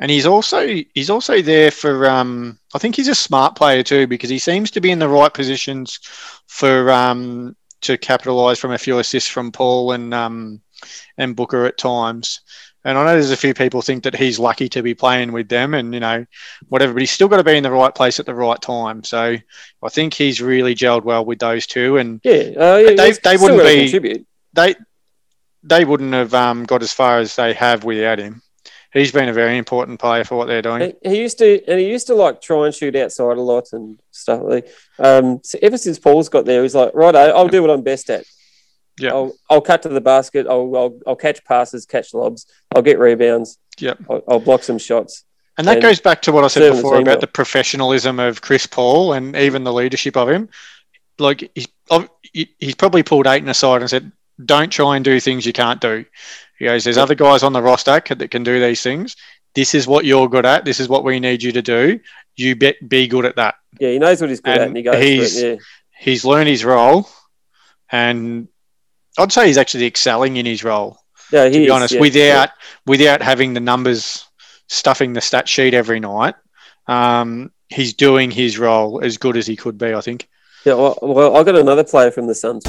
and 0.00 0.10
he's 0.10 0.26
also 0.26 0.66
he's 0.94 1.10
also 1.10 1.40
there 1.42 1.70
for 1.70 2.08
um, 2.08 2.58
I 2.74 2.78
think 2.78 2.96
he's 2.96 3.08
a 3.08 3.14
smart 3.14 3.56
player 3.56 3.82
too 3.82 4.06
because 4.06 4.30
he 4.30 4.38
seems 4.38 4.70
to 4.72 4.80
be 4.80 4.90
in 4.90 4.98
the 4.98 5.08
right 5.08 5.32
positions 5.32 5.98
for 6.46 6.90
um 6.90 7.56
to 7.82 7.96
capitalize 7.96 8.58
from 8.58 8.72
a 8.72 8.78
few 8.78 8.98
assists 8.98 9.30
from 9.30 9.52
Paul 9.52 9.92
and 9.92 10.12
um 10.12 10.60
and 11.16 11.36
Booker 11.36 11.64
at 11.64 11.78
times. 11.78 12.40
And 12.88 12.96
I 12.96 13.04
know 13.04 13.12
there's 13.12 13.30
a 13.30 13.36
few 13.36 13.52
people 13.52 13.82
think 13.82 14.04
that 14.04 14.16
he's 14.16 14.38
lucky 14.38 14.66
to 14.70 14.82
be 14.82 14.94
playing 14.94 15.32
with 15.32 15.48
them 15.50 15.74
and, 15.74 15.92
you 15.92 16.00
know, 16.00 16.24
whatever, 16.70 16.94
but 16.94 17.02
he's 17.02 17.10
still 17.10 17.28
got 17.28 17.36
to 17.36 17.44
be 17.44 17.54
in 17.56 17.62
the 17.62 17.70
right 17.70 17.94
place 17.94 18.18
at 18.18 18.24
the 18.24 18.34
right 18.34 18.58
time. 18.62 19.04
So 19.04 19.36
I 19.82 19.88
think 19.90 20.14
he's 20.14 20.40
really 20.40 20.74
gelled 20.74 21.04
well 21.04 21.22
with 21.24 21.38
those 21.38 21.66
two. 21.66 21.98
And 21.98 22.18
Yeah, 22.24 22.32
uh, 22.56 22.76
yeah 22.78 22.94
They- 22.96 23.12
they 23.12 23.36
wouldn't 23.36 23.62
be- 23.62 23.80
contribute. 23.82 24.26
they 24.54 24.74
they 25.62 25.84
wouldn't 25.84 26.14
have 26.14 26.32
um, 26.32 26.64
got 26.64 26.82
as 26.82 26.92
far 26.94 27.18
as 27.18 27.36
they 27.36 27.52
have 27.52 27.84
without 27.84 28.18
him. 28.18 28.40
He's 28.92 29.12
been 29.12 29.28
a 29.28 29.34
very 29.34 29.58
important 29.58 30.00
player 30.00 30.24
for 30.24 30.36
what 30.36 30.46
they're 30.48 30.62
doing. 30.62 30.94
He 31.02 31.10
he 31.10 31.20
used 31.20 31.36
to, 31.38 31.62
and 31.70 31.78
he 31.78 31.90
used 31.90 32.06
to 32.06 32.14
like 32.14 32.40
try 32.40 32.64
and 32.64 32.74
shoot 32.74 32.96
outside 32.96 33.36
a 33.36 33.42
lot 33.42 33.66
and 33.72 34.00
stuff. 34.12 34.40
Like, 34.42 34.66
um, 34.98 35.40
so 35.44 35.58
ever 35.60 35.76
since 35.76 35.98
Paul's 35.98 36.30
got 36.30 36.46
there, 36.46 36.62
he's 36.62 36.74
like, 36.74 36.92
right, 36.94 37.14
I'll 37.14 37.48
do 37.48 37.60
what 37.60 37.70
I'm 37.70 37.82
best 37.82 38.08
at. 38.08 38.24
Yeah. 38.98 39.10
I'll, 39.10 39.36
I'll 39.48 39.60
cut 39.60 39.82
to 39.82 39.88
the 39.88 40.00
basket. 40.00 40.46
I'll, 40.46 40.74
I'll, 40.76 41.00
I'll 41.06 41.16
catch 41.16 41.44
passes, 41.44 41.86
catch 41.86 42.14
lobs. 42.14 42.46
I'll 42.74 42.82
get 42.82 42.98
rebounds. 42.98 43.58
Yep. 43.78 43.98
I'll, 44.10 44.22
I'll 44.28 44.40
block 44.40 44.62
some 44.62 44.78
shots. 44.78 45.24
And 45.56 45.66
that 45.66 45.76
and 45.76 45.82
goes 45.82 46.00
back 46.00 46.22
to 46.22 46.32
what 46.32 46.44
I 46.44 46.48
said 46.48 46.72
before 46.72 47.00
about 47.00 47.20
the 47.20 47.26
professionalism 47.26 48.20
of 48.20 48.40
Chris 48.40 48.66
Paul 48.66 49.12
and 49.12 49.34
even 49.36 49.64
the 49.64 49.72
leadership 49.72 50.16
of 50.16 50.28
him. 50.28 50.48
Like 51.18 51.50
he's 51.54 51.66
he's 52.32 52.76
probably 52.76 53.02
pulled 53.02 53.26
Ayton 53.26 53.48
aside 53.48 53.80
and 53.80 53.90
said, 53.90 54.12
"Don't 54.44 54.70
try 54.70 54.94
and 54.94 55.04
do 55.04 55.18
things 55.18 55.44
you 55.44 55.52
can't 55.52 55.80
do." 55.80 56.04
He 56.60 56.66
goes, 56.66 56.84
"There's 56.84 56.96
other 56.96 57.16
guys 57.16 57.42
on 57.42 57.52
the 57.52 57.62
roster 57.62 58.00
that 58.08 58.30
can 58.30 58.44
do 58.44 58.60
these 58.60 58.82
things. 58.82 59.16
This 59.56 59.74
is 59.74 59.88
what 59.88 60.04
you're 60.04 60.28
good 60.28 60.46
at. 60.46 60.64
This 60.64 60.78
is 60.78 60.88
what 60.88 61.02
we 61.02 61.18
need 61.18 61.42
you 61.42 61.50
to 61.50 61.62
do. 61.62 61.98
You 62.36 62.54
bet, 62.54 62.88
be 62.88 63.08
good 63.08 63.24
at 63.24 63.34
that." 63.34 63.56
Yeah, 63.80 63.90
he 63.90 63.98
knows 63.98 64.20
what 64.20 64.30
he's 64.30 64.40
good 64.40 64.54
at, 64.54 64.60
And 64.60 64.68
and 64.68 64.76
he 64.76 64.82
goes 64.84 65.02
he's- 65.02 65.36
it. 65.36 65.58
He's 65.98 66.24
learned 66.24 66.48
his 66.48 66.64
role, 66.64 67.08
and 67.90 68.46
I'd 69.18 69.32
say 69.32 69.46
he's 69.46 69.58
actually 69.58 69.86
excelling 69.86 70.36
in 70.36 70.46
his 70.46 70.64
role. 70.64 70.98
Yeah, 71.32 71.44
yeah. 71.44 71.50
To 71.50 71.58
be 71.58 71.64
is, 71.66 71.70
honest, 71.70 71.94
yeah, 71.94 72.00
without 72.00 72.50
without 72.86 73.22
having 73.22 73.54
the 73.54 73.60
numbers 73.60 74.26
stuffing 74.68 75.12
the 75.12 75.20
stat 75.20 75.48
sheet 75.48 75.74
every 75.74 76.00
night, 76.00 76.34
um, 76.86 77.50
he's 77.68 77.94
doing 77.94 78.30
his 78.30 78.58
role 78.58 79.04
as 79.04 79.18
good 79.18 79.36
as 79.36 79.46
he 79.46 79.56
could 79.56 79.76
be. 79.76 79.92
I 79.94 80.00
think. 80.00 80.28
Yeah, 80.64 80.74
well, 80.74 80.98
well, 81.02 81.36
I 81.36 81.44
got 81.44 81.56
another 81.56 81.84
player 81.84 82.10
from 82.10 82.26
the 82.26 82.34
Suns. 82.34 82.64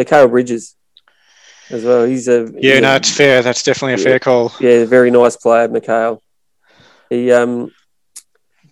Mikal 0.00 0.30
Bridges 0.30 0.76
as 1.70 1.84
well. 1.84 2.04
He's 2.04 2.26
a 2.28 2.50
Yeah, 2.58 2.74
he's 2.74 2.82
no, 2.82 2.92
a- 2.92 2.96
it's 2.96 3.10
fair. 3.10 3.42
That's 3.42 3.62
definitely 3.62 3.94
a 3.94 3.98
Yeah. 3.98 4.04
fair 4.04 4.18
call. 4.18 4.52
yeah, 4.60 4.84
very 4.84 5.10
nice 5.10 5.36
player, 5.36 5.68
Mikal. 5.68 6.18
He 7.10 7.30
um, 7.32 7.70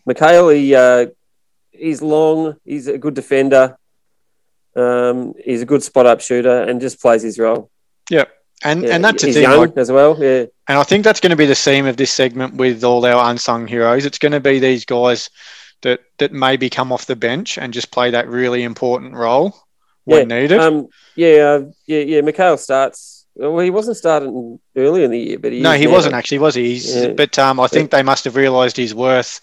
Mikal, 0.09 0.55
he 0.57 0.75
uh, 0.75 1.07
he's 1.71 2.01
long. 2.03 2.57
He's 2.65 2.87
a 2.89 2.99
good 2.99 3.15
defender. 3.15 3.77
Um, 4.77 5.35
he's 5.45 5.63
a 5.63 5.67
good 5.67 5.83
spot 5.83 6.07
up 6.07 6.21
shooter 6.21 6.63
and 6.63 6.81
just 6.81 7.01
plays 7.01 7.23
his 7.23 7.39
role. 7.39 7.71
And 8.65 8.83
Yeah, 8.83 8.95
and 8.97 9.05
that's 9.05 9.23
the 9.23 9.33
thing. 9.33 9.43
young 9.45 9.61
Like, 9.61 9.77
as 9.77 9.93
well. 9.93 10.17
Yeah, 10.21 10.47
and 10.67 10.79
I 10.79 10.83
think 10.83 11.05
that's 11.05 11.21
going 11.21 11.31
to 11.31 11.37
be 11.37 11.47
the 11.47 11.55
theme 11.55 11.87
of 11.87 11.97
this 11.97 12.11
segment 12.11 12.55
with 12.57 12.83
all 12.83 13.07
our 13.07 13.31
unsung 13.31 13.69
heroes. 13.69 14.05
It's 14.05 14.19
going 14.19 14.33
to 14.33 14.41
be 14.41 14.59
these 14.59 14.85
guys 14.85 15.31
that 15.83 16.01
that 16.19 16.33
maybe 16.33 16.69
come 16.69 16.91
off 16.91 17.07
the 17.07 17.15
bench 17.15 17.57
and 17.57 17.73
just 17.73 17.93
play 17.93 18.11
that 18.11 18.27
really 18.29 18.65
important 18.65 19.15
role 19.15 19.55
when 20.17 20.29
needed. 20.29 20.59
Um, 20.59 20.89
yeah, 21.17 21.29
uh, 21.29 21.61
yeah, 21.87 22.01
yeah. 22.01 22.21
Mikal 22.21 22.59
starts. 22.59 23.27
Well, 23.37 23.59
he 23.61 23.71
wasn't 23.71 23.97
starting 23.97 24.59
early 24.77 25.05
in 25.05 25.11
the 25.13 25.19
year, 25.19 25.39
but 25.39 25.53
he 25.53 25.61
no, 25.61 25.73
he 25.73 25.87
now. 25.87 25.93
wasn't 25.93 26.15
actually, 26.15 26.41
was 26.41 26.55
he? 26.57 26.71
He's, 26.75 26.95
Yeah. 26.95 27.13
But 27.13 27.39
um, 27.39 27.61
I 27.61 27.69
think 27.69 27.91
they 27.91 28.03
must 28.03 28.25
have 28.25 28.35
realised 28.35 28.77
his 28.77 28.95
worth 28.95 29.41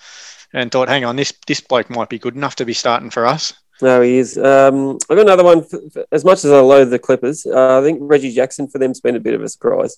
and 0.53 0.69
thought, 0.71 0.89
hang 0.89 1.05
on, 1.05 1.15
this 1.15 1.31
this 1.47 1.61
bloke 1.61 1.89
might 1.89 2.09
be 2.09 2.19
good 2.19 2.35
enough 2.35 2.55
to 2.57 2.65
be 2.65 2.73
starting 2.73 3.09
for 3.09 3.25
us. 3.25 3.53
No, 3.81 4.01
he 4.01 4.17
is. 4.17 4.37
Um, 4.37 4.97
I 5.09 5.15
got 5.15 5.21
another 5.21 5.43
one. 5.43 5.63
For, 5.63 5.79
for- 5.91 6.05
as 6.11 6.23
much 6.25 6.43
as 6.45 6.51
I 6.51 6.59
loathe 6.59 6.89
the 6.91 6.99
Clippers, 6.99 7.45
uh, 7.45 7.79
I 7.79 7.83
think 7.83 7.99
Reggie 8.01 8.33
Jackson 8.33 8.67
for 8.67 8.79
them's 8.79 8.99
been 9.01 9.15
a 9.15 9.19
bit 9.19 9.33
of 9.33 9.41
a 9.41 9.49
surprise. 9.49 9.97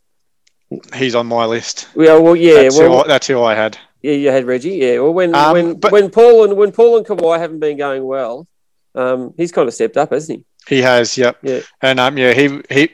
He's 0.95 1.15
on 1.15 1.27
my 1.27 1.45
list. 1.45 1.88
Yeah, 1.95 2.17
well, 2.17 2.36
yeah, 2.36 2.63
that's, 2.63 2.77
well, 2.77 2.89
who 2.91 2.97
I, 3.03 3.08
that's 3.08 3.27
who 3.27 3.41
I 3.41 3.56
had. 3.56 3.77
yeah, 4.01 4.13
you 4.13 4.30
had 4.32 4.45
Reggie. 4.45 4.75
Yeah, 4.77 4.99
well, 4.99 5.13
when 5.13 5.34
Um, 5.34 5.53
when 5.53 5.73
but- 5.80 5.91
when 5.91 6.10
Paul 6.10 6.43
and 6.43 6.56
when 6.58 6.71
Paul 6.71 6.97
and 6.97 7.06
Kawhi 7.06 7.39
haven't 7.39 7.60
been 7.60 7.77
going 7.77 8.03
well, 8.03 8.47
um, 8.95 9.34
he's 9.38 9.51
kind 9.51 9.67
of 9.67 9.73
stepped 9.73 9.95
up, 9.97 10.12
hasn't 10.12 10.39
He 10.39 10.45
has, 10.69 11.17
yep. 11.17 11.38
Yeah. 11.41 11.62
And 11.82 11.99
um, 11.99 12.17
yeah, 12.17 12.34
he 12.34 12.62
he 12.69 12.91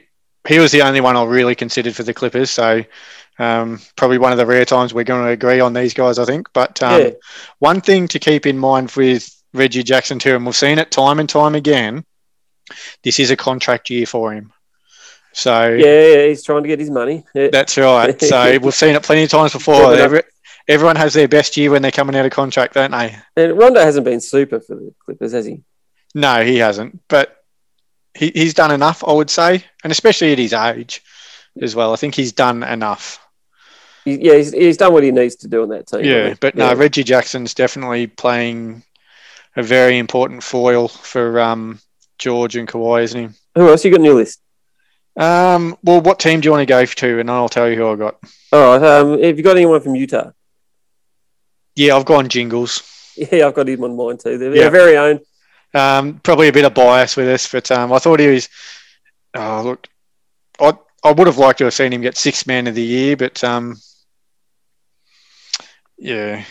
he 0.47 0.59
was 0.59 0.71
the 0.71 0.81
only 0.81 1.01
one 1.01 1.15
I 1.15 1.23
really 1.23 1.55
considered 1.55 1.95
for 1.95 2.03
the 2.03 2.13
Clippers. 2.13 2.51
So 2.51 2.83
um, 3.39 3.79
probably 3.95 4.17
one 4.17 4.31
of 4.31 4.37
the 4.37 4.45
rare 4.45 4.65
times 4.65 4.93
we're 4.93 5.03
going 5.03 5.25
to 5.25 5.31
agree 5.31 5.59
on 5.59 5.73
these 5.73 5.93
guys, 5.93 6.19
I 6.19 6.25
think. 6.25 6.49
But 6.53 6.81
um, 6.83 7.01
yeah, 7.01 7.09
one 7.59 7.81
thing 7.81 8.07
to 8.09 8.19
keep 8.19 8.45
in 8.45 8.57
mind 8.57 8.91
with 8.91 9.29
Reggie 9.53 9.83
Jackson 9.83 10.19
too, 10.19 10.35
and 10.35 10.45
we've 10.45 10.55
seen 10.55 10.79
it 10.79 10.91
time 10.91 11.19
and 11.19 11.29
time 11.29 11.55
again. 11.55 12.05
This 13.03 13.19
is 13.19 13.31
a 13.31 13.35
contract 13.35 13.89
year 13.89 14.05
for 14.05 14.33
him. 14.33 14.53
So 15.33 15.69
yeah, 15.69 16.07
yeah, 16.07 16.27
he's 16.27 16.43
trying 16.43 16.63
to 16.63 16.67
get 16.67 16.79
his 16.79 16.91
money. 16.91 17.25
Yeah, 17.33 17.49
that's 17.51 17.77
right. 17.77 18.19
So 18.21 18.59
we've 18.59 18.73
seen 18.73 18.95
it 18.95 19.03
plenty 19.03 19.23
of 19.23 19.29
times 19.29 19.53
before. 19.53 19.93
Every, 19.95 20.21
everyone 20.67 20.95
has 20.95 21.13
their 21.13 21.27
best 21.27 21.57
year 21.57 21.71
when 21.71 21.81
they're 21.81 21.91
coming 21.91 22.15
out 22.15 22.25
of 22.25 22.31
contract, 22.31 22.75
don't 22.75 22.91
they? 22.91 23.17
and 23.35 23.57
Rondo 23.57 23.81
hasn't 23.81 24.05
been 24.05 24.21
super 24.21 24.59
for 24.59 24.75
the 24.75 24.93
Clippers, 25.03 25.33
has 25.33 25.45
he? 25.45 25.63
No, 26.15 26.43
he 26.43 26.57
hasn't. 26.57 27.01
But 27.07 27.42
he, 28.15 28.31
he's 28.33 28.53
done 28.53 28.71
enough, 28.71 29.03
I 29.07 29.11
would 29.13 29.29
say, 29.29 29.63
and 29.83 29.91
especially 29.91 30.31
at 30.31 30.39
his 30.39 30.53
age 30.53 31.01
as 31.61 31.75
well. 31.75 31.93
I 31.93 31.95
think 31.95 32.15
he's 32.15 32.31
done 32.31 32.63
enough. 32.63 33.19
Yeah, 34.05 34.35
he's, 34.35 34.51
he's 34.51 34.77
done 34.77 34.91
what 34.93 35.03
he 35.03 35.11
needs 35.11 35.35
to 35.37 35.47
do 35.47 35.63
on 35.63 35.69
that 35.69 35.87
team. 35.87 36.03
Yeah, 36.03 36.33
but 36.39 36.55
no, 36.55 36.67
Yeah. 36.67 36.73
Reggie 36.73 37.03
Jackson's 37.03 37.53
definitely 37.53 38.07
playing 38.07 38.83
a 39.55 39.63
very 39.63 39.97
important 39.97 40.43
foil 40.43 40.87
for 40.87 41.39
um, 41.39 41.79
George 42.17 42.55
and 42.55 42.67
Kawhi, 42.67 43.03
isn't 43.03 43.29
he? 43.29 43.35
Who 43.55 43.69
else 43.69 43.85
you 43.85 43.91
got 43.91 43.99
on 43.99 44.05
your 44.05 44.15
list? 44.15 44.41
Um, 45.15 45.77
well, 45.83 46.01
what 46.01 46.19
team 46.19 46.41
do 46.41 46.47
you 46.47 46.51
want 46.51 46.63
to 46.63 46.65
go 46.65 46.83
to? 46.85 47.19
And 47.19 47.29
I'll 47.31 47.47
tell 47.49 47.69
you 47.69 47.75
who 47.77 47.87
I 47.91 47.95
got. 47.95 48.17
All 48.51 48.79
right. 48.79 48.99
Um, 48.99 49.21
have 49.21 49.37
you 49.37 49.43
got 49.43 49.55
anyone 49.55 49.79
from 49.79 49.95
Utah? 49.95 50.31
Yeah, 51.75 51.95
I've 51.95 52.05
gone 52.05 52.29
Jingles. 52.29 52.89
Yeah, 53.15 53.45
I've 53.45 53.53
got 53.53 53.69
him 53.69 53.83
on 53.83 53.95
mine 53.95 54.17
too. 54.17 54.39
They're 54.39 54.55
Yeah. 54.55 54.61
their 54.63 54.71
very 54.71 54.97
own. 54.97 55.19
Um, 55.73 56.19
probably 56.19 56.47
a 56.47 56.53
bit 56.53 56.65
of 56.65 56.73
bias 56.73 57.15
with 57.15 57.27
us, 57.27 57.51
but 57.51 57.71
um, 57.71 57.91
I 57.91 57.99
thought 57.99 58.19
he 58.19 58.27
was. 58.27 58.49
Oh, 59.35 59.63
look, 59.63 59.87
I 60.59 60.73
I 61.03 61.11
would 61.11 61.27
have 61.27 61.37
liked 61.37 61.57
to 61.59 61.65
have 61.65 61.73
seen 61.73 61.91
him 61.91 62.01
get 62.01 62.15
sixth 62.17 62.45
man 62.45 62.67
of 62.67 62.75
the 62.75 62.83
year, 62.83 63.17
but 63.17 63.43
um, 63.43 63.77
yeah, 65.97 66.43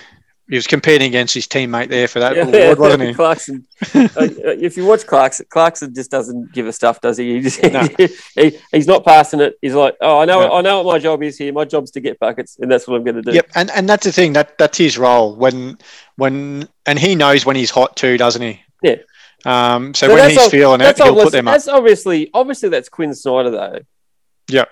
he 0.49 0.57
was 0.57 0.67
competing 0.67 1.07
against 1.09 1.35
his 1.35 1.47
teammate 1.47 1.89
there 1.89 2.09
for 2.09 2.19
that 2.21 2.37
award, 2.37 2.79
wasn't 2.79 3.03
he? 3.05 3.15
Clarkson. 3.15 3.67
uh, 3.95 4.09
if 4.17 4.77
you 4.77 4.85
watch 4.85 5.07
Clarkson, 5.07 5.47
Clarkson 5.49 5.95
just 5.95 6.11
doesn't 6.11 6.53
give 6.53 6.67
a 6.67 6.73
stuff, 6.73 7.01
does 7.01 7.17
he? 7.17 7.35
He 7.35 7.41
just, 7.41 7.63
No. 7.73 7.87
he, 8.35 8.59
he's 8.73 8.87
not 8.87 9.05
passing 9.05 9.41
it. 9.41 9.55
He's 9.63 9.75
like, 9.75 9.97
oh, 10.01 10.19
I 10.19 10.25
know, 10.25 10.41
No. 10.41 10.55
I 10.55 10.61
know 10.61 10.83
what 10.83 10.95
my 10.95 10.99
job 10.99 11.23
is 11.23 11.39
here. 11.39 11.53
My 11.53 11.65
job's 11.65 11.91
to 11.93 12.01
get 12.01 12.19
buckets, 12.19 12.59
and 12.59 12.71
that's 12.71 12.87
what 12.89 12.97
I'm 12.97 13.05
going 13.05 13.17
to 13.17 13.23
do. 13.23 13.33
Yep, 13.33 13.51
and 13.55 13.71
and 13.71 13.89
that's 13.89 14.05
the 14.05 14.13
thing 14.13 14.33
that 14.35 14.59
that's 14.59 14.77
his 14.79 14.99
role 14.99 15.37
when 15.37 15.79
when 16.17 16.69
and 16.87 16.99
he 16.99 17.15
knows 17.15 17.47
when 17.47 17.57
he's 17.57 17.71
hot 17.71 17.97
too, 17.97 18.19
doesn't 18.19 18.43
he? 18.43 18.61
Yeah. 18.83 18.97
Um. 19.45 19.95
So, 19.95 20.09
So 20.09 20.15
when 20.15 20.31
he's 20.31 20.39
all- 20.39 20.51
feeling 20.51 20.81
it, 20.81 20.97
he'll 20.97 21.15
put 21.15 21.33
them 21.33 21.49
up. 21.49 21.55
that's 21.55 21.69
obviously, 21.69 22.31
obviously, 22.33 22.69
that's 22.69 22.89
Quin 22.89 23.15
Snyder 23.15 23.51
though. 23.51 23.79
Yeah. 24.49 24.65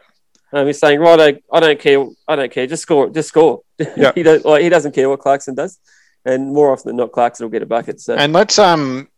Um, 0.52 0.66
he's 0.66 0.80
saying, 0.80 0.98
right, 0.98 1.20
I, 1.52 1.56
I 1.56 1.60
don't 1.60 1.78
care, 1.78 2.04
I 2.26 2.34
don't 2.34 2.50
care, 2.50 2.66
just 2.66 2.82
score, 2.82 3.08
just 3.08 3.28
score. 3.28 3.62
Yep. 3.78 4.14
he 4.16 4.22
don't 4.24 4.44
like, 4.44 4.62
he 4.62 4.68
doesn't 4.68 4.92
care 4.94 5.08
what 5.08 5.20
Clarkson 5.20 5.54
does, 5.54 5.78
and 6.24 6.52
more 6.52 6.72
often 6.72 6.88
than 6.88 6.96
not, 6.96 7.12
Clarkson 7.12 7.44
will 7.44 7.50
get 7.52 7.62
a 7.62 7.66
bucket. 7.66 8.00
So 8.00 8.14
And 8.16 8.32
let's 8.32 8.58
um 8.58 9.08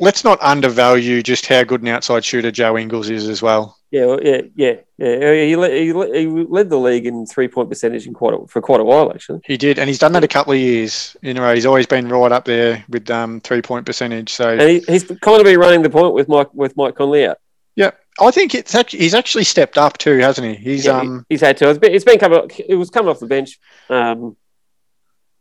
let's 0.00 0.22
not 0.24 0.38
undervalue 0.42 1.22
just 1.22 1.46
how 1.46 1.62
good 1.64 1.82
an 1.82 1.88
outside 1.88 2.24
shooter 2.24 2.50
Joe 2.50 2.76
Ingles 2.76 3.08
is 3.10 3.28
as 3.28 3.40
well. 3.42 3.78
Yeah, 3.92 4.16
yeah, 4.22 4.40
yeah, 4.56 4.74
yeah. 4.96 5.44
He 5.44 5.54
led, 5.54 5.72
he, 5.72 5.92
led, 5.92 6.14
he 6.16 6.26
led 6.26 6.70
the 6.70 6.78
league 6.78 7.06
in 7.06 7.26
three 7.26 7.46
point 7.46 7.68
percentage 7.68 8.06
in 8.06 8.14
quite 8.14 8.34
a, 8.34 8.46
for 8.48 8.60
quite 8.60 8.80
a 8.80 8.84
while 8.84 9.10
actually. 9.12 9.40
He 9.44 9.56
did, 9.56 9.78
and 9.78 9.86
he's 9.88 9.98
done 9.98 10.12
that 10.12 10.24
a 10.24 10.28
couple 10.28 10.52
of 10.54 10.58
years 10.58 11.16
in 11.22 11.36
a 11.36 11.42
row. 11.42 11.54
He's 11.54 11.66
always 11.66 11.86
been 11.86 12.08
right 12.08 12.32
up 12.32 12.44
there 12.46 12.84
with 12.88 13.08
um 13.10 13.40
three 13.42 13.62
point 13.62 13.86
percentage. 13.86 14.30
So 14.32 14.50
And 14.50 14.62
he, 14.68 14.78
he's 14.88 15.04
kind 15.04 15.38
of 15.40 15.44
been 15.44 15.58
running 15.60 15.82
the 15.82 15.90
point 15.90 16.14
with 16.14 16.28
Mike 16.28 16.52
with 16.54 16.76
Mike 16.76 16.94
Conley 16.96 17.26
out. 17.26 17.36
yeah, 17.76 17.90
I 18.20 18.30
think 18.30 18.54
it's 18.54 18.74
actually, 18.74 19.00
he's 19.00 19.14
actually 19.14 19.44
stepped 19.44 19.76
up 19.78 19.98
too, 19.98 20.18
hasn't 20.18 20.46
he? 20.48 20.54
He's 20.54 20.86
Yeah, 20.86 20.98
um 20.98 21.26
he's 21.28 21.42
had 21.42 21.56
to. 21.58 21.68
It's 21.70 21.78
been, 21.78 21.92
it's 21.94 22.04
been 22.04 22.18
coming. 22.18 22.50
It 22.68 22.74
was 22.76 22.90
coming 22.90 23.10
off 23.10 23.20
the 23.20 23.26
bench, 23.26 23.58
um, 23.90 24.36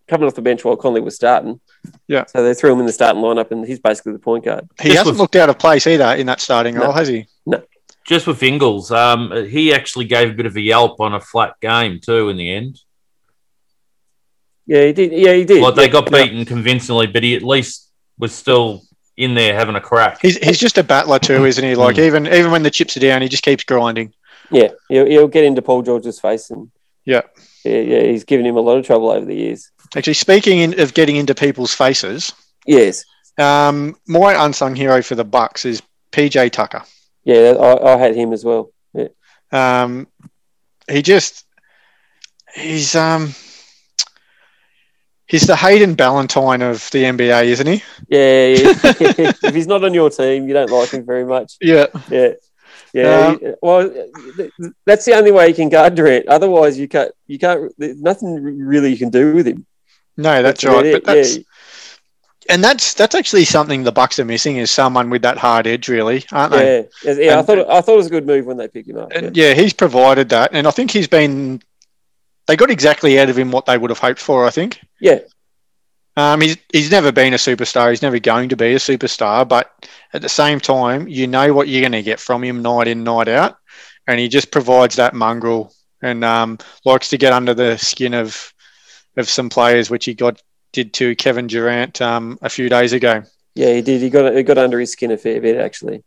coming 0.08 0.28
off 0.28 0.36
the 0.36 0.42
bench 0.42 0.66
while 0.66 0.76
Conley 0.76 1.02
was 1.02 1.16
starting. 1.16 1.60
Yeah. 2.08 2.26
So 2.26 2.44
they 2.44 2.54
threw 2.54 2.74
him 2.74 2.80
in 2.82 2.86
the 2.86 2.92
starting 2.92 3.22
lineup, 3.22 3.52
and 3.52 3.66
he's 3.66 3.80
basically 3.80 4.12
the 4.14 4.20
point 4.20 4.46
guard. 4.46 4.68
he 4.80 4.90
Just 4.90 4.98
hasn't 5.00 5.14
with- 5.16 5.20
looked 5.22 5.36
out 5.38 5.50
of 5.50 5.58
place 5.58 5.88
either 5.88 6.14
in 6.16 6.28
that 6.28 6.42
starting 6.42 6.76
No. 6.76 6.82
role, 6.82 6.92
has 6.92 7.08
he? 7.08 7.26
Just 8.08 8.26
with 8.28 8.42
Ingles, 8.44 8.92
um, 8.92 9.32
he 9.48 9.74
actually 9.74 10.06
gave 10.06 10.30
a 10.32 10.34
bit 10.34 10.46
of 10.48 10.56
a 10.56 10.62
yelp 10.62 11.00
on 11.00 11.14
a 11.14 11.20
flat 11.22 11.54
game 11.62 12.00
too 12.00 12.30
in 12.30 12.38
the 12.38 12.52
end. 12.52 12.80
Yeah, 14.66 14.86
he 14.86 14.94
did. 14.94 15.12
Yeah, 15.12 15.34
he 15.34 15.46
did. 15.46 15.62
Like 15.62 15.76
they 15.76 15.86
Yeah. 15.86 15.90
got 15.92 16.12
beaten 16.12 16.46
convincingly, 16.46 17.08
but 17.08 17.24
he 17.24 17.36
at 17.36 17.44
least 17.44 17.90
was 18.18 18.32
still 18.34 18.84
in 19.18 19.34
there 19.36 19.54
having 19.56 19.76
a 19.76 19.82
crack. 19.82 20.20
He's 20.22 20.38
he's 20.38 20.60
just 20.60 20.78
a 20.78 20.84
battler 20.84 21.20
too, 21.20 21.46
isn't 21.46 21.64
he? 21.64 21.76
Like 21.76 21.96
Hmm. 21.98 22.02
even 22.04 22.28
even 22.28 22.52
when 22.52 22.64
the 22.64 22.72
chips 22.72 22.96
are 22.98 23.02
down, 23.02 23.22
he 23.22 23.28
just 23.30 23.44
keeps 23.44 23.64
grinding. 23.64 24.14
Yeah, 24.50 24.70
he'll, 24.90 25.06
he'll 25.06 25.28
get 25.28 25.44
into 25.46 25.62
Paul 25.62 25.82
George's 25.82 26.20
face, 26.20 26.50
and 26.50 26.70
Yeah. 27.06 27.22
yeah, 27.64 27.80
yeah, 27.80 28.04
he's 28.04 28.24
given 28.26 28.46
him 28.46 28.58
a 28.58 28.62
lot 28.62 28.78
of 28.78 28.86
trouble 28.86 29.10
over 29.10 29.26
the 29.26 29.36
years. 29.36 29.72
Actually, 29.96 30.14
speaking 30.16 30.60
in, 30.60 30.80
of 30.80 30.94
getting 30.94 31.16
into 31.18 31.34
people's 31.36 31.74
faces, 31.74 32.34
Yes, 32.66 33.04
um, 33.38 33.96
my 34.08 34.44
unsung 34.46 34.76
hero 34.76 35.02
for 35.02 35.16
the 35.16 35.24
Bucks 35.24 35.66
is 35.66 35.82
PJ 36.12 36.50
Tucker. 36.52 36.84
Yeah, 37.24 37.56
I, 37.60 37.94
I 37.94 37.98
had 37.98 38.16
him 38.16 38.34
as 38.34 38.44
well. 38.44 38.72
Yeah, 38.94 39.08
Um, 39.52 40.08
he 40.90 41.02
just 41.02 41.46
he's 42.56 42.96
um 42.96 43.34
he's 45.26 45.48
the 45.48 45.56
Hayden 45.56 45.96
Ballantyne 45.96 46.62
of 46.62 46.90
the 46.92 47.04
NBA, 47.04 47.46
isn't 47.46 47.68
he? 47.68 47.84
yeah. 48.10 48.48
yeah. 48.48 48.74
if 49.44 49.56
he's 49.56 49.68
not 49.68 49.84
on 49.84 49.94
your 49.94 50.10
team, 50.10 50.48
you 50.48 50.54
don't 50.54 50.70
like 50.70 50.92
him 50.92 51.06
very 51.06 51.26
much. 51.26 51.58
Yeah. 51.62 51.88
Yeah. 52.10 52.34
Yeah, 52.94 53.28
Um, 53.28 53.56
well, 53.62 53.90
that's 54.86 55.06
the 55.06 55.14
only 55.14 55.32
way 55.32 55.48
you 55.48 55.54
can 55.54 55.70
guard 55.70 55.96
Durant. 55.96 56.28
Otherwise, 56.28 56.78
you 56.78 56.90
can't. 56.90 57.12
You 57.26 57.40
can't. 57.40 57.72
Nothing 57.78 58.44
really 58.44 58.90
you 58.90 58.98
can 58.98 59.10
do 59.10 59.34
with 59.34 59.48
him. 59.48 59.66
No, 60.18 60.44
that's 60.44 60.62
about 60.64 60.84
right. 60.84 60.94
But 60.94 61.06
that's 61.06 61.38
yeah, 61.38 61.44
and 62.52 62.64
that's 62.64 62.94
that's 62.94 63.16
actually 63.16 63.46
something 63.46 63.84
the 63.84 63.92
Bucks 63.92 64.20
are 64.20 64.26
missing 64.26 64.58
is 64.58 64.70
someone 64.70 65.10
with 65.10 65.22
that 65.22 65.38
hard 65.38 65.66
edge, 65.66 65.88
really, 65.88 66.26
aren't 66.32 66.52
they? 66.52 66.80
yeah, 66.80 66.84
yeah. 67.04 67.20
yeah 67.20 67.40
I 67.40 67.42
thought. 67.42 67.58
It, 67.60 67.68
I 67.68 67.82
thought 67.82 67.94
it 67.94 67.98
was 67.98 68.08
a 68.08 68.12
good 68.12 68.28
move 68.28 68.46
when 68.46 68.58
they 68.58 68.68
picked 68.68 68.90
him 68.90 68.98
up. 68.98 69.12
And 69.14 69.36
yeah, 69.36 69.54
he's 69.54 69.74
provided 69.74 70.30
that, 70.30 70.52
and 70.54 70.68
I 70.68 70.72
think 70.72 70.91
he's 70.91 71.08
been. 71.08 71.62
They 72.47 72.58
got 72.58 72.70
exactly 72.70 73.20
out 73.20 73.30
of 73.30 73.38
him 73.38 73.52
what 73.52 73.66
they 73.66 73.78
would 73.78 73.89
have 73.89 73.99
hoped 73.99 74.20
for. 74.20 74.45
I 74.45 74.49
think. 74.49 74.82
Yeah. 74.99 75.20
Um, 76.18 76.41
he's 76.41 76.58
he's 76.74 76.91
never 76.91 77.12
been 77.12 77.34
a 77.34 77.38
superstar. 77.38 77.89
He's 77.89 78.02
never 78.02 78.20
going 78.20 78.49
to 78.49 78.58
be 78.58 78.74
a 78.74 78.80
superstar. 78.80 79.47
But 79.47 79.72
at 80.14 80.22
the 80.22 80.30
same 80.30 80.60
time, 80.60 81.08
you 81.08 81.28
know 81.28 81.54
what 81.54 81.70
you're 81.70 81.82
going 81.82 81.93
to 81.93 82.04
get 82.04 82.20
from 82.20 82.43
him 82.43 82.62
night 82.62 82.88
in, 82.88 83.04
night 83.04 83.30
out, 83.30 83.58
and 84.08 84.20
he 84.20 84.28
just 84.28 84.52
provides 84.52 84.97
that 84.97 85.14
mongrel 85.14 85.74
and 86.02 86.26
um, 86.26 86.58
likes 86.84 87.10
to 87.10 87.18
get 87.18 87.32
under 87.32 87.54
the 87.54 87.78
skin 87.78 88.14
of 88.14 88.54
of 89.16 89.30
some 89.30 89.49
players, 89.49 89.89
which 89.89 90.06
he 90.06 90.14
got 90.14 90.41
did 90.72 90.93
to 90.95 91.15
Kevin 91.15 91.47
Durant 91.47 92.01
um, 92.01 92.38
a 92.41 92.49
few 92.49 92.69
days 92.69 92.93
ago. 92.93 93.24
yeah, 93.55 93.74
he 93.74 93.82
did. 93.82 94.01
He 94.01 94.09
got 94.09 94.34
he 94.36 94.43
got 94.43 94.57
under 94.57 94.80
his 94.80 94.91
skin 94.91 95.11
a 95.11 95.17
fair 95.17 95.41
bit 95.41 95.57
actually. 95.57 96.03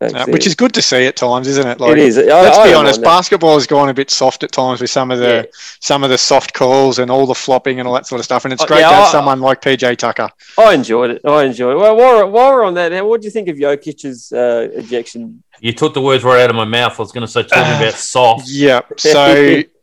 Uh, 0.00 0.26
which 0.26 0.46
is 0.46 0.54
good 0.54 0.74
to 0.74 0.82
see 0.82 1.06
at 1.06 1.16
times, 1.16 1.46
isn't 1.46 1.66
it? 1.66 1.80
Like, 1.80 1.92
it 1.92 1.98
is. 1.98 2.18
I, 2.18 2.22
let's 2.22 2.58
I 2.58 2.64
be 2.64 2.70
don't 2.72 2.80
honest, 2.84 3.00
basketball 3.00 3.54
has 3.54 3.66
gone 3.66 3.88
a 3.88 3.94
bit 3.94 4.10
soft 4.10 4.42
at 4.42 4.52
times 4.52 4.80
with 4.82 4.90
some 4.90 5.10
of 5.10 5.18
the 5.18 5.44
Yeah. 5.46 5.58
some 5.80 6.04
of 6.04 6.10
the 6.10 6.18
soft 6.18 6.52
calls 6.52 6.98
and 6.98 7.10
all 7.10 7.24
the 7.26 7.34
flopping 7.34 7.78
and 7.78 7.88
all 7.88 7.94
that 7.94 8.06
sort 8.06 8.18
of 8.18 8.24
stuff. 8.26 8.44
And 8.44 8.52
it's 8.52 8.62
Oh, 8.62 8.66
great 8.66 8.80
yeah, 8.80 8.90
to 8.90 8.94
have 8.96 9.04
I- 9.04 9.12
someone 9.12 9.40
like 9.40 9.62
PJ 9.62 9.96
Tucker. 9.96 10.28
I 10.58 10.74
enjoyed 10.74 11.10
it. 11.12 11.22
I 11.24 11.44
enjoyed 11.44 11.74
it. 11.76 11.78
Well, 11.78 11.96
while, 11.96 12.16
we're- 12.16 12.28
while 12.28 12.52
we're 12.52 12.64
on 12.64 12.74
that, 12.74 13.06
what 13.06 13.22
do 13.22 13.26
you 13.26 13.30
think 13.30 13.48
of 13.48 13.56
Jokic's 13.56 14.30
uh, 14.32 14.68
ejection? 14.74 15.42
You 15.60 15.72
took 15.72 15.94
the 15.94 16.02
words 16.02 16.22
right 16.24 16.40
out 16.42 16.50
of 16.50 16.56
my 16.56 16.64
mouth. 16.66 16.98
I 16.98 17.02
was 17.02 17.12
going 17.12 17.26
to 17.26 17.32
say 17.32 17.44
talking 17.44 17.62
about 17.86 17.94
soft. 17.94 18.48
Yeah. 18.50 18.80
So 18.98 19.62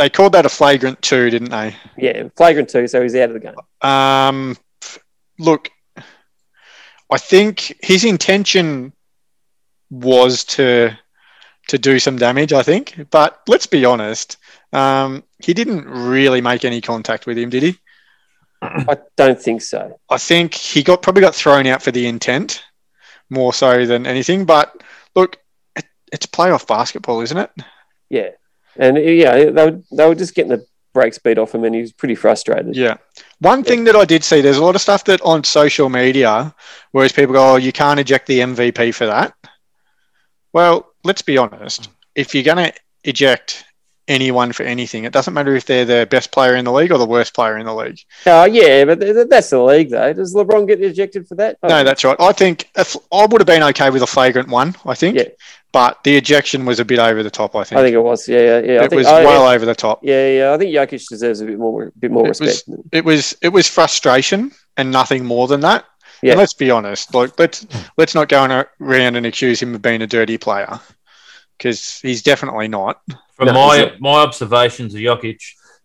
they 0.00 0.08
called 0.08 0.32
that 0.32 0.46
a 0.46 0.48
flagrant 0.48 1.02
two, 1.02 1.28
didn't 1.28 1.50
they? 1.50 1.76
Yeah, 1.98 2.28
flagrant 2.34 2.70
two, 2.70 2.88
so 2.88 3.02
he's 3.02 3.14
out 3.14 3.28
of 3.28 3.34
the 3.34 3.40
game. 3.40 3.54
Um, 3.82 4.56
look, 5.38 5.70
I 7.12 7.18
think 7.18 7.76
his 7.82 8.04
intention 8.04 8.94
was 9.90 10.44
to 10.44 10.98
to 11.68 11.78
do 11.78 11.98
some 11.98 12.16
damage. 12.16 12.54
I 12.54 12.62
think, 12.62 13.08
but 13.10 13.42
let's 13.46 13.66
be 13.66 13.84
honest, 13.84 14.38
um, 14.72 15.22
he 15.38 15.52
didn't 15.52 15.86
really 15.86 16.40
make 16.40 16.64
any 16.64 16.80
contact 16.80 17.26
with 17.26 17.36
him, 17.36 17.50
did 17.50 17.62
he? 17.62 17.78
I 18.62 18.96
don't 19.16 19.40
think 19.40 19.60
so. 19.60 20.00
I 20.08 20.16
think 20.16 20.54
he 20.54 20.82
got 20.82 21.02
probably 21.02 21.20
got 21.20 21.34
thrown 21.34 21.66
out 21.66 21.82
for 21.82 21.90
the 21.90 22.06
intent 22.06 22.64
more 23.28 23.52
so 23.52 23.84
than 23.84 24.06
anything. 24.06 24.46
But 24.46 24.82
look, 25.14 25.36
it, 25.76 25.84
it's 26.10 26.24
playoff 26.24 26.66
basketball, 26.66 27.20
isn't 27.20 27.36
it? 27.36 27.50
Yeah, 28.08 28.30
and 28.80 28.96
uh, 28.96 29.00
yeah, 29.00 29.50
they 29.50 29.70
were, 29.70 29.80
they 29.92 30.08
were 30.08 30.14
just 30.14 30.34
getting 30.34 30.50
the 30.50 30.66
brakes 30.92 31.18
beat 31.18 31.38
off 31.38 31.54
him, 31.54 31.64
and 31.64 31.74
he 31.74 31.80
was 31.80 31.92
pretty 31.92 32.16
frustrated. 32.16 32.74
Yeah. 32.74 32.96
One 33.38 33.62
thing 33.62 33.84
that 33.84 33.94
I 33.94 34.04
did 34.04 34.24
see, 34.24 34.40
there's 34.40 34.56
a 34.56 34.64
lot 34.64 34.74
of 34.74 34.80
stuff 34.80 35.04
that 35.04 35.20
on 35.20 35.44
social 35.44 35.88
media, 35.88 36.54
whereas 36.90 37.12
people 37.12 37.34
go, 37.34 37.52
"Oh, 37.52 37.56
you 37.56 37.72
can't 37.72 38.00
eject 38.00 38.26
the 38.26 38.40
MVP 38.40 38.92
for 38.94 39.06
that." 39.06 39.34
Well, 40.52 40.92
let's 41.04 41.22
be 41.22 41.38
honest. 41.38 41.88
If 42.14 42.34
you're 42.34 42.44
going 42.44 42.72
to 42.72 42.72
eject 43.04 43.64
anyone 44.10 44.52
for 44.52 44.64
anything, 44.64 45.04
it 45.04 45.12
doesn't 45.12 45.32
matter 45.32 45.54
if 45.56 45.64
they're 45.64 45.84
the 45.86 46.06
best 46.10 46.32
player 46.32 46.56
in 46.56 46.64
the 46.66 46.72
league 46.72 46.92
or 46.92 46.98
the 46.98 47.06
worst 47.06 47.32
player 47.32 47.56
in 47.56 47.64
the 47.64 47.74
league. 47.74 48.00
Oh, 48.26 48.44
yeah, 48.44 48.84
but 48.84 49.00
th- 49.00 49.14
th- 49.14 49.28
that's 49.30 49.48
the 49.50 49.62
league, 49.62 49.90
though. 49.90 50.12
Does 50.12 50.34
LeBron 50.34 50.66
get 50.66 50.82
ejected 50.82 51.26
for 51.28 51.36
that? 51.36 51.56
No, 51.62 51.82
that's 51.84 52.04
right. 52.04 52.16
I 52.20 52.32
think 52.32 52.68
if, 52.76 52.96
I 53.12 53.24
would 53.26 53.40
have 53.40 53.46
been 53.46 53.62
okay 53.62 53.88
with 53.90 54.02
a 54.02 54.06
flagrant 54.06 54.48
one. 54.48 54.74
I 54.84 54.94
think, 54.94 55.16
Yeah. 55.16 55.28
but 55.72 56.02
the 56.04 56.16
ejection 56.16 56.66
was 56.66 56.80
a 56.80 56.84
bit 56.84 56.98
over 56.98 57.22
the 57.22 57.30
top. 57.30 57.54
I 57.56 57.64
think, 57.64 57.78
I 57.78 57.84
think 57.84 57.94
it 57.94 58.00
was. 58.00 58.28
Yeah, 58.28 58.40
yeah, 58.40 58.58
yeah. 58.58 58.82
It 58.84 58.90
think, 58.90 58.98
was 58.98 59.06
I- 59.06 59.24
well 59.24 59.46
over 59.48 59.64
the 59.64 59.74
top. 59.74 60.00
yeah, 60.02 60.28
yeah. 60.28 60.52
I 60.52 60.58
think 60.58 60.74
Jokic 60.74 61.08
deserves 61.08 61.40
a 61.40 61.46
bit 61.46 61.58
more, 61.58 61.84
a 61.84 61.92
bit 61.98 62.10
more 62.10 62.26
It 62.26 62.30
was- 62.30 62.40
respect. 62.40 62.78
It 62.92 63.04
was 63.04 63.36
it 63.40 63.48
was 63.50 63.68
frustration 63.68 64.50
and 64.76 64.90
nothing 64.90 65.24
more 65.24 65.46
than 65.48 65.60
that. 65.60 65.84
Yeah. 66.22 66.32
And 66.32 66.38
let's 66.38 66.52
be 66.52 66.70
honest. 66.70 67.14
Like 67.14 67.38
let's 67.38 67.66
let's 67.96 68.14
not 68.14 68.28
go 68.28 68.64
around 68.80 69.16
and 69.16 69.24
accuse 69.24 69.62
him 69.62 69.74
of 69.74 69.80
being 69.80 70.02
a 70.02 70.06
dirty 70.06 70.36
player 70.36 70.78
because 71.56 71.98
he's 72.00 72.22
definitely 72.22 72.68
not. 72.68 73.00
From 73.40 73.46
No, 73.46 73.54
my 73.54 73.96
my 74.00 74.20
observations 74.20 74.94
of 74.94 75.00
Jokic, 75.00 75.40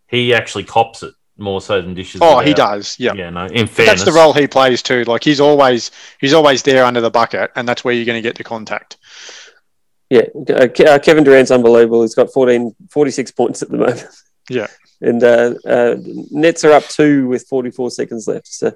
he 0.07 0.33
actually 0.33 0.65
cops 0.65 1.03
it 1.03 1.13
more 1.37 1.61
so 1.61 1.81
than 1.81 1.93
dishes. 1.93 2.19
Oh, 2.21 2.39
it 2.39 2.47
he 2.47 2.53
does. 2.53 2.97
Yeah. 2.99 3.13
Yeah, 3.13 3.29
no. 3.29 3.45
In 3.45 3.65
fairness, 3.65 4.01
that's 4.01 4.03
the 4.03 4.11
role 4.11 4.33
he 4.33 4.45
plays 4.45 4.81
too. 4.81 5.05
Like 5.05 5.23
he's 5.23 5.39
always 5.39 5.91
he's 6.19 6.33
always 6.33 6.63
there 6.63 6.83
under 6.83 6.99
the 6.99 7.09
bucket, 7.09 7.51
and 7.55 7.65
that's 7.65 7.85
where 7.85 7.93
you're 7.93 8.03
going 8.03 8.21
to 8.21 8.27
get 8.27 8.35
the 8.35 8.43
contact. 8.43 8.97
Yeah, 10.09 10.23
uh, 10.49 10.67
uh, 10.83 10.99
Kevin 10.99 11.23
Durant's 11.23 11.49
unbelievable. 11.49 12.01
He's 12.01 12.13
got 12.13 12.31
14, 12.33 12.75
46 12.91 13.31
points 13.31 13.61
at 13.61 13.69
the 13.69 13.77
moment. 13.77 14.05
Yeah. 14.49 14.67
And 15.01 15.21
uh, 15.21 15.53
uh, 15.67 15.97
Nets 16.31 16.63
are 16.63 16.71
up 16.71 16.87
two 16.87 17.27
with 17.27 17.45
44 17.49 17.91
seconds 17.91 18.29
left. 18.29 18.47
So, 18.47 18.71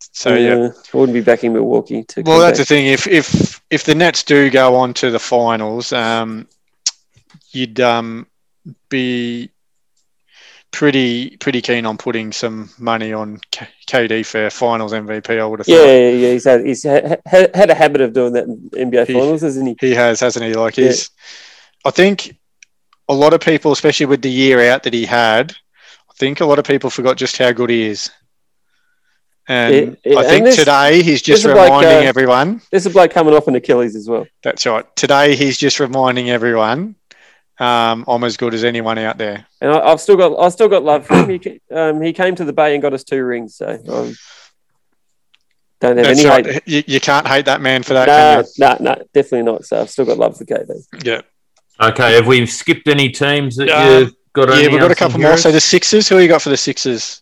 So 0.00 0.34
yeah. 0.34 0.54
uh, 0.54 0.72
I 0.92 0.96
wouldn't 0.96 1.14
be 1.14 1.20
backing 1.20 1.52
Milwaukee 1.52 2.02
to. 2.02 2.22
Well, 2.22 2.38
come 2.38 2.40
that's 2.40 2.58
the 2.58 2.64
thing. 2.64 2.86
If 2.86 3.06
if 3.06 3.62
if 3.70 3.84
the 3.84 3.94
Nets 3.94 4.24
do 4.24 4.50
go 4.50 4.74
on 4.74 4.94
to 4.94 5.12
the 5.12 5.20
finals, 5.20 5.92
um, 5.92 6.48
you'd 7.54 7.80
um, 7.80 8.26
be 8.88 9.50
pretty 10.74 11.36
pretty 11.36 11.62
keen 11.62 11.86
on 11.86 11.96
putting 11.96 12.32
some 12.32 12.68
money 12.78 13.12
on 13.12 13.38
K- 13.52 13.68
KD 13.86 14.26
for 14.26 14.50
Finals 14.50 14.92
MVP. 14.92 15.38
I 15.40 15.46
would 15.46 15.60
have 15.60 15.68
yeah, 15.68 15.76
thought 15.76 15.84
yeah, 15.86 16.08
yeah. 16.08 16.32
He's 16.32 16.44
had 16.44 16.66
he's 16.66 16.82
had, 16.82 17.22
had, 17.54 17.70
a 17.70 17.74
habit 17.74 18.00
of 18.00 18.12
doing 18.12 18.32
that 18.32 18.44
in 18.44 18.90
NBA 18.90 19.06
He- 19.06 19.12
finals, 19.12 19.42
hasn't 19.42 19.80
he? 19.80 19.88
he 19.88 19.94
has, 19.94 20.20
hasn't 20.20 20.44
he? 20.44 20.54
Like 20.54 20.76
Yeah. 20.76 20.86
he's, 20.86 21.10
I 21.84 21.90
think 21.90 22.36
a 23.08 23.14
lot 23.14 23.34
of 23.34 23.40
people, 23.40 23.70
especially 23.70 24.06
with 24.06 24.22
the 24.22 24.30
year 24.30 24.68
out 24.72 24.82
that 24.82 24.92
he 24.92 25.06
had, 25.06 25.52
I 25.52 26.14
think 26.16 26.40
a 26.40 26.44
lot 26.44 26.58
of 26.58 26.64
people 26.64 26.90
forgot 26.90 27.16
just 27.16 27.38
how 27.38 27.52
good 27.52 27.70
he 27.70 27.86
is. 27.86 28.10
And 29.46 29.74
Yeah, 30.04 30.12
yeah, 30.12 30.18
I 30.18 30.24
think 30.24 30.44
this- 30.44 30.56
today 30.56 31.02
he's 31.02 31.22
just 31.22 31.44
this 31.44 31.50
is 31.52 31.56
like, 31.56 31.70
reminding 31.70 32.06
uh, 32.06 32.08
everyone. 32.08 32.62
There's 32.72 32.86
a 32.86 32.90
bloke 32.90 33.12
coming 33.12 33.34
off 33.34 33.46
an 33.46 33.54
Achilles 33.54 33.94
as 33.94 34.08
well. 34.08 34.26
That's 34.42 34.66
right. 34.66 34.84
Today 34.96 35.36
he's 35.36 35.56
just 35.56 35.78
reminding 35.78 36.30
everyone 36.30 36.96
um, 37.58 38.04
I'm 38.08 38.24
as 38.24 38.36
good 38.36 38.54
as 38.54 38.64
anyone 38.64 38.98
out 38.98 39.16
there. 39.18 39.46
And 39.60 39.70
I, 39.70 39.80
I've 39.80 40.00
still 40.00 40.16
got 40.16 40.36
I've 40.38 40.52
still 40.52 40.68
got 40.68 40.82
love 40.82 41.06
for 41.06 41.14
him. 41.16 41.28
He, 41.40 41.60
um, 41.70 42.00
he 42.02 42.12
came 42.12 42.34
to 42.36 42.44
the 42.44 42.52
Bay 42.52 42.74
and 42.74 42.82
got 42.82 42.92
us 42.94 43.04
two 43.04 43.24
rings. 43.24 43.56
So 43.56 43.68
um, 43.88 44.14
don't 45.80 45.96
have 45.96 46.06
That's 46.06 46.20
any 46.20 46.28
right. 46.28 46.46
hate. 46.46 46.62
You, 46.66 46.82
you 46.86 47.00
can't 47.00 47.26
hate 47.26 47.44
that 47.46 47.60
man 47.60 47.82
for 47.82 47.94
that. 47.94 48.06
No, 48.58 48.76
no, 48.78 48.94
no, 48.94 49.02
definitely 49.12 49.42
not. 49.42 49.64
So 49.64 49.80
I've 49.80 49.90
still 49.90 50.04
got 50.04 50.18
love 50.18 50.36
for 50.36 50.44
KD. 50.44 51.04
Yeah. 51.04 51.20
Okay, 51.80 52.14
have 52.14 52.26
we 52.26 52.46
skipped 52.46 52.86
any 52.88 53.08
teams 53.10 53.56
that 53.56 53.68
Um, 53.68 54.02
you've 54.04 54.14
got? 54.32 54.48
Yeah, 54.60 54.68
we've 54.68 54.80
got 54.80 54.92
a 54.92 54.94
couple 54.94 55.18
more. 55.18 55.28
heroes? 55.30 55.42
So 55.42 55.50
the 55.52 55.60
Sixers, 55.60 56.08
who 56.08 56.18
you 56.18 56.28
got 56.28 56.40
for 56.42 56.50
the 56.50 56.56
Sixers? 56.56 57.20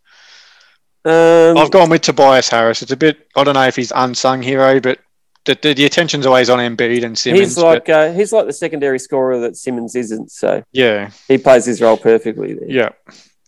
Um, 1.05 1.57
I've 1.59 1.71
gone 1.71 1.91
with 1.91 2.03
Tobias 2.03 2.49
Harris. 2.49 2.83
It's 2.83 2.93
a 2.93 2.97
bit, 2.97 3.27
I 3.35 3.43
don't 3.45 3.55
know 3.55 3.67
if 3.67 3.75
he's 3.75 3.93
unsung 3.95 4.41
hero, 4.43 4.79
but 4.79 5.01
the, 5.45 5.59
the, 5.61 5.75
the 5.75 5.85
attention's 5.85 6.27
always 6.27 6.49
on 6.49 6.59
Embiid 6.59 7.05
and 7.05 7.19
Simmons. 7.19 7.41
he's 7.41 7.55
but 7.57 7.65
like 7.65 7.89
uh, 7.89 8.13
he's 8.13 8.33
like 8.33 8.47
the 8.47 8.53
secondary 8.53 8.99
scorer 8.99 9.41
that 9.41 9.57
Simmons 9.57 9.97
isn't. 9.97 10.31
So 10.31 10.63
yeah, 10.73 11.11
he 11.29 11.39
plays 11.39 11.65
his 11.65 11.81
role 11.81 11.97
perfectly 11.97 12.55
there. 12.55 12.71
yeah. 12.71 12.89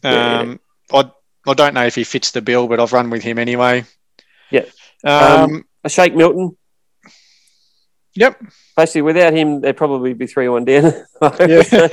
Yeah. 0.03 0.41
Um, 0.41 0.61
I, 0.93 1.11
I 1.47 1.55
don't 1.55 1.75
know 1.75 1.87
if 1.87 1.95
he 1.95 2.05
fits 2.05 2.31
the 2.31 2.43
bill, 2.43 2.69
but 2.69 2.79
I've 2.79 2.93
run 2.93 3.11
with 3.11 3.23
him 3.23 3.39
anyway. 3.39 3.85
Yeah. 4.51 4.65
Um, 5.03 5.65
A 5.83 5.89
Shake 5.89 6.15
Milton. 6.15 6.57
Yep. 8.15 8.43
Basically, 8.77 9.03
without 9.03 9.33
him, 9.33 9.61
they'd 9.61 9.77
probably 9.77 10.15
be 10.15 10.27
three 10.27 10.49
one 10.49 10.65
down. 10.65 10.93
yeah. 11.41 11.89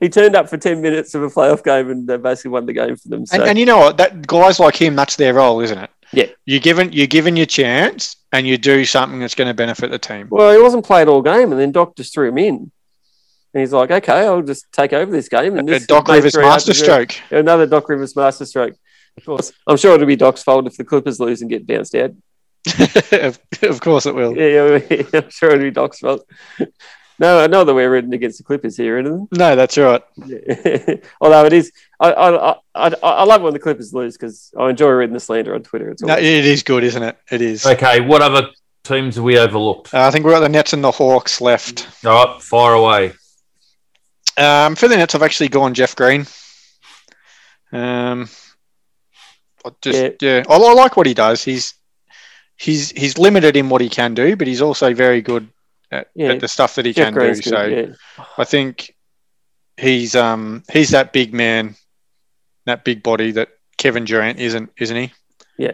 he 0.00 0.08
turned 0.08 0.36
up 0.36 0.48
for 0.48 0.56
ten 0.56 0.80
minutes 0.80 1.14
of 1.14 1.22
a 1.22 1.28
playoff 1.28 1.64
game 1.64 1.90
and 1.90 2.06
they 2.06 2.16
basically 2.16 2.50
won 2.50 2.66
the 2.66 2.72
game 2.72 2.96
for 2.96 3.08
them. 3.08 3.26
So 3.26 3.36
and, 3.36 3.50
and 3.50 3.58
you 3.58 3.66
know 3.66 3.78
what? 3.78 3.96
That 3.96 4.26
guys 4.26 4.60
like 4.60 4.76
him, 4.76 4.94
that's 4.94 5.16
their 5.16 5.34
role, 5.34 5.60
isn't 5.60 5.78
it? 5.78 5.90
Yeah. 6.12 6.26
You're 6.44 6.60
given 6.60 6.92
you're 6.92 7.06
given 7.06 7.36
your 7.36 7.46
chance, 7.46 8.16
and 8.32 8.46
you 8.46 8.58
do 8.58 8.84
something 8.84 9.20
that's 9.20 9.34
going 9.34 9.48
to 9.48 9.54
benefit 9.54 9.90
the 9.90 9.98
team. 9.98 10.28
Well, 10.30 10.52
he 10.52 10.62
wasn't 10.62 10.84
played 10.84 11.08
all 11.08 11.22
game, 11.22 11.52
and 11.52 11.60
then 11.60 11.72
Doc 11.72 11.96
just 11.96 12.12
threw 12.12 12.28
him 12.28 12.38
in. 12.38 12.70
And 13.52 13.60
he's 13.60 13.72
like, 13.72 13.90
"Okay, 13.90 14.26
I'll 14.26 14.42
just 14.42 14.70
take 14.72 14.92
over 14.92 15.10
this 15.10 15.28
game." 15.28 15.56
And 15.56 15.68
A 15.68 15.72
this 15.72 15.86
Doc 15.86 16.08
Rivers 16.08 16.34
three 16.34 16.44
after 16.44 16.72
zero. 16.72 16.98
masterstroke. 16.98 17.32
Another 17.32 17.66
Doc 17.66 17.88
Rivers 17.88 18.14
masterstroke. 18.14 18.74
Of 19.16 19.24
course, 19.24 19.52
I'm 19.66 19.76
sure 19.76 19.94
it'll 19.94 20.06
be 20.06 20.16
Doc's 20.16 20.42
fault 20.42 20.66
if 20.66 20.76
the 20.76 20.84
Clippers 20.84 21.18
lose 21.20 21.40
and 21.42 21.50
get 21.50 21.66
bounced 21.66 21.94
out. 21.94 22.12
of, 23.12 23.38
of 23.62 23.80
course 23.80 24.06
it 24.06 24.14
will. 24.14 24.36
Yeah, 24.36 24.78
yeah, 24.90 25.02
I'm 25.14 25.30
sure 25.30 25.50
it'll 25.50 25.62
be 25.62 25.70
Doc's 25.70 25.98
fault. 25.98 26.26
No, 27.20 27.38
I 27.38 27.48
know 27.48 27.64
that 27.64 27.74
we're 27.74 27.90
rooting 27.90 28.14
against 28.14 28.38
the 28.38 28.44
Clippers 28.44 28.78
here, 28.78 28.96
anything. 28.96 29.28
No, 29.32 29.54
that's 29.54 29.76
right. 29.76 30.02
Although 31.20 31.44
it 31.44 31.52
is, 31.52 31.70
I, 32.00 32.12
I, 32.12 32.50
I, 32.52 32.56
I, 32.74 32.94
I 33.02 33.24
love 33.24 33.42
when 33.42 33.52
the 33.52 33.58
Clippers 33.58 33.92
lose 33.92 34.16
because 34.16 34.50
I 34.58 34.70
enjoy 34.70 34.88
reading 34.88 35.12
the 35.12 35.20
slander 35.20 35.54
on 35.54 35.62
Twitter. 35.62 35.90
It's 35.90 36.02
No, 36.02 36.16
it 36.16 36.24
is 36.24 36.62
good, 36.62 36.82
isn't 36.82 37.02
it? 37.02 37.18
It 37.30 37.42
is. 37.42 37.66
Okay, 37.66 38.00
what 38.00 38.22
other 38.22 38.48
teams 38.84 39.16
have 39.16 39.24
we 39.24 39.38
overlooked? 39.38 39.92
Uh, 39.92 40.00
I 40.06 40.10
think 40.10 40.24
we're 40.24 40.32
at 40.34 40.40
the 40.40 40.48
Nets 40.48 40.72
and 40.72 40.82
the 40.82 40.90
Hawks 40.90 41.42
left. 41.42 41.86
All 42.06 42.24
right, 42.24 42.42
far 42.42 42.72
away. 42.72 43.12
Um, 44.38 44.74
for 44.74 44.88
the 44.88 44.96
Nets, 44.96 45.14
I've 45.14 45.22
actually 45.22 45.48
gone 45.48 45.74
Jeff 45.74 45.94
Green. 45.94 46.26
Um, 47.70 48.30
I 49.62 49.70
just 49.82 49.98
Yeah. 49.98 50.10
yeah, 50.22 50.42
I, 50.48 50.54
I 50.54 50.72
like 50.72 50.96
what 50.96 51.06
he 51.06 51.12
does. 51.12 51.44
He's 51.44 51.74
he's 52.56 52.92
he's 52.92 53.18
limited 53.18 53.56
in 53.58 53.68
what 53.68 53.82
he 53.82 53.90
can 53.90 54.14
do, 54.14 54.36
but 54.36 54.46
he's 54.46 54.62
also 54.62 54.94
very 54.94 55.20
good 55.20 55.46
at, 55.90 56.08
Yeah. 56.14 56.32
at 56.32 56.40
the 56.40 56.48
stuff 56.48 56.74
that 56.76 56.84
he 56.86 56.92
Jeff 56.92 57.12
can 57.12 57.14
do. 57.14 57.34
Good, 57.34 57.44
So 57.44 57.62
yeah. 57.64 57.86
I 58.38 58.44
think 58.44 58.94
he's 59.76 60.14
um 60.14 60.62
he's 60.72 60.90
that 60.90 61.12
big 61.12 61.32
man, 61.32 61.76
that 62.66 62.84
big 62.84 63.02
body 63.02 63.32
that 63.32 63.48
Kevin 63.78 64.04
Durant 64.04 64.38
isn't, 64.38 64.70
isn't 64.78 64.96
he? 64.96 65.12
Yeah. 65.58 65.72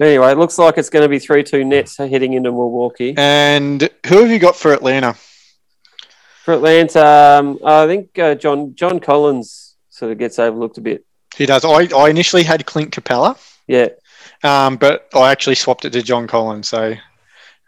Anyway, 0.00 0.30
it 0.30 0.38
looks 0.38 0.58
like 0.58 0.76
it's 0.76 0.90
going 0.90 1.04
to 1.04 1.08
be 1.08 1.18
3 1.18 1.42
2 1.42 1.64
Nets 1.64 1.96
heading 1.96 2.34
into 2.34 2.50
Milwaukee. 2.50 3.14
And 3.16 3.88
who 4.06 4.18
have 4.20 4.30
you 4.30 4.38
got 4.38 4.54
for 4.56 4.72
Atlanta? 4.72 5.14
For 6.44 6.52
Atlanta, 6.54 7.04
um, 7.40 7.58
I 7.64 7.86
think 7.86 8.18
uh, 8.18 8.34
John 8.34 8.74
John 8.74 9.00
Collins 9.00 9.74
sort 9.88 10.12
of 10.12 10.18
gets 10.18 10.38
overlooked 10.38 10.78
a 10.78 10.80
bit. 10.80 11.04
He 11.34 11.44
does. 11.46 11.64
I, 11.64 11.88
I 11.96 12.08
initially 12.08 12.42
had 12.44 12.64
Clint 12.66 12.92
Capela, 12.94 13.36
Yeah, 13.66 13.88
um, 14.44 14.76
but 14.76 15.08
I 15.14 15.32
actually 15.32 15.56
swapped 15.56 15.84
it 15.86 15.90
to 15.90 16.02
John 16.02 16.26
Collins. 16.26 16.68
So 16.68 16.94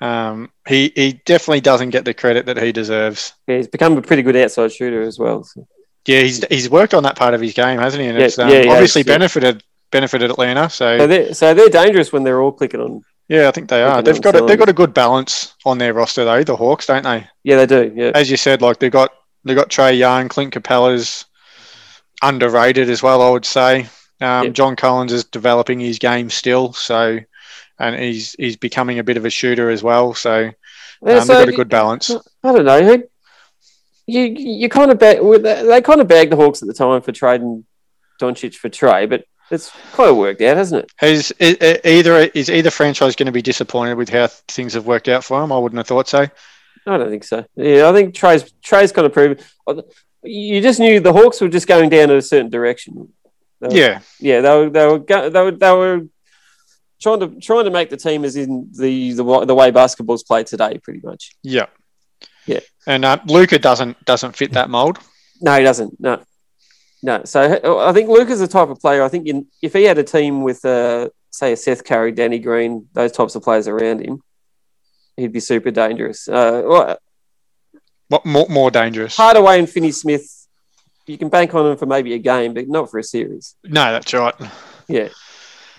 um, 0.01 0.51
he 0.67 0.93
he 0.95 1.21
definitely 1.25 1.61
doesn't 1.61 1.91
get 1.91 2.05
the 2.05 2.15
credit 2.15 2.47
that 2.47 2.63
he 2.63 2.73
deserves. 2.73 3.33
yeah 3.47 3.57
he's 3.57 3.69
become 3.69 3.97
a 3.97 4.03
pretty 4.03 4.23
good 4.23 4.37
outside 4.37 4.73
shooter 4.73 5.03
as 5.03 5.19
well. 5.19 5.45
So. 5.45 5.67
Yeah, 6.07 6.21
he's 6.21 6.45
he's 6.47 6.71
worked 6.71 6.95
on 6.95 7.03
that 7.03 7.17
part 7.17 7.35
of 7.35 7.41
his 7.41 7.53
game, 7.53 7.79
hasn't 7.79 8.03
he? 8.03 8.09
And 8.09 8.19
Yeah, 8.19 8.25
it's 8.25 8.39
um, 8.39 8.49
yeah, 8.49 8.61
he 8.63 8.67
has, 8.69 8.75
obviously 8.75 9.03
yeah. 9.03 9.13
benefited 9.15 9.63
benefited 9.91 10.31
Atlanta. 10.31 10.71
So 10.71 10.99
So 10.99 11.07
they're, 11.07 11.35
so 11.35 11.55
they're 11.55 11.69
dangerous 11.69 12.13
when 12.13 12.25
they're 12.25 12.41
all 12.41 12.53
clicking 12.53 12.81
on 12.81 13.03
Yeah, 13.29 13.49
I 13.49 13.51
think 13.51 13.69
they 13.69 13.83
are. 13.83 14.01
They've 14.03 14.21
got 14.21 14.35
a, 14.37 14.45
they've 14.45 14.59
got 14.59 14.69
a 14.69 14.75
good 14.75 14.95
balance 14.95 15.55
on 15.67 15.79
their 15.79 15.93
roster 15.95 16.25
though. 16.25 16.43
The 16.45 16.57
Hawks, 16.57 16.87
don't 16.87 17.03
they? 17.03 17.27
Yeah, 17.45 17.65
they 17.65 17.67
do. 17.67 17.93
Yeah, 17.95 18.13
As 18.15 18.31
you 18.31 18.37
said, 18.37 18.63
like 18.63 18.79
they 18.79 18.89
got 18.91 19.13
they 19.45 19.55
got 19.55 19.69
Trae 19.69 19.99
Young, 19.99 20.29
Clint 20.29 20.55
Capela's 20.55 21.27
underrated 22.23 22.89
as 22.91 23.03
well. 23.03 23.21
I 23.23 23.31
would 23.31 23.45
say. 23.45 23.81
Um, 24.21 24.45
Yeah. 24.47 24.49
John 24.51 24.77
Collins 24.77 25.13
is 25.13 25.25
developing 25.25 25.79
his 25.79 25.99
game 25.99 26.29
still, 26.31 26.73
so 26.73 27.19
and 27.79 27.95
he's 27.97 28.33
he's 28.39 28.57
becoming 28.57 28.99
a 28.99 29.05
bit 29.05 29.17
of 29.17 29.25
a 29.25 29.31
shooter 29.31 29.71
as 29.71 29.83
well. 29.83 30.15
So 30.15 30.47
um, 30.47 30.53
Yeah, 31.07 31.19
they've 31.21 31.27
got 31.29 31.49
a 31.49 31.53
good 31.53 31.69
balance. 31.69 32.11
I 32.11 32.53
don't 32.53 32.65
know. 32.65 32.83
who- 32.85 33.05
You 34.07 34.23
you 34.23 34.69
kind 34.69 34.91
of 34.91 34.99
bag, 34.99 35.19
they 35.43 35.83
kind 35.83 36.01
of 36.01 36.09
bagged 36.09 36.33
the 36.33 36.37
Hawks 36.37 36.63
at 36.63 36.69
the 36.69 36.75
time 36.75 37.03
for 37.03 37.13
trading 37.13 37.65
Doncic 38.21 38.55
for 38.55 38.69
Trae, 38.69 39.09
but 39.09 39.25
it's 39.51 39.71
kind 39.93 40.11
of 40.11 40.17
worked 40.17 40.41
out, 40.43 40.57
hasn't 40.57 40.85
it? 40.85 41.07
Is, 41.07 41.33
Has 41.39 41.57
i- 41.61 41.65
i- 41.85 41.89
either 41.89 42.17
is 42.35 42.51
either 42.51 42.71
franchise 42.71 43.17
going 43.17 43.27
to 43.27 43.33
be 43.33 43.43
disappointed 43.43 43.95
with 43.97 44.09
how 44.09 44.27
things 44.49 44.75
have 44.75 44.87
worked 44.87 45.09
out 45.09 45.25
for 45.25 45.43
him? 45.43 45.53
I 45.53 45.59
wouldn't 45.59 45.79
have 45.79 45.87
thought 45.87 46.09
so. 46.09 46.27
I 46.87 46.97
don't 46.97 47.11
think 47.11 47.25
so. 47.25 47.45
Yeah, 47.57 47.89
I 47.89 47.93
think 47.93 48.15
Trae's 48.15 48.51
Trae's 48.63 48.93
kind 48.93 49.07
of 49.07 49.13
proven. 49.13 49.39
You 50.23 50.61
just 50.63 50.81
knew 50.81 51.01
the 51.01 51.13
Hawks 51.13 51.41
were 51.41 51.49
just 51.49 51.67
going 51.69 51.91
down 51.91 52.11
in 52.11 52.17
a 52.17 52.23
certain 52.23 52.51
direction. 52.51 52.95
Were- 53.61 53.71
Yeah, 53.71 54.01
yeah, 54.21 54.41
they 54.41 54.49
were 54.57 54.71
they 54.71 54.87
were 54.87 54.99
go- 54.99 55.29
they 55.31 55.43
were 55.43 55.51
they 55.51 55.73
were 55.73 56.01
trying 57.01 57.21
to 57.21 57.29
trying 57.41 57.65
to 57.65 57.71
make 57.71 57.91
the 57.91 57.97
team 57.97 58.25
as 58.25 58.37
in 58.37 58.69
the 58.73 59.13
the, 59.13 59.45
the 59.47 59.55
way 59.55 59.71
basketball's 59.71 60.23
played 60.23 60.47
today, 60.47 60.79
pretty 60.79 61.01
much. 61.03 61.33
yeah, 61.43 61.67
Yeah. 62.47 62.61
And 62.87 63.05
uh, 63.05 63.19
Luka 63.27 63.59
doesn't 63.59 64.03
doesn't 64.05 64.37
fit 64.37 64.53
that 64.53 64.71
mold. 64.71 64.99
No, 65.41 65.57
he 65.57 65.63
doesn't. 65.65 66.01
No, 66.01 66.23
no. 67.03 67.23
So 67.25 67.41
I 67.81 67.93
think 67.93 68.09
Luke 68.09 68.31
is 68.31 68.41
the 68.41 68.49
type 68.49 68.69
of 68.71 68.81
player. 68.81 69.03
I 69.03 69.09
think 69.09 69.27
in, 69.27 69.47
if 69.63 69.73
he 69.75 69.85
had 69.85 69.99
a 69.99 70.03
team 70.05 70.43
with, 70.43 70.65
uh, 70.65 71.11
say, 71.31 71.53
a 71.53 71.57
Seth 71.57 71.85
Curry, 71.85 72.11
Danny 72.13 72.39
Green, 72.41 72.89
those 72.93 73.13
types 73.13 73.35
of 73.37 73.43
players 73.43 73.69
around 73.69 74.01
him, 74.05 74.21
he'd 75.17 75.33
be 75.33 75.41
super 75.41 75.71
dangerous. 75.71 76.27
Uh, 76.29 76.63
well, 76.67 76.99
What 78.09 78.25
more 78.27 78.47
more 78.49 78.71
dangerous? 78.71 79.17
Hardaway 79.17 79.59
and 79.61 79.69
Finney 79.71 79.93
Smith, 79.93 80.47
you 81.07 81.19
can 81.19 81.29
bank 81.29 81.55
on 81.55 81.65
them 81.67 81.77
for 81.77 81.87
maybe 81.87 82.15
a 82.15 82.19
game, 82.19 82.55
but 82.55 82.67
not 82.69 82.91
for 82.91 82.99
a 82.99 83.05
series. 83.05 83.55
No, 83.63 83.93
that's 83.93 84.13
right. 84.15 84.35
Yeah. 84.89 85.09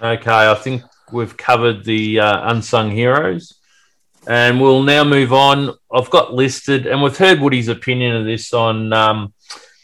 Okay, 0.02 0.32
I 0.52 0.54
think 0.56 0.84
we've 1.12 1.36
covered 1.36 1.84
the 1.86 2.20
uh, 2.20 2.52
unsung 2.52 2.92
heroes. 2.92 3.60
And 4.28 4.62
we'll 4.62 4.84
now 4.84 5.04
move 5.04 5.34
on. 5.34 5.74
I've 5.92 6.10
got 6.10 6.34
listed, 6.34 6.86
and 6.86 7.02
we've 7.02 7.18
heard 7.18 7.40
Woody's 7.40 7.68
opinion 7.68 8.16
of 8.16 8.26
this 8.26 8.54
on 8.54 8.94
um, 8.94 9.34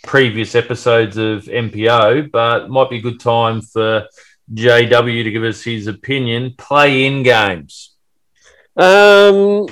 previous 0.04 0.56
episodes 0.56 1.18
of 1.18 1.46
NPO, 1.46 2.32
but 2.32 2.70
might 2.70 2.90
be 2.90 2.98
a 2.98 3.02
good 3.02 3.20
time 3.20 3.62
for 3.62 4.08
JW 4.54 5.24
to 5.24 5.32
give 5.32 5.44
us 5.44 5.64
his 5.64 5.88
opinion. 5.88 6.54
Play 6.58 7.06
in 7.06 7.24
games. 7.24 7.96
Um, 8.78 9.68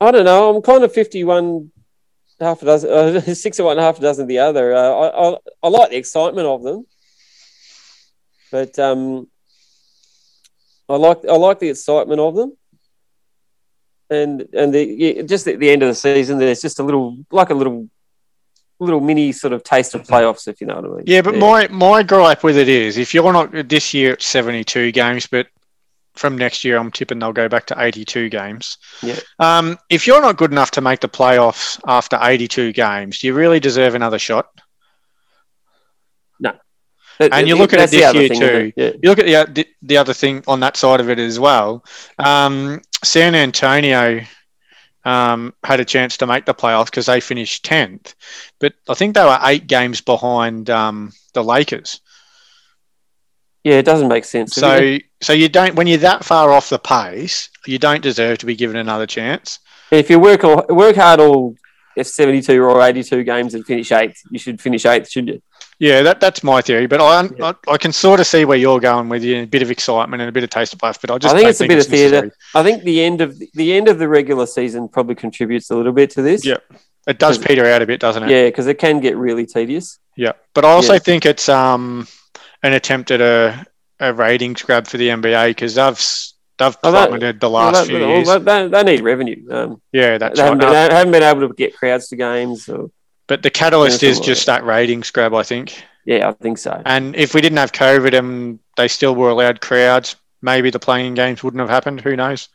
I 0.00 0.10
don't 0.10 0.24
know. 0.24 0.54
I'm 0.54 0.62
kind 0.62 0.84
of 0.84 0.92
51, 0.92 1.72
half 2.40 2.62
a 2.62 2.64
dozen, 2.64 2.90
uh, 2.90 3.20
six 3.34 3.58
of 3.58 3.66
one, 3.66 3.78
half 3.78 3.98
a 3.98 4.02
dozen 4.02 4.26
the 4.26 4.38
other. 4.38 4.74
Uh, 4.74 4.90
I, 4.90 5.28
I, 5.30 5.36
I 5.62 5.68
like 5.68 5.90
the 5.90 5.96
excitement 5.96 6.46
of 6.46 6.62
them, 6.62 6.86
but 8.50 8.78
um, 8.78 9.28
I 10.88 10.96
like 10.96 11.24
I 11.28 11.36
like 11.36 11.58
the 11.58 11.70
excitement 11.70 12.20
of 12.20 12.34
them, 12.34 12.56
and 14.10 14.48
and 14.52 14.74
the 14.74 14.84
yeah, 14.84 15.22
just 15.22 15.46
at 15.46 15.58
the 15.58 15.70
end 15.70 15.82
of 15.82 15.88
the 15.88 15.94
season, 15.94 16.38
there's 16.38 16.60
just 16.60 16.78
a 16.78 16.82
little 16.82 17.18
like 17.30 17.50
a 17.50 17.54
little 17.54 17.88
little 18.82 19.00
mini 19.00 19.32
sort 19.32 19.52
of 19.52 19.62
taste 19.62 19.94
of 19.94 20.02
playoffs, 20.02 20.48
if 20.48 20.60
you 20.60 20.66
know 20.66 20.76
what 20.76 20.84
I 20.84 20.88
mean. 20.88 21.04
Yeah, 21.06 21.22
but 21.22 21.36
my 21.36 21.68
my 21.68 22.02
gripe 22.02 22.42
with 22.42 22.56
it 22.56 22.68
is 22.68 22.98
if 22.98 23.14
you're 23.14 23.32
not 23.32 23.68
this 23.68 23.94
year 23.94 24.14
it's 24.14 24.26
72 24.26 24.92
games, 24.92 25.26
but 25.26 25.46
from 26.14 26.36
next 26.36 26.64
year 26.64 26.78
I'm 26.78 26.90
tipping 26.90 27.18
they'll 27.18 27.32
go 27.32 27.48
back 27.48 27.66
to 27.66 27.76
82 27.78 28.28
games. 28.28 28.76
Yeah. 29.02 29.18
Um, 29.38 29.78
if 29.88 30.06
you're 30.06 30.20
not 30.20 30.36
good 30.36 30.52
enough 30.52 30.72
to 30.72 30.80
make 30.80 31.00
the 31.00 31.08
playoffs 31.08 31.80
after 31.86 32.18
82 32.20 32.72
games, 32.72 33.20
do 33.20 33.28
you 33.28 33.34
really 33.34 33.60
deserve 33.60 33.94
another 33.94 34.18
shot? 34.18 34.48
And 37.20 37.48
you 37.48 37.56
look 37.56 37.72
at 37.72 37.80
it 37.80 37.90
this 37.90 38.14
year 38.14 38.28
too. 38.28 38.72
Yeah. 38.76 38.92
You 39.02 39.10
look 39.10 39.18
at 39.18 39.26
the, 39.26 39.52
the 39.52 39.68
the 39.82 39.96
other 39.96 40.14
thing 40.14 40.42
on 40.46 40.60
that 40.60 40.76
side 40.76 41.00
of 41.00 41.08
it 41.10 41.18
as 41.18 41.38
well. 41.38 41.84
Um, 42.18 42.80
San 43.04 43.34
Antonio 43.34 44.22
um, 45.04 45.54
had 45.64 45.80
a 45.80 45.84
chance 45.84 46.16
to 46.18 46.26
make 46.26 46.44
the 46.44 46.54
playoffs 46.54 46.86
because 46.86 47.06
they 47.06 47.20
finished 47.20 47.64
10th, 47.64 48.14
but 48.60 48.74
I 48.88 48.94
think 48.94 49.14
they 49.14 49.24
were 49.24 49.38
eight 49.42 49.66
games 49.66 50.00
behind 50.00 50.70
um, 50.70 51.12
the 51.34 51.42
Lakers. 51.42 52.00
Yeah, 53.64 53.74
it 53.74 53.84
doesn't 53.84 54.08
make 54.08 54.24
sense. 54.24 54.54
So, 54.54 54.98
so 55.20 55.32
you 55.32 55.48
don't 55.48 55.76
when 55.76 55.86
you're 55.86 55.98
that 55.98 56.24
far 56.24 56.50
off 56.50 56.68
the 56.68 56.78
pace, 56.78 57.48
you 57.66 57.78
don't 57.78 58.02
deserve 58.02 58.38
to 58.38 58.46
be 58.46 58.56
given 58.56 58.76
another 58.76 59.06
chance. 59.06 59.60
if 59.90 60.10
you 60.10 60.18
work 60.18 60.42
all, 60.42 60.64
work 60.68 60.96
hard 60.96 61.20
all 61.20 61.54
if 61.96 62.06
72 62.06 62.60
or 62.62 62.82
82 62.82 63.22
games 63.24 63.54
and 63.54 63.64
finish 63.64 63.92
eighth, 63.92 64.22
you 64.30 64.38
should 64.38 64.60
finish 64.60 64.86
eighth, 64.86 65.10
shouldn't 65.10 65.34
you? 65.34 65.42
Yeah, 65.82 66.02
that 66.02 66.20
that's 66.20 66.44
my 66.44 66.60
theory, 66.62 66.86
but 66.86 67.00
I, 67.00 67.22
Yeah. 67.24 67.52
I 67.68 67.72
I 67.72 67.76
can 67.76 67.90
sort 67.92 68.20
of 68.20 68.26
see 68.28 68.44
where 68.44 68.56
you're 68.56 68.78
going 68.78 69.08
with 69.08 69.24
you, 69.24 69.42
a 69.42 69.46
bit 69.46 69.62
of 69.62 69.70
excitement 69.72 70.22
and 70.22 70.28
a 70.28 70.32
bit 70.32 70.44
of 70.44 70.50
taste 70.50 70.72
of 70.74 70.80
life. 70.80 70.98
But 71.00 71.10
I 71.10 71.18
just 71.18 71.34
I 71.34 71.38
think 71.38 71.48
it's 71.50 71.60
a 71.60 71.64
bit 71.66 71.72
of 71.72 71.90
necessary. 71.90 72.10
theatre. 72.10 72.36
I 72.54 72.62
think 72.62 72.84
the 72.84 73.02
end 73.02 73.20
of 73.20 73.36
the 73.54 73.72
end 73.72 73.88
of 73.88 73.98
the 73.98 74.08
regular 74.08 74.46
season 74.46 74.88
probably 74.88 75.16
contributes 75.16 75.70
a 75.70 75.74
little 75.76 75.92
bit 75.92 76.10
to 76.10 76.22
this. 76.22 76.44
Yeah. 76.46 76.58
It 77.08 77.18
does 77.18 77.36
peter 77.36 77.66
out 77.66 77.82
a 77.82 77.86
bit, 77.86 77.98
doesn't 77.98 78.22
it? 78.22 78.30
Yeah, 78.30 78.44
because 78.46 78.68
it 78.68 78.78
can 78.78 79.00
get 79.00 79.16
really 79.16 79.44
tedious. 79.44 79.98
Yeah, 80.16 80.32
but 80.54 80.64
I 80.64 80.68
also 80.68 80.92
Yeah. 80.92 80.98
think 81.00 81.26
it's 81.26 81.48
um 81.48 82.06
an 82.62 82.74
attempt 82.74 83.10
at 83.10 83.20
a, 83.20 83.66
a 83.98 84.14
ratings 84.14 84.62
grab 84.62 84.86
for 84.86 84.98
the 84.98 85.08
NBA 85.08 85.48
because 85.50 85.74
they've 85.74 85.98
they've 86.58 86.76
that- 86.80 87.08
plummeted 87.08 87.40
the 87.40 87.50
Well, 87.50 87.72
last 87.72 87.88
they, 87.88 87.88
few 87.88 88.06
well, 88.06 88.08
years. 88.08 88.44
they, 88.44 88.68
they- 88.68 88.82
need 88.84 89.00
revenue. 89.00 89.40
Um, 89.50 89.82
yeah, 89.92 90.16
that's 90.18 90.38
they, 90.38 90.44
haven't 90.44 90.58
been, 90.60 90.68
Uh, 90.68 90.72
they 90.88 90.94
haven't 90.94 91.10
been 91.12 91.22
able 91.24 91.48
to 91.48 91.54
get 91.54 91.74
crowds 91.76 92.06
to 92.10 92.16
games. 92.16 92.68
Or, 92.68 92.88
but 93.26 93.42
the 93.42 93.50
catalyst 93.50 94.02
is 94.02 94.20
just 94.20 94.46
that 94.46 94.64
ratings 94.64 95.10
grab, 95.10 95.34
I 95.34 95.42
think. 95.42 95.82
yeah, 96.04 96.28
I 96.28 96.32
think 96.32 96.58
so. 96.58 96.80
And 96.84 97.14
if 97.16 97.34
we 97.34 97.40
didn't 97.40 97.58
have 97.58 97.72
COVID 97.72 98.16
and 98.18 98.58
they 98.76 98.88
still 98.88 99.14
were 99.14 99.30
allowed 99.30 99.60
crowds, 99.60 100.16
maybe 100.42 100.70
the 100.70 100.78
playing 100.78 101.14
games 101.14 101.42
wouldn't 101.42 101.60
have 101.60 101.70
happened. 101.70 102.00
Who 102.00 102.16
knows? 102.16 102.48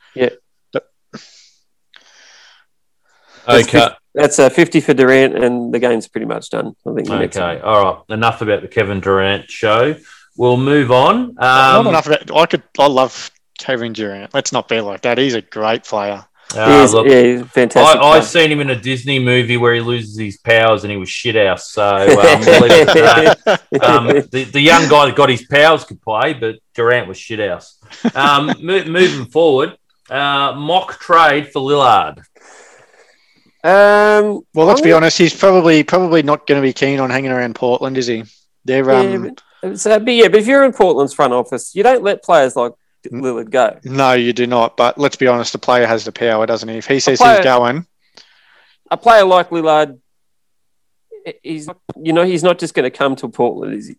That's 3.45 3.67
Okay. 3.67 3.87
That's 4.13 4.39
a 4.39 4.49
50 4.49 4.81
for 4.81 4.93
Durant, 4.93 5.35
and 5.43 5.73
the 5.73 5.79
game's 5.79 6.07
pretty 6.07 6.25
much 6.25 6.49
done. 6.49 6.75
I 6.85 6.93
think. 6.93 7.09
Okay. 7.09 7.39
one. 7.39 7.61
All 7.61 7.83
right. 7.83 8.03
Enough 8.15 8.41
about 8.41 8.61
the 8.61 8.67
Kevin 8.67 8.99
Durant 8.99 9.49
show. 9.49 9.95
We'll 10.35 10.57
move 10.57 10.91
on. 10.91 11.35
Not 11.35 11.79
Um, 11.79 11.87
enough 11.87 12.07
of 12.07 12.13
it. 12.13 12.31
I 12.33 12.45
could. 12.47 12.63
I 12.79 12.87
love 12.87 13.31
Kevin 13.59 13.93
Durant. 13.93 14.33
Let's 14.33 14.51
not 14.51 14.67
be 14.67 14.81
like 14.81 15.01
that. 15.01 15.17
He's 15.17 15.35
a 15.35 15.41
great 15.41 15.83
player. 15.83 16.25
Uh, 16.55 16.79
He's- 16.79 16.93
look, 16.93 17.07
yeah, 17.07 17.21
he's 17.21 17.41
fantastic. 17.47 17.99
I, 18.01 18.05
I 18.07 18.11
player. 18.19 18.21
seen 18.21 18.51
him 18.51 18.59
in 18.61 18.69
a 18.69 18.75
Disney 18.79 19.19
movie 19.19 19.57
where 19.57 19.73
he 19.73 19.81
loses 19.81 20.17
his 20.17 20.37
powers 20.37 20.83
and 20.83 20.91
he 20.91 20.97
was 20.97 21.09
shit 21.09 21.35
house. 21.35 21.71
So 21.71 21.83
um, 21.97 22.39
we'll 22.41 22.61
leave 22.61 22.71
it 22.87 22.97
at 22.97 23.43
that. 23.45 23.83
um, 23.83 24.07
the, 24.07 24.49
the 24.53 24.61
young 24.61 24.87
guy 24.89 25.05
that 25.07 25.15
got 25.15 25.29
his 25.29 25.45
powers 25.45 25.83
could 25.83 26.01
play, 26.01 26.33
but 26.33 26.55
Durant 26.73 27.07
was 27.07 27.17
shit 27.17 27.39
house. 27.39 27.77
Um, 28.15 28.47
mo- 28.61 28.85
moving 28.85 29.25
forward, 29.25 29.77
uh, 30.09 30.53
mock 30.55 30.99
trade 30.99 31.49
for 31.51 31.61
Lillard. 31.61 32.19
um, 33.63 34.41
Well, 34.53 34.67
let's 34.67 34.79
I'm 34.81 34.85
be 34.85 34.93
honest. 34.93 35.17
He's 35.17 35.35
probably 35.35 35.83
probably 35.83 36.23
not 36.23 36.47
going 36.47 36.61
to 36.61 36.65
be 36.65 36.73
keen 36.73 36.99
on 36.99 37.09
hanging 37.09 37.31
around 37.31 37.55
Portland, 37.55 37.97
is 37.97 38.07
he? 38.07 38.23
They're 38.65 38.85
Yeah, 38.89 39.15
um, 39.15 39.35
but, 39.61 39.77
so, 39.79 39.99
but 39.99 40.13
yeah, 40.13 40.27
but 40.27 40.35
if 40.39 40.47
you're 40.47 40.63
in 40.63 40.71
Portland's 40.73 41.13
front 41.13 41.33
office, 41.33 41.73
you 41.75 41.83
don't 41.83 42.03
let 42.03 42.23
players 42.23 42.55
like 42.55 42.73
Lillard 43.11 43.49
go. 43.49 43.79
no, 43.83 44.13
you 44.13 44.33
do 44.33 44.47
not. 44.47 44.77
But 44.77 44.97
let's 44.97 45.15
be 45.15 45.27
honest. 45.27 45.53
The 45.53 45.59
player 45.59 45.85
has 45.87 46.03
the 46.05 46.11
power, 46.11 46.45
doesn't 46.45 46.67
he? 46.69 46.77
If 46.77 46.87
he 46.87 46.99
says 46.99 47.19
player- 47.19 47.37
he's 47.37 47.43
going, 47.43 47.85
A 48.91 48.97
player 48.97 49.23
like 49.25 49.49
Lillard, 49.49 49.99
he's 51.43 51.69
you 52.01 52.13
know 52.13 52.23
he's 52.23 52.43
not 52.43 52.59
just 52.59 52.73
going 52.73 52.89
to 52.89 52.95
come 52.95 53.15
to 53.17 53.27
Portland, 53.29 53.73
is 53.73 53.87
he? 53.89 53.95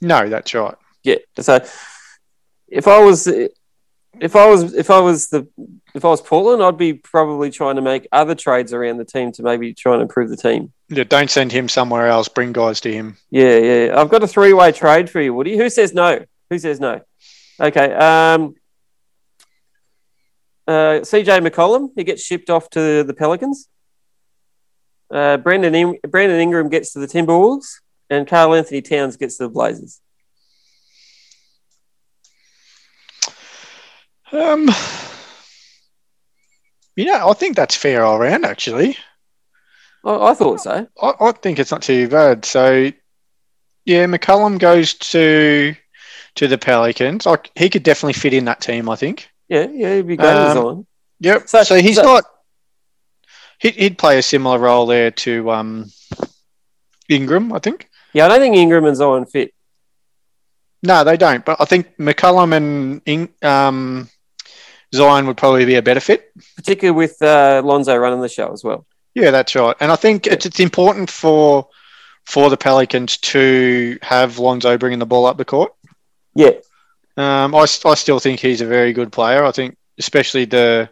no, 0.00 0.28
that's 0.28 0.54
right. 0.54 0.76
Yeah. 1.02 1.16
So 1.40 1.64
if 2.68 2.86
I 2.86 3.00
was 3.00 3.26
if 3.26 4.34
I 4.36 4.48
was 4.48 4.74
if 4.74 4.90
I 4.90 5.00
was 5.00 5.28
the 5.28 5.46
if 5.94 6.04
I 6.04 6.08
was 6.08 6.20
Portland, 6.20 6.62
I'd 6.62 6.76
be 6.78 6.92
probably 6.94 7.50
trying 7.50 7.76
to 7.76 7.82
make 7.82 8.06
other 8.12 8.34
trades 8.34 8.72
around 8.72 8.98
the 8.98 9.04
team 9.04 9.32
to 9.32 9.42
maybe 9.42 9.74
try 9.74 9.94
and 9.94 10.02
improve 10.02 10.30
the 10.30 10.36
team. 10.36 10.72
Yeah, 10.88 11.04
don't 11.04 11.30
send 11.30 11.52
him 11.52 11.68
somewhere 11.68 12.06
else. 12.06 12.28
Bring 12.28 12.52
guys 12.52 12.80
to 12.82 12.92
him. 12.92 13.16
Yeah, 13.30 13.58
yeah. 13.58 13.94
I've 14.00 14.08
got 14.08 14.22
a 14.22 14.26
three 14.28 14.52
way 14.52 14.72
trade 14.72 15.10
for 15.10 15.20
you, 15.20 15.34
Woody. 15.34 15.56
Who 15.56 15.68
says 15.70 15.92
no? 15.92 16.24
Who 16.50 16.58
says 16.58 16.80
no? 16.80 17.00
Okay. 17.60 17.92
Um, 17.92 18.54
uh, 20.66 21.00
CJ 21.00 21.46
McCollum, 21.46 21.90
he 21.96 22.04
gets 22.04 22.22
shipped 22.22 22.50
off 22.50 22.68
to 22.70 23.02
the 23.02 23.14
Pelicans. 23.14 23.68
Uh, 25.10 25.38
Brandon, 25.38 25.74
In- 25.74 25.98
Brandon 26.08 26.38
Ingram 26.38 26.68
gets 26.68 26.92
to 26.92 26.98
the 26.98 27.06
Timberwolves, 27.06 27.80
and 28.10 28.28
Karl 28.28 28.54
Anthony 28.54 28.82
Towns 28.82 29.16
gets 29.16 29.38
to 29.38 29.44
the 29.44 29.48
Blazers. 29.48 30.00
Um, 34.30 34.68
you 36.96 37.06
know, 37.06 37.30
I 37.30 37.32
think 37.32 37.56
that's 37.56 37.74
fair 37.74 38.04
all 38.04 38.18
around. 38.18 38.44
Actually, 38.44 38.98
I, 40.04 40.30
I 40.30 40.34
thought 40.34 40.60
so. 40.60 40.86
I, 41.00 41.12
I 41.18 41.32
think 41.32 41.58
it's 41.58 41.70
not 41.70 41.80
too 41.80 42.08
bad. 42.08 42.44
So, 42.44 42.92
yeah, 43.86 44.04
McCollum 44.04 44.58
goes 44.58 44.92
to 44.94 45.74
to 46.36 46.48
the 46.48 46.58
Pelicans. 46.58 47.26
Like 47.26 47.50
he 47.54 47.68
could 47.70 47.82
definitely 47.82 48.12
fit 48.14 48.34
in 48.34 48.44
that 48.46 48.60
team. 48.60 48.88
I 48.88 48.96
think. 48.96 49.28
Yeah, 49.48 49.66
yeah, 49.72 49.94
he'd 49.96 50.06
be 50.06 50.16
great 50.16 50.28
Um, 50.28 50.36
as 50.48 50.54
Zion. 50.54 50.86
Yep. 51.20 51.48
So- 51.48 51.62
So, 51.64 51.76
he's 51.76 51.96
so- 51.96 52.02
not. 52.02 52.24
He'd, 53.60 53.74
he'd 53.74 53.98
play 53.98 54.18
a 54.18 54.22
similar 54.22 54.58
role 54.58 54.86
there 54.86 55.10
to 55.10 55.50
um, 55.50 55.90
Ingram, 57.08 57.52
I 57.52 57.58
think. 57.58 57.88
Yeah, 58.12 58.26
I 58.26 58.28
don't 58.28 58.40
think 58.40 58.56
Ingram 58.56 58.84
and 58.84 58.96
Zion 58.96 59.26
fit. 59.26 59.52
No, 60.82 61.02
they 61.02 61.16
don't. 61.16 61.44
But 61.44 61.56
I 61.60 61.64
think 61.64 61.96
McCollum 61.96 62.52
and 62.56 63.02
In, 63.04 63.28
um, 63.42 64.08
Zion 64.94 65.26
would 65.26 65.36
probably 65.36 65.64
be 65.64 65.74
a 65.74 65.82
better 65.82 65.98
fit. 66.00 66.30
particularly 66.56 66.96
with 66.96 67.20
uh, 67.20 67.62
Lonzo 67.64 67.96
running 67.96 68.20
the 68.20 68.28
show 68.28 68.52
as 68.52 68.62
well. 68.62 68.86
Yeah, 69.14 69.30
that's 69.32 69.54
right. 69.56 69.74
And 69.80 69.90
I 69.90 69.96
think 69.96 70.26
it's, 70.26 70.46
it's 70.46 70.60
important 70.60 71.10
for 71.10 71.68
for 72.26 72.50
the 72.50 72.56
Pelicans 72.58 73.16
to 73.16 73.98
have 74.02 74.38
Lonzo 74.38 74.76
bringing 74.78 74.98
the 74.98 75.06
ball 75.06 75.24
up 75.26 75.36
the 75.38 75.44
court. 75.46 75.72
Yeah, 76.38 76.52
Um, 77.16 77.52
I, 77.54 77.62
I 77.62 77.94
still 77.94 78.20
think 78.20 78.38
he's 78.38 78.60
a 78.60 78.66
very 78.66 78.92
good 78.92 79.10
player. 79.10 79.44
I 79.44 79.50
think, 79.50 79.76
especially 79.98 80.44
the 80.44 80.88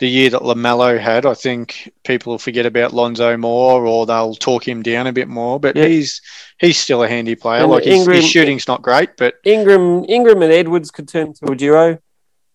the 0.00 0.08
year 0.08 0.28
that 0.30 0.40
LaMelo 0.42 0.98
had, 0.98 1.24
I 1.24 1.34
think 1.34 1.92
people 2.02 2.32
will 2.32 2.38
forget 2.40 2.66
about 2.66 2.92
Lonzo 2.92 3.36
more, 3.36 3.86
or 3.86 4.04
they'll 4.04 4.34
talk 4.34 4.66
him 4.66 4.82
down 4.82 5.06
a 5.06 5.12
bit 5.12 5.28
more. 5.28 5.60
But 5.60 5.76
Yeah. 5.76 5.86
he's 5.86 6.20
he's 6.58 6.76
still 6.78 7.04
a 7.04 7.08
handy 7.08 7.36
player. 7.36 7.62
And 7.62 7.70
like 7.70 7.84
his, 7.84 7.94
Ingram- 8.00 8.16
his 8.16 8.28
shooting's 8.28 8.66
not 8.66 8.82
great, 8.82 9.10
but 9.16 9.34
Ingram, 9.44 10.04
Ingram 10.08 10.42
and 10.42 10.52
Edwards 10.52 10.90
could 10.90 11.06
turn 11.08 11.32
to 11.34 11.52
a 11.52 11.54
duo. 11.54 11.98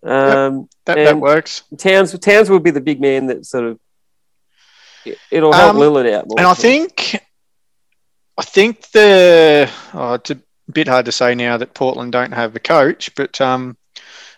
Um, 0.03 0.67
that, 0.85 0.97
And- 0.97 1.07
that 1.07 1.17
works. 1.19 1.63
Towns, 1.77 2.17
Towns 2.19 2.49
will 2.49 2.59
be 2.59 2.71
the 2.71 2.81
big 2.81 2.99
man 2.99 3.27
that 3.27 3.45
sort 3.45 3.63
of 3.63 3.79
it'll 5.31 5.53
help 5.53 5.75
Um, 5.75 5.77
Lillard 5.77 6.11
out 6.13 6.27
more. 6.27 6.37
And 6.39 6.47
I 6.47 6.53
think, 6.53 7.15
I 8.37 8.43
think 8.43 8.91
the 8.91 9.69
oh, 9.93 10.13
it's 10.15 10.31
a 10.31 10.37
bit 10.71 10.87
hard 10.87 11.05
to 11.05 11.11
say 11.11 11.35
now 11.35 11.57
that 11.57 11.73
Portland 11.73 12.11
don't 12.11 12.31
have 12.31 12.55
a 12.55 12.59
coach, 12.59 13.13
but 13.15 13.39
um, 13.41 13.77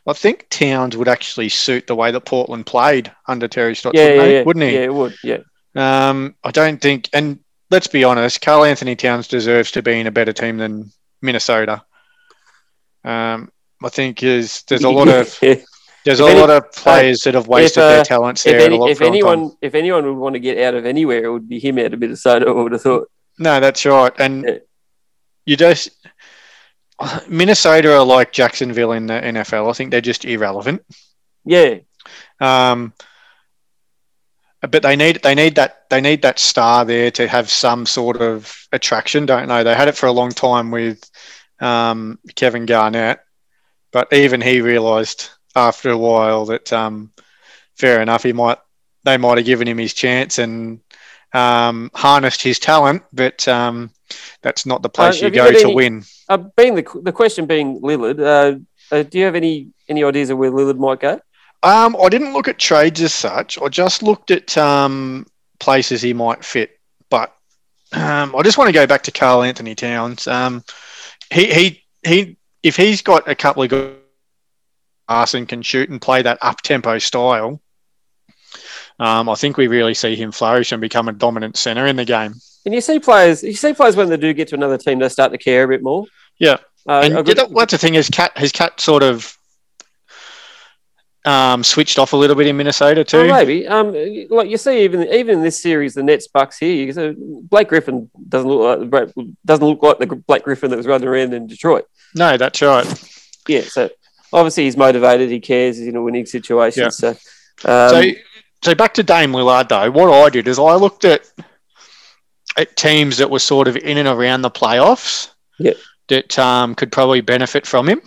I 0.08 0.14
think 0.14 0.48
Towns 0.50 0.96
would 0.98 1.08
actually 1.08 1.50
suit 1.50 1.88
the 1.88 1.96
way 1.96 2.12
that 2.12 2.22
Portland 2.26 2.66
played 2.66 3.12
under 3.28 3.48
Terry 3.48 3.76
Stotts, 3.76 3.98
yeah, 3.98 4.16
wouldn't, 4.16 4.28
yeah, 4.28 4.38
yeah, 4.38 4.44
wouldn't 4.44 4.66
he? 4.66 4.74
Yeah, 4.74 4.82
it 4.82 4.94
would. 4.94 5.16
Yeah, 5.24 5.38
Um, 5.76 6.36
I 6.44 6.52
don't 6.52 6.82
think, 6.82 7.10
and 7.14 7.40
let's 7.70 7.88
be 7.88 8.04
honest, 8.04 8.42
Karl 8.42 8.64
Anthony 8.66 8.96
Towns 8.96 9.28
deserves 9.28 9.72
to 9.72 9.82
be 9.82 10.00
in 10.00 10.08
a 10.08 10.12
better 10.12 10.34
team 10.34 10.58
than 10.58 10.92
Minnesota. 11.22 11.84
Um, 13.04 13.52
I 13.84 13.90
think 13.90 14.22
is 14.24 14.64
there's 14.64 14.84
a 14.84 14.90
lot 14.90 15.08
of 15.08 15.38
If 15.42 15.66
there's 16.06 16.20
If 16.20 16.26
a 16.28 16.30
any- 16.30 16.40
lot 16.40 16.50
of 16.50 16.72
players 16.72 17.22
that 17.22 17.34
have 17.36 17.48
wasted 17.48 17.84
uh, 17.84 17.88
their 17.90 18.04
talents 18.04 18.44
there. 18.44 18.60
a 18.60 18.64
any, 18.64 18.76
if 18.90 18.98
for 18.98 19.04
a 19.04 19.08
long 19.08 19.14
time. 19.20 19.30
anyone, 19.30 19.58
if 19.62 19.76
anyone 19.76 20.06
would 20.06 20.18
want 20.18 20.34
to 20.34 20.40
get 20.40 20.58
out 20.60 20.74
of 20.74 20.86
anywhere, 20.86 21.24
it 21.26 21.32
would 21.32 21.48
be 21.48 21.60
him 21.60 21.78
out 21.78 21.94
of 21.94 22.00
Minnesota. 22.00 22.48
I 22.48 22.52
would 22.52 22.72
have 22.72 22.82
thought. 22.82 23.08
No, 23.38 23.60
that's 23.60 23.86
right. 23.86 24.12
And 24.20 24.62
you 25.46 25.56
just 25.58 25.90
Minnesota 27.28 27.96
are 27.98 28.06
like 28.06 28.32
Jacksonville 28.32 28.92
in 28.94 29.08
the 29.08 29.14
NFL. 29.14 29.70
I 29.70 29.74
think 29.74 29.92
they're 29.92 30.02
just 30.02 30.26
irrelevant. 30.26 30.84
Yeah, 31.46 31.80
Um, 32.40 32.94
but 34.62 34.84
they 34.84 34.96
need 34.96 35.22
they 35.24 35.34
need 35.34 35.56
that 35.56 35.90
they 35.90 36.02
need 36.02 36.22
that 36.22 36.38
star 36.38 36.86
there 36.86 37.10
to 37.12 37.28
have 37.28 37.50
some 37.50 37.86
sort 37.88 38.22
of 38.22 38.68
attraction, 38.72 39.26
don't 39.26 39.48
they? 39.48 39.64
They 39.64 39.74
had 39.74 39.88
it 39.88 39.98
for 39.98 40.06
a 40.06 40.12
long 40.12 40.30
time 40.30 40.70
with 40.70 41.10
um, 41.60 42.20
Kevin 42.36 42.68
Garnett, 42.68 43.22
but 43.92 44.14
even 44.14 44.40
he 44.40 44.62
realised 44.62 45.30
after 45.56 45.90
a 45.90 45.98
while 45.98 46.46
that 46.46 46.72
um, 46.72 47.12
fair 47.76 48.02
enough, 48.04 48.22
he 48.22 48.34
might 48.34 48.60
they 49.04 49.18
might 49.18 49.40
have 49.40 49.48
given 49.48 49.68
him 49.68 49.80
his 49.80 49.96
chance 49.96 50.38
and 50.38 50.80
um, 51.34 51.90
harnessed 51.96 52.44
his 52.44 52.60
talent, 52.60 53.02
but 53.12 53.48
um, 53.48 53.90
that's 54.44 54.68
not 54.68 54.84
the 54.84 54.90
place 54.90 55.16
Uh, 55.16 55.18
you 55.18 55.24
have 55.26 55.36
you 55.36 55.42
go 55.54 55.60
to 55.60 55.66
any- 55.66 55.76
win. 55.76 56.04
Uh, 56.32 56.38
being 56.56 56.76
the 56.76 57.02
the 57.04 57.12
question 57.12 57.46
being 57.46 57.82
Lillard, 57.82 58.18
uh, 58.22 58.96
uh, 58.96 59.04
do 59.04 59.20
you 59.20 59.26
have 59.26 59.36
any 59.36 59.68
any 59.90 60.02
ideas 60.02 60.30
of 60.30 60.38
where 60.38 60.50
Lillard 60.50 60.78
might 60.78 61.02
go? 61.02 61.20
Um, 61.62 61.94
I 62.02 62.08
didn't 62.08 62.32
look 62.32 62.48
at 62.48 62.58
trades 62.58 63.02
as 63.02 63.14
such. 63.14 63.62
I 63.62 63.68
just 63.68 64.02
looked 64.02 64.32
at 64.32 64.58
um, 64.58 65.28
places 65.60 66.02
he 66.02 66.14
might 66.14 66.46
fit. 66.46 66.80
But 67.10 67.36
um, 67.92 68.34
I 68.34 68.44
just 68.44 68.58
want 68.58 68.70
to 68.70 68.74
go 68.74 68.88
back 68.88 69.04
to 69.04 69.12
Karl 69.12 69.44
Anthony 69.44 69.76
Towns. 69.76 70.26
Um, 70.26 70.64
he 71.30 71.52
he 71.52 71.84
he. 72.04 72.38
If 72.64 72.78
he's 72.78 73.02
got 73.02 73.28
a 73.28 73.36
couple 73.36 73.64
of 73.64 73.70
good 73.70 73.98
pass 75.10 75.34
and 75.34 75.50
can 75.50 75.62
shoot 75.62 75.90
and 75.90 76.02
play 76.02 76.22
that 76.22 76.38
up 76.42 76.62
tempo 76.62 76.98
style, 77.00 77.60
um, 79.00 79.28
I 79.28 79.36
think 79.36 79.58
we 79.58 79.68
really 79.68 79.96
see 79.96 80.16
him 80.16 80.32
flourish 80.32 80.72
and 80.72 80.80
become 80.80 81.10
a 81.10 81.12
dominant 81.12 81.58
center 81.58 81.88
in 81.88 81.98
the 81.98 82.06
game. 82.06 82.36
And 82.66 82.74
you 82.74 82.80
see 82.80 83.00
players, 83.00 83.44
you 83.44 83.54
see 83.54 83.74
players 83.74 83.98
when 83.98 84.08
they 84.08 84.18
do 84.18 84.34
get 84.34 84.48
to 84.50 84.56
another 84.56 84.78
team, 84.78 85.00
they 85.00 85.10
start 85.10 85.34
to 85.34 85.38
care 85.38 85.64
a 85.64 85.68
bit 85.68 85.84
more. 85.84 86.06
Yeah. 86.42 86.58
Uh, 86.90 87.02
And 87.04 87.26
good- 87.26 87.38
that, 87.38 87.54
that's 87.54 87.72
the 87.72 87.78
thing 87.78 87.96
is, 87.96 88.10
cat 88.10 88.36
his 88.38 88.52
cat 88.52 88.82
sort 88.82 89.04
of 89.04 89.38
um, 91.24 91.64
switched 91.64 92.00
off 92.00 92.14
a 92.14 92.18
little 92.18 92.36
bit 92.36 92.48
in 92.48 92.58
Minnesota 92.58 93.04
too. 93.04 93.20
Oh, 93.20 93.28
maybe. 93.28 93.68
Um, 93.68 93.94
like 94.30 94.50
you 94.50 94.58
see, 94.58 94.84
even 94.84 95.04
even 95.14 95.38
in 95.38 95.44
this 95.44 95.62
series, 95.62 95.94
the 95.94 96.02
Nets 96.02 96.28
Bucks 96.28 96.58
here, 96.58 96.74
you 96.74 96.92
so 96.94 97.14
Blake 97.18 97.70
Griffin 97.70 98.10
doesn't 98.28 98.50
look 98.50 98.92
like 98.92 99.14
doesn't 99.46 99.66
look 99.66 99.84
like 99.84 100.00
the 100.00 100.08
Blake 100.16 100.44
Griffin 100.44 100.72
that 100.72 100.78
was 100.78 100.88
running 100.88 101.08
around 101.08 101.34
in 101.36 101.46
Detroit. 101.46 101.86
No, 102.16 102.38
that's 102.38 102.60
right. 102.64 102.88
Yeah, 103.48 103.62
so 103.62 103.90
obviously 104.34 104.64
he's 104.64 104.78
motivated, 104.78 105.30
he 105.30 105.40
cares, 105.40 105.78
he's 105.78 105.88
in 105.88 105.96
a 105.96 106.02
winning 106.02 106.26
situation. 106.26 106.84
Yeah. 106.84 106.90
So, 106.90 107.10
um, 107.10 107.90
so, 107.90 108.04
so 108.64 108.76
back 108.76 108.96
to 108.96 109.04
Dame 109.04 109.32
Lillard 109.34 109.70
though. 109.70 109.92
What 109.92 110.12
I 110.12 110.30
did 110.30 110.48
is 110.48 110.58
I 110.58 110.74
looked 110.74 111.06
at 111.06 111.32
at 112.58 112.76
teams 112.76 113.18
that 113.18 113.30
were 113.30 113.40
sort 113.40 113.68
of 113.68 113.78
in 113.78 113.98
and 114.00 114.08
around 114.08 114.42
the 114.42 114.52
playoffs. 114.52 115.30
Yeah. 115.60 115.74
That 116.12 116.38
um, 116.38 116.76
could 116.76 116.92
probably 116.92 117.22
benefit 117.22 117.66
from 117.66 117.88
him. 117.88 118.02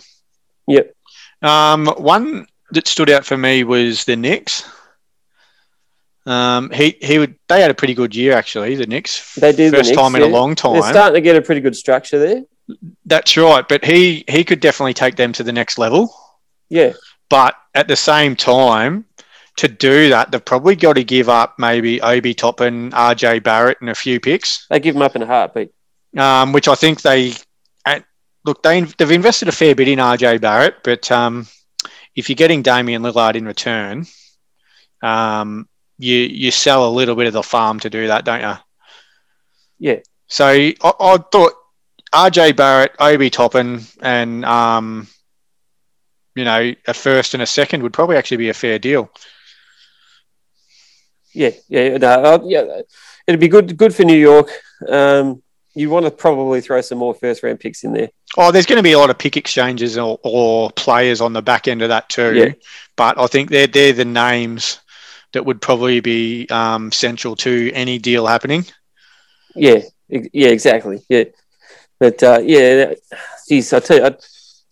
Yep. 0.67 0.95
Um, 1.41 1.87
one 1.97 2.45
that 2.69 2.87
stood 2.87 3.09
out 3.09 3.25
for 3.25 3.35
me 3.35 3.63
was 3.63 4.03
the 4.05 4.15
Knicks. 4.15 4.63
Um, 6.27 6.69
he 6.69 6.97
he 7.01 7.17
would 7.17 7.35
they 7.49 7.61
had 7.61 7.71
a 7.71 7.75
pretty 7.75 7.95
good 7.95 8.15
year 8.15 8.33
actually. 8.33 8.75
The 8.75 8.85
Knicks 8.85 9.33
They 9.33 9.51
did, 9.51 9.73
the 9.73 9.77
first 9.77 9.89
Knicks, 9.89 10.01
time 10.01 10.15
in 10.15 10.21
a 10.21 10.27
long 10.27 10.53
they're 10.55 10.81
starting 10.83 11.15
to 11.15 11.21
get 11.21 11.35
a 11.35 11.41
pretty 11.41 11.61
good 11.61 11.75
structure 11.75 12.19
there. 12.19 12.43
That's 13.05 13.35
right. 13.37 13.67
But 13.67 13.83
he 13.83 14.23
he 14.27 14.43
could 14.43 14.59
definitely 14.59 14.93
take 14.93 15.15
them 15.15 15.33
to 15.33 15.43
the 15.43 15.51
next 15.51 15.79
level. 15.79 16.13
Yeah, 16.69 16.93
But 17.29 17.55
at 17.73 17.87
the 17.87 17.95
same 17.95 18.35
time, 18.35 19.05
to 19.57 19.67
do 19.67 20.09
that, 20.09 20.31
they've 20.31 20.43
probably 20.43 20.75
got 20.75 20.93
to 20.93 21.03
give 21.03 21.29
up 21.29 21.55
maybe 21.57 22.01
Obi 22.01 22.33
Toppin, 22.33 22.91
RJ 22.91 23.43
Barrett, 23.43 23.81
and 23.81 23.89
a 23.89 23.95
few 23.95 24.19
picks, 24.19 24.67
they 24.67 24.79
give 24.79 24.95
them 24.95 25.01
up 25.01 25.15
in 25.15 25.21
a 25.21 25.27
heartbeat. 25.27 25.71
um, 26.17 26.53
which 26.53 26.67
I 26.67 26.75
think 26.75 27.01
they 27.01 27.33
and 27.85 28.03
look 28.45 28.63
they 28.63 28.81
they've 28.81 29.11
invested 29.11 29.47
a 29.47 29.51
fair 29.51 29.75
bit 29.75 29.87
in 29.87 29.99
RJ 29.99 30.41
Barrett, 30.41 30.77
but 30.83 31.11
um, 31.11 31.47
if 32.15 32.29
you're 32.29 32.35
getting 32.35 32.61
Damian 32.61 33.01
Lillard 33.01 33.35
in 33.35 33.45
return, 33.45 34.05
um, 35.01 35.67
you 35.97 36.17
you 36.17 36.51
sell 36.51 36.87
a 36.87 36.91
little 36.91 37.15
bit 37.15 37.27
of 37.27 37.33
the 37.33 37.43
farm 37.43 37.79
to 37.81 37.89
do 37.89 38.07
that, 38.07 38.25
don't 38.25 38.41
you? 38.41 38.55
Yeah. 39.77 39.99
So 40.27 40.47
I, 40.47 40.75
I 40.81 41.17
thought 41.31 41.53
RJ 42.13 42.55
Barrett, 42.55 42.95
Obi 42.99 43.29
Toppin, 43.29 43.81
and 44.01 44.45
um, 44.45 45.07
you 46.35 46.45
know 46.45 46.73
a 46.87 46.93
first 46.93 47.33
and 47.33 47.43
a 47.43 47.47
second 47.47 47.83
would 47.83 47.93
probably 47.93 48.17
actually 48.17 48.37
be 48.37 48.49
a 48.49 48.53
fair 48.53 48.79
deal. 48.79 49.11
Yeah, 51.33 51.51
yeah, 51.67 51.97
no, 51.97 52.07
uh, 52.07 52.39
yeah. 52.45 52.81
It'd 53.27 53.41
be 53.41 53.49
good, 53.49 53.75
good 53.75 53.93
for 53.93 54.03
New 54.03 54.17
York. 54.17 54.49
Um, 54.87 55.43
you 55.75 55.89
want 55.89 56.05
to 56.05 56.11
probably 56.11 56.61
throw 56.61 56.81
some 56.81 56.97
more 56.97 57.13
first 57.13 57.43
round 57.43 57.59
picks 57.59 57.83
in 57.83 57.93
there. 57.93 58.09
Oh, 58.37 58.51
there's 58.51 58.65
going 58.65 58.77
to 58.77 58.83
be 58.83 58.93
a 58.93 58.99
lot 58.99 59.09
of 59.09 59.17
pick 59.17 59.37
exchanges 59.37 59.97
or, 59.97 60.19
or 60.23 60.71
players 60.71 61.21
on 61.21 61.33
the 61.33 61.41
back 61.41 61.67
end 61.67 61.81
of 61.81 61.89
that 61.89 62.09
too. 62.09 62.33
Yeah. 62.33 62.53
But 62.95 63.19
I 63.19 63.27
think 63.27 63.49
they're 63.49 63.67
they're 63.67 63.93
the 63.93 64.05
names 64.05 64.79
that 65.33 65.45
would 65.45 65.61
probably 65.61 65.99
be 65.99 66.47
um, 66.49 66.91
central 66.91 67.35
to 67.35 67.71
any 67.73 67.99
deal 67.99 68.25
happening. 68.25 68.65
Yeah, 69.53 69.81
yeah, 70.07 70.47
exactly. 70.47 71.03
Yeah, 71.09 71.25
but 71.99 72.23
uh, 72.23 72.39
yeah, 72.41 72.93
geez, 73.47 73.71
I 73.73 73.79
tell 73.79 73.97
you, 73.97 74.05
I, 74.05 74.15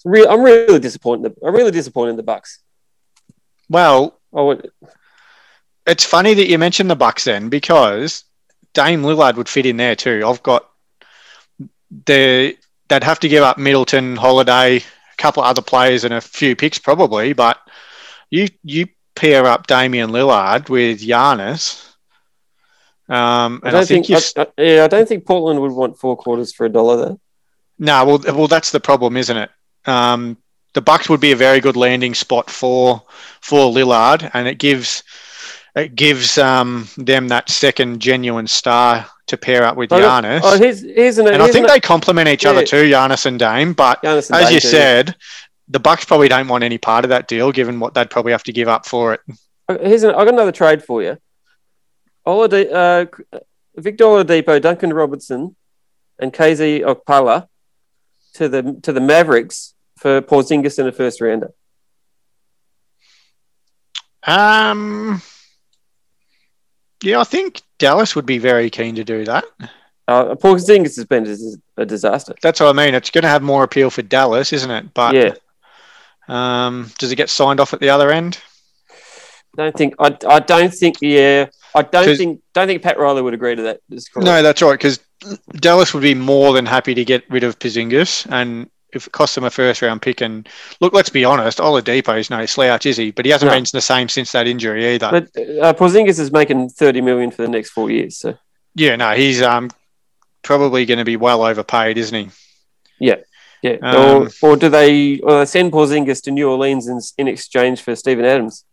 real, 0.05 0.29
I'm 0.29 0.41
really 0.41 0.79
disappointed. 0.79 1.35
I'm 1.45 1.53
really 1.53 1.71
disappointed 1.71 2.11
in 2.11 2.17
the 2.17 2.23
Bucks. 2.23 2.59
Well, 3.69 4.19
I 4.33 4.41
would, 4.41 4.71
it's 5.85 6.05
funny 6.05 6.33
that 6.33 6.47
you 6.47 6.57
mentioned 6.57 6.89
the 6.89 6.95
Bucks 6.95 7.25
then 7.25 7.49
because 7.49 8.23
Dame 8.73 9.03
Lillard 9.03 9.35
would 9.35 9.49
fit 9.49 9.65
in 9.65 9.77
there 9.77 9.95
too. 9.95 10.23
I've 10.25 10.43
got 10.43 10.69
the 12.05 12.57
they'd 12.89 13.03
have 13.03 13.19
to 13.21 13.29
give 13.29 13.43
up 13.43 13.57
Middleton, 13.57 14.15
Holiday, 14.15 14.77
a 14.77 14.83
couple 15.17 15.43
of 15.43 15.49
other 15.49 15.61
players, 15.61 16.03
and 16.03 16.13
a 16.13 16.21
few 16.21 16.55
picks 16.55 16.79
probably. 16.79 17.33
But 17.33 17.57
you 18.29 18.47
you 18.63 18.87
pair 19.15 19.45
up 19.45 19.67
Damian 19.67 20.11
Lillard 20.11 20.69
with 20.69 21.01
Giannis. 21.01 21.87
Um, 23.09 23.61
I 23.63 23.67
and 23.67 23.73
don't 23.73 23.75
I 23.75 23.85
think, 23.85 24.07
think, 24.07 24.37
I, 24.37 24.41
I, 24.41 24.61
yeah, 24.61 24.83
I 24.85 24.87
don't 24.87 25.07
think 25.07 25.25
Portland 25.25 25.61
would 25.61 25.71
want 25.71 25.99
four 25.99 26.15
quarters 26.15 26.53
for 26.53 26.65
a 26.65 26.69
dollar 26.69 26.97
though. 26.97 27.19
No, 27.77 28.05
well, 28.05 28.19
well, 28.35 28.47
that's 28.47 28.71
the 28.71 28.79
problem, 28.79 29.17
isn't 29.17 29.35
it? 29.35 29.49
Um, 29.85 30.37
the 30.73 30.81
Bucks 30.81 31.09
would 31.09 31.19
be 31.19 31.31
a 31.31 31.35
very 31.35 31.59
good 31.59 31.75
landing 31.75 32.13
spot 32.13 32.49
for 32.49 33.03
for 33.41 33.71
Lillard, 33.71 34.29
and 34.33 34.47
it 34.47 34.57
gives 34.57 35.03
it 35.75 35.95
gives 35.95 36.37
um, 36.37 36.87
them 36.97 37.27
that 37.29 37.49
second 37.49 37.99
genuine 37.99 38.47
star 38.47 39.07
to 39.27 39.37
pair 39.37 39.63
up 39.63 39.75
with 39.77 39.91
Oh, 39.91 39.99
Giannis. 39.99 40.41
Oh, 40.43 40.57
here's, 40.57 40.81
here's 40.81 41.17
an, 41.17 41.27
and 41.27 41.41
I 41.41 41.47
think 41.47 41.67
an, 41.67 41.73
they 41.73 41.79
complement 41.79 42.27
each 42.29 42.45
other 42.45 42.63
too, 42.63 42.89
Giannis 42.89 43.25
and 43.25 43.39
Dame. 43.39 43.73
But 43.73 43.99
and 44.03 44.17
as 44.17 44.27
Dame 44.27 44.53
you 44.53 44.59
too. 44.59 44.67
said, 44.67 45.15
the 45.67 45.79
Bucks 45.79 46.05
probably 46.05 46.27
don't 46.27 46.47
want 46.47 46.63
any 46.63 46.77
part 46.77 47.05
of 47.05 47.09
that 47.09 47.27
deal, 47.27 47.51
given 47.51 47.79
what 47.79 47.93
they'd 47.93 48.09
probably 48.09 48.33
have 48.33 48.43
to 48.43 48.53
give 48.53 48.67
up 48.67 48.85
for 48.85 49.13
it. 49.13 49.21
Uh, 49.67 49.77
Here's 49.79 50.03
an, 50.03 50.09
I've 50.11 50.25
got 50.25 50.33
another 50.33 50.51
trade 50.51 50.83
for 50.83 51.01
you. 51.01 51.17
Olade, 52.27 52.71
uh, 52.71 53.39
Victor 53.75 54.03
Oladipo, 54.03 54.61
Duncan 54.61 54.93
Robinson, 54.93 55.55
and 56.19 56.31
KZ 56.31 56.81
Okpala 56.83 57.47
to 58.35 58.47
the 58.49 58.79
to 58.83 58.91
the 58.93 59.01
Mavericks 59.01 59.73
for 59.97 60.21
Porzingis 60.21 60.79
in 60.79 60.87
a 60.87 60.91
first 60.91 61.21
rounder. 61.21 61.53
Um, 64.25 65.21
yeah, 67.03 67.19
I 67.19 67.23
think 67.23 67.61
Dallas 67.77 68.15
would 68.15 68.25
be 68.25 68.37
very 68.37 68.69
keen 68.69 68.95
to 68.95 69.03
do 69.03 69.25
that. 69.25 69.45
Uh, 70.07 70.35
Porzingis 70.35 70.95
has 70.95 71.05
been 71.05 71.27
a, 71.27 71.81
a 71.81 71.85
disaster. 71.85 72.35
That's 72.41 72.59
what 72.59 72.69
I 72.69 72.73
mean. 72.73 72.93
It's 72.93 73.09
going 73.09 73.21
to 73.21 73.29
have 73.29 73.41
more 73.41 73.63
appeal 73.63 73.89
for 73.89 74.01
Dallas, 74.01 74.51
isn't 74.51 74.71
it? 74.71 74.93
But 74.93 75.15
yeah, 75.15 75.33
um, 76.27 76.91
does 76.97 77.11
it 77.11 77.15
get 77.15 77.29
signed 77.29 77.59
off 77.59 77.73
at 77.73 77.79
the 77.79 77.89
other 77.89 78.11
end? 78.11 78.39
don't 79.55 79.75
think 79.75 79.93
I, 79.99 80.17
I 80.27 80.39
don't 80.39 80.73
think 80.73 80.97
yeah 81.01 81.47
I 81.75 81.83
don't 81.83 82.17
think 82.17 82.41
don't 82.53 82.67
think 82.67 82.81
Pat 82.81 82.97
Riley 82.97 83.21
would 83.21 83.33
agree 83.33 83.55
to 83.55 83.61
that. 83.63 83.79
No, 84.15 84.41
that's 84.41 84.61
right. 84.61 84.73
Because 84.73 84.99
Dallas 85.53 85.93
would 85.93 86.03
be 86.03 86.13
more 86.13 86.53
than 86.53 86.65
happy 86.65 86.93
to 86.93 87.05
get 87.05 87.23
rid 87.29 87.43
of 87.43 87.57
Porzingis, 87.59 88.27
and 88.31 88.69
if 88.95 89.07
it 89.07 89.13
costs 89.13 89.35
them 89.35 89.43
a 89.43 89.49
first 89.49 89.81
round 89.81 90.01
pick, 90.01 90.21
and 90.21 90.47
look, 90.79 90.93
let's 90.93 91.09
be 91.09 91.25
honest, 91.25 91.59
Oladipo 91.59 92.17
is 92.19 92.29
no 92.29 92.45
slouch, 92.45 92.85
is 92.85 92.97
he? 92.97 93.11
But 93.11 93.25
he 93.25 93.31
hasn't 93.31 93.51
No. 93.51 93.55
been 93.57 93.65
the 93.71 93.81
same 93.81 94.09
since 94.09 94.31
that 94.31 94.47
injury 94.47 94.93
either. 94.95 95.09
But 95.11 95.23
uh, 95.37 95.73
Porzingis 95.73 96.19
is 96.19 96.31
making 96.31 96.69
thirty 96.69 97.01
million 97.01 97.31
for 97.31 97.41
the 97.41 97.47
next 97.49 97.71
four 97.71 97.89
years. 97.89 98.17
So 98.17 98.37
yeah, 98.75 98.95
no, 98.95 99.11
he's 99.11 99.41
um 99.41 99.69
probably 100.41 100.85
going 100.85 100.99
to 100.99 101.05
be 101.05 101.15
well 101.17 101.43
overpaid, 101.43 101.97
isn't 101.97 102.15
he? 102.15 102.29
yeah, 102.99 103.77
Um, 103.81 103.95
or 103.95 104.29
or 104.41 104.55
do 104.57 104.69
they 104.69 105.19
or 105.19 105.39
they 105.39 105.45
send 105.45 105.71
Porzingis 105.71 106.21
to 106.23 106.31
New 106.31 106.49
Orleans 106.49 106.87
in, 106.87 106.99
in 107.17 107.27
exchange 107.27 107.81
for 107.81 107.95
Steven 107.95 108.25
Adams? 108.25 108.65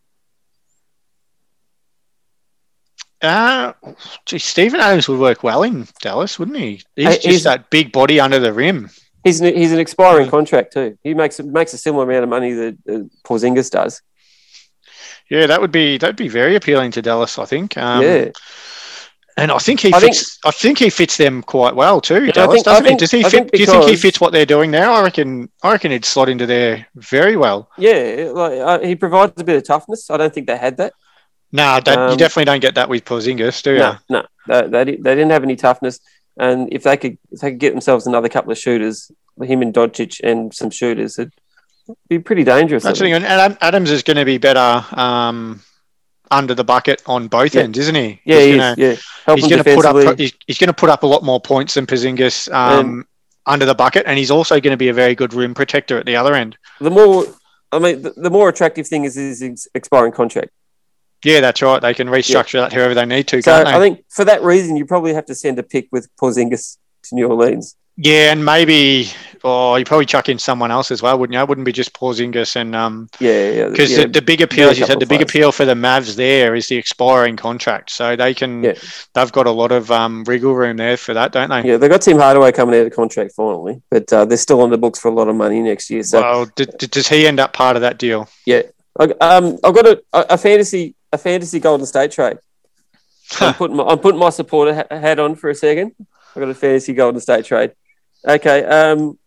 Uh, 3.22 3.74
gee, 4.24 4.38
Steven 4.38 4.80
Adams 4.80 5.06
would 5.08 5.20
work 5.20 5.42
well 5.42 5.62
in 5.62 5.86
Dallas, 6.00 6.38
wouldn't 6.38 6.56
he? 6.56 6.82
He's 6.96 7.06
Hey, 7.06 7.18
just 7.18 7.44
that 7.44 7.68
big 7.70 7.92
body 7.92 8.18
under 8.18 8.38
the 8.38 8.52
rim. 8.52 8.88
He's 9.24 9.40
an, 9.40 9.54
he's 9.54 9.72
an 9.72 9.78
expiring 9.78 10.24
Yeah. 10.26 10.30
contract 10.30 10.72
too. 10.72 10.98
He 11.02 11.14
makes 11.14 11.40
makes 11.40 11.74
a 11.74 11.78
similar 11.78 12.04
amount 12.04 12.24
of 12.24 12.30
money 12.30 12.52
that 12.52 12.76
uh, 12.88 12.98
Porzingis 13.24 13.70
does. 13.70 14.00
Yeah, 15.30 15.46
that 15.46 15.60
would 15.60 15.72
be 15.72 15.98
that'd 15.98 16.16
be 16.16 16.28
very 16.28 16.56
appealing 16.56 16.90
to 16.92 17.02
Dallas, 17.02 17.38
I 17.38 17.44
think. 17.44 17.76
Um, 17.76 18.02
yeah, 18.02 18.30
and 19.36 19.52
I 19.52 19.58
think 19.58 19.80
he 19.80 19.92
I 19.94 20.00
think- 20.00 20.14
fits. 20.16 20.38
I 20.44 20.50
think 20.50 20.78
he 20.78 20.90
fits 20.90 21.16
them 21.16 21.42
quite 21.42 21.74
well 21.76 22.00
too. 22.00 22.26
I 22.28 22.30
Dallas, 22.30 22.54
think- 22.54 22.64
doesn't 22.64 22.84
think- 22.84 23.00
he? 23.00 23.04
Does 23.04 23.10
he 23.12 23.22
fit? 23.22 23.30
think 23.30 23.52
Do 23.52 23.58
you 23.60 23.66
think 23.66 23.84
he 23.84 23.96
fits 23.96 24.20
what 24.20 24.32
they're 24.32 24.46
doing 24.46 24.70
now? 24.70 24.94
I 24.94 25.02
reckon. 25.02 25.48
I 25.62 25.72
reckon 25.72 25.92
he'd 25.92 26.04
slot 26.04 26.28
into 26.28 26.46
there 26.46 26.86
very 26.96 27.36
well. 27.36 27.68
yeah. 27.78 28.30
Like 28.32 28.52
uh, 28.58 28.78
he 28.80 28.96
provides 28.96 29.40
a 29.40 29.44
bit 29.44 29.56
of 29.56 29.64
toughness. 29.64 30.10
I 30.10 30.16
don't 30.16 30.32
think 30.34 30.46
they 30.46 30.56
had 30.56 30.76
that. 30.78 30.94
Nah, 31.52 31.80
that, 31.80 31.96
you 31.96 32.04
Um, 32.12 32.16
definitely 32.16 32.44
don't 32.44 32.60
get 32.60 32.76
that 32.76 32.88
with 32.88 33.04
Porzingis, 33.04 33.60
do 33.64 33.72
you? 33.72 33.78
No, 33.80 33.96
no, 34.08 34.24
they, 34.46 34.84
they, 34.84 34.84
they 34.96 35.14
didn't 35.16 35.30
have 35.30 35.42
any 35.42 35.56
toughness. 35.56 35.98
And 36.38 36.72
if 36.72 36.82
they 36.84 36.96
could, 36.96 37.18
if 37.30 37.40
they 37.40 37.50
could 37.50 37.60
get 37.60 37.72
themselves 37.72 38.06
another 38.06 38.28
couple 38.28 38.52
of 38.52 38.58
shooters, 38.58 39.10
him 39.42 39.62
and 39.62 39.74
Doncic 39.74 40.20
and 40.22 40.52
some 40.54 40.70
shooters, 40.70 41.18
it'd 41.18 41.32
be 42.08 42.18
pretty 42.18 42.44
dangerous. 42.44 42.82
That's. 42.82 43.00
And 43.00 43.24
Adam- 43.24 43.58
Adams 43.60 43.90
is 43.90 44.02
going 44.02 44.16
to 44.16 44.24
be 44.24 44.38
better 44.38 44.84
um, 44.98 45.60
under 46.30 46.54
the 46.54 46.64
bucket 46.64 47.02
on 47.06 47.28
both 47.28 47.54
Yeah. 47.54 47.62
ends, 47.62 47.78
isn't 47.78 47.94
he? 47.94 48.20
yeah, 48.24 48.36
he's 48.36 48.46
he's, 48.46 48.56
gonna, 48.56 48.74
yeah. 48.78 48.96
Help 49.26 49.38
he's 49.38 49.48
going 49.48 49.62
to 49.64 49.74
put 49.74 49.84
up. 49.84 50.18
He's, 50.18 50.32
he's 50.46 50.58
going 50.58 50.68
to 50.68 50.74
put 50.74 50.88
up 50.90 51.02
a 51.02 51.06
lot 51.06 51.22
more 51.24 51.40
points 51.40 51.74
than 51.74 51.86
Porzingis 51.86 52.52
um, 52.52 53.06
under 53.46 53.66
the 53.66 53.74
bucket, 53.74 54.04
and 54.06 54.18
he's 54.18 54.30
also 54.30 54.60
going 54.60 54.72
to 54.72 54.76
be 54.76 54.88
a 54.88 54.94
very 54.94 55.14
good 55.14 55.34
rim 55.34 55.54
protector 55.54 55.98
at 55.98 56.06
the 56.06 56.16
other 56.16 56.34
end. 56.34 56.56
the 56.80 56.90
more, 56.90 57.24
I 57.72 57.78
mean, 57.78 58.02
the, 58.02 58.10
the 58.16 58.30
more 58.30 58.48
attractive 58.48 58.86
thing 58.86 59.04
is 59.04 59.14
his 59.16 59.68
expiring 59.74 60.12
contract. 60.12 60.50
Yeah, 61.24 61.40
that's 61.40 61.60
right. 61.62 61.80
They 61.82 61.94
can 61.94 62.08
restructure 62.08 62.60
that 62.60 62.72
however 62.72 62.94
they 62.94 63.04
need 63.06 63.28
to, 63.28 63.42
So 63.42 63.52
can't 63.52 63.66
they? 63.66 63.72
I 63.74 63.78
think 63.78 64.04
for 64.08 64.24
that 64.24 64.42
reason, 64.42 64.76
you 64.76 64.86
probably 64.86 65.12
have 65.14 65.26
to 65.26 65.34
send 65.34 65.58
a 65.58 65.62
pick 65.62 65.88
with 65.92 66.08
Porzingis 66.16 66.78
to 67.04 67.14
New 67.14 67.28
Orleans. 67.28 67.76
yeah, 67.96 68.32
and 68.32 68.42
maybe, 68.42 69.10
oh, 69.44 69.76
you 69.76 69.84
probably 69.84 70.06
chuck 70.06 70.30
in 70.30 70.38
someone 70.38 70.70
else 70.70 70.90
as 70.90 71.02
well, 71.02 71.18
wouldn't 71.18 71.34
you? 71.34 71.40
It 71.40 71.48
wouldn't 71.48 71.66
be 71.66 71.72
just 71.72 71.92
Porzingis 71.92 72.56
and 72.56 72.74
um, 72.74 73.08
Yeah, 73.20 73.50
yeah. 73.50 73.68
because 73.68 73.90
yeah. 73.92 74.02
the, 74.04 74.08
the 74.08 74.22
big 74.22 74.40
appeal, 74.40 74.70
as 74.70 74.78
you 74.78 74.86
said, 74.86 74.98
the 75.00 75.04
big 75.06 75.18
players. 75.18 75.30
appeal 75.30 75.52
for 75.52 75.66
the 75.66 75.74
Mavs 75.74 76.16
there 76.16 76.54
is 76.54 76.68
the 76.68 76.76
expiring 76.76 77.36
contract, 77.36 77.90
so 77.90 78.16
they 78.16 78.32
can, 78.32 78.62
Yeah. 78.64 78.74
they've 79.14 79.30
got 79.32 79.46
a 79.46 79.50
lot 79.50 79.72
of 79.72 79.90
um, 79.90 80.24
wriggle 80.24 80.54
room 80.54 80.78
there 80.78 80.96
for 80.96 81.12
that, 81.12 81.32
don't 81.32 81.50
they? 81.50 81.62
yeah, 81.68 81.76
they've 81.76 81.90
got 81.90 82.00
Tim 82.00 82.16
Hardaway 82.18 82.52
coming 82.52 82.80
out 82.80 82.86
of 82.86 82.94
contract 82.94 83.32
finally, 83.36 83.82
but 83.90 84.10
uh, 84.10 84.24
they're 84.24 84.38
still 84.38 84.62
on 84.62 84.70
the 84.70 84.78
books 84.78 84.98
for 84.98 85.08
a 85.08 85.14
lot 85.14 85.28
of 85.28 85.36
money 85.36 85.60
next 85.60 85.90
year. 85.90 86.02
So 86.02 86.20
well, 86.22 86.46
d- 86.56 86.66
d- 86.78 86.86
does 86.86 87.08
he 87.08 87.26
end 87.26 87.40
up 87.40 87.52
part 87.52 87.76
of 87.76 87.82
that 87.82 87.98
deal? 87.98 88.26
I, 88.98 89.04
um, 89.20 89.58
I've 89.64 89.74
got 89.74 89.86
a, 89.86 90.02
a 90.12 90.38
fantasy 90.38 90.94
a 91.12 91.18
fantasy 91.18 91.60
Golden 91.60 91.86
State 91.86 92.12
trade. 92.12 92.38
I'm 93.40 93.54
putting 93.54 93.76
my, 93.76 93.84
I'm 93.84 93.98
putting 93.98 94.20
my 94.20 94.30
supporter 94.30 94.74
ha- 94.74 94.96
hat 94.96 95.18
on 95.18 95.34
for 95.36 95.50
a 95.50 95.54
second. 95.54 95.94
I've 95.98 96.40
got 96.40 96.48
a 96.48 96.54
fantasy 96.54 96.92
Golden 96.92 97.20
State 97.20 97.44
trade. 97.44 97.72
Okay, 98.26 98.64
um, 98.64 99.18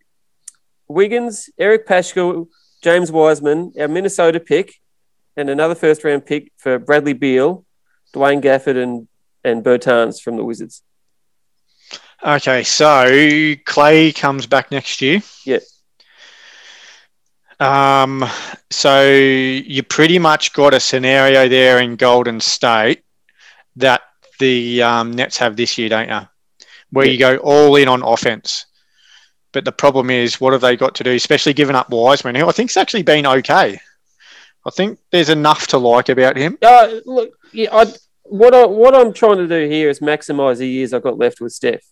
Wiggins, 0.88 1.50
Eric 1.58 1.86
Paschall, 1.86 2.48
James 2.82 3.10
Wiseman, 3.10 3.72
our 3.78 3.88
Minnesota 3.88 4.40
pick, 4.40 4.74
and 5.36 5.50
another 5.50 5.74
first 5.74 6.04
round 6.04 6.26
pick 6.26 6.52
for 6.56 6.78
Bradley 6.78 7.14
Beal, 7.14 7.64
Dwayne 8.14 8.42
Gafford, 8.42 8.80
and 8.80 9.08
and 9.42 9.64
Bertans 9.64 10.20
from 10.20 10.36
the 10.36 10.44
Wizards. 10.44 10.82
Okay, 12.24 12.62
so 12.62 13.54
Clay 13.66 14.12
comes 14.12 14.46
back 14.46 14.70
next 14.70 15.02
year. 15.02 15.20
Yeah. 15.44 15.58
Um, 17.64 18.24
so 18.70 19.10
you 19.10 19.82
pretty 19.82 20.18
much 20.18 20.52
got 20.52 20.74
a 20.74 20.80
scenario 20.80 21.48
there 21.48 21.78
in 21.78 21.96
Golden 21.96 22.40
State 22.40 23.02
that 23.76 24.02
the 24.38 24.82
um, 24.82 25.12
Nets 25.12 25.38
have 25.38 25.56
this 25.56 25.78
year, 25.78 25.88
don't 25.88 26.08
you? 26.08 26.20
Where 26.90 27.06
you 27.06 27.18
go 27.18 27.36
all 27.38 27.76
in 27.76 27.88
on 27.88 28.02
offense. 28.02 28.66
But 29.52 29.64
the 29.64 29.72
problem 29.72 30.10
is, 30.10 30.40
what 30.40 30.52
have 30.52 30.62
they 30.62 30.76
got 30.76 30.94
to 30.96 31.04
do? 31.04 31.12
Especially 31.12 31.54
giving 31.54 31.76
up 31.76 31.90
Wiseman, 31.90 32.34
who 32.34 32.48
I 32.48 32.52
think's 32.52 32.76
actually 32.76 33.02
been 33.02 33.26
okay. 33.26 33.78
I 34.66 34.70
think 34.70 34.98
there's 35.10 35.28
enough 35.28 35.66
to 35.68 35.78
like 35.78 36.08
about 36.08 36.36
him. 36.36 36.58
Uh, 36.60 37.00
look, 37.04 37.30
yeah, 37.52 37.68
I, 37.72 37.86
what 38.24 38.54
I 38.54 38.66
what 38.66 38.94
I'm 38.94 39.12
trying 39.12 39.36
to 39.36 39.46
do 39.46 39.68
here 39.68 39.90
is 39.90 40.00
maximise 40.00 40.58
the 40.58 40.68
years 40.68 40.92
I've 40.92 41.02
got 41.02 41.18
left 41.18 41.40
with 41.40 41.52
Steph. 41.52 41.84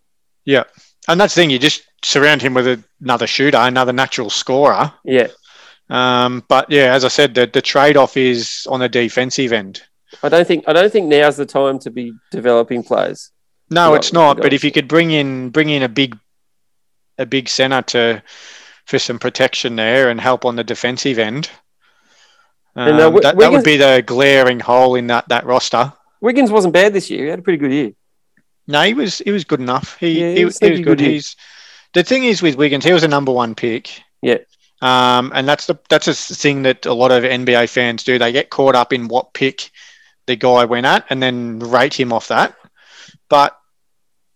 Yeah. 0.44 0.64
And 1.08 1.20
that's 1.20 1.34
the 1.34 1.42
thing, 1.42 1.50
you 1.50 1.58
just 1.58 1.82
surround 2.04 2.42
him 2.42 2.54
with 2.54 2.84
another 3.00 3.26
shooter, 3.26 3.58
another 3.58 3.92
natural 3.92 4.30
scorer. 4.30 4.92
Yeah, 5.04 5.28
Um, 5.92 6.42
but 6.48 6.70
yeah, 6.70 6.94
as 6.94 7.04
I 7.04 7.08
said, 7.08 7.34
the, 7.34 7.46
the 7.46 7.60
trade 7.60 7.98
off 7.98 8.16
is 8.16 8.66
on 8.70 8.80
the 8.80 8.88
defensive 8.88 9.52
end. 9.52 9.82
I 10.22 10.30
don't 10.30 10.46
think 10.46 10.64
I 10.66 10.72
don't 10.72 10.90
think 10.90 11.08
now's 11.08 11.36
the 11.36 11.46
time 11.46 11.78
to 11.80 11.90
be 11.90 12.14
developing 12.30 12.82
players. 12.82 13.30
No, 13.70 13.90
Yeah, 13.90 13.96
it's 13.96 14.12
not. 14.12 14.38
But 14.38 14.54
if 14.54 14.64
you 14.64 14.72
could 14.72 14.88
bring 14.88 15.10
in 15.10 15.50
bring 15.50 15.68
in 15.68 15.82
a 15.82 15.88
big 15.88 16.18
a 17.18 17.26
big 17.26 17.48
center 17.48 17.82
to 17.82 18.22
for 18.86 18.98
some 18.98 19.18
protection 19.18 19.76
there 19.76 20.08
and 20.08 20.18
help 20.18 20.44
on 20.46 20.56
the 20.56 20.64
defensive 20.64 21.18
end, 21.18 21.50
um, 22.74 22.94
uh, 22.94 23.10
that, 23.20 23.36
that 23.36 23.52
would 23.52 23.64
be 23.64 23.76
the 23.76 24.02
glaring 24.06 24.60
hole 24.60 24.94
in 24.94 25.08
that 25.08 25.28
that 25.28 25.44
roster. 25.44 25.92
Wiggins 26.22 26.50
wasn't 26.50 26.72
bad 26.72 26.94
this 26.94 27.10
year; 27.10 27.24
he 27.24 27.30
had 27.30 27.40
a 27.40 27.42
pretty 27.42 27.58
good 27.58 27.72
year. 27.72 27.92
No, 28.66 28.82
he 28.82 28.94
was 28.94 29.18
he 29.18 29.30
was 29.30 29.44
good 29.44 29.60
enough. 29.60 29.98
He 29.98 30.20
Yeah, 30.20 30.30
he, 30.30 30.36
he 30.36 30.44
was, 30.46 30.54
was 30.54 30.68
he 30.68 30.70
was 30.70 30.80
good. 30.80 30.98
good. 30.98 31.00
He's 31.00 31.36
the 31.92 32.02
thing 32.02 32.24
is 32.24 32.40
with 32.40 32.56
Wiggins, 32.56 32.84
he 32.84 32.92
was 32.92 33.02
a 33.02 33.08
number 33.08 33.32
one 33.32 33.54
pick. 33.54 34.02
Yeah. 34.22 34.38
Um, 34.82 35.30
and 35.32 35.48
that's 35.48 35.66
the 35.66 35.78
that's 35.88 36.08
a 36.08 36.14
thing 36.14 36.62
that 36.64 36.86
a 36.86 36.92
lot 36.92 37.12
of 37.12 37.22
NBA 37.22 37.68
fans 37.68 38.02
do. 38.02 38.18
They 38.18 38.32
get 38.32 38.50
caught 38.50 38.74
up 38.74 38.92
in 38.92 39.06
what 39.06 39.32
pick 39.32 39.70
the 40.26 40.34
guy 40.36 40.64
went 40.64 40.86
at 40.86 41.06
and 41.08 41.22
then 41.22 41.60
rate 41.60 41.98
him 41.98 42.12
off 42.12 42.28
that. 42.28 42.56
But 43.28 43.56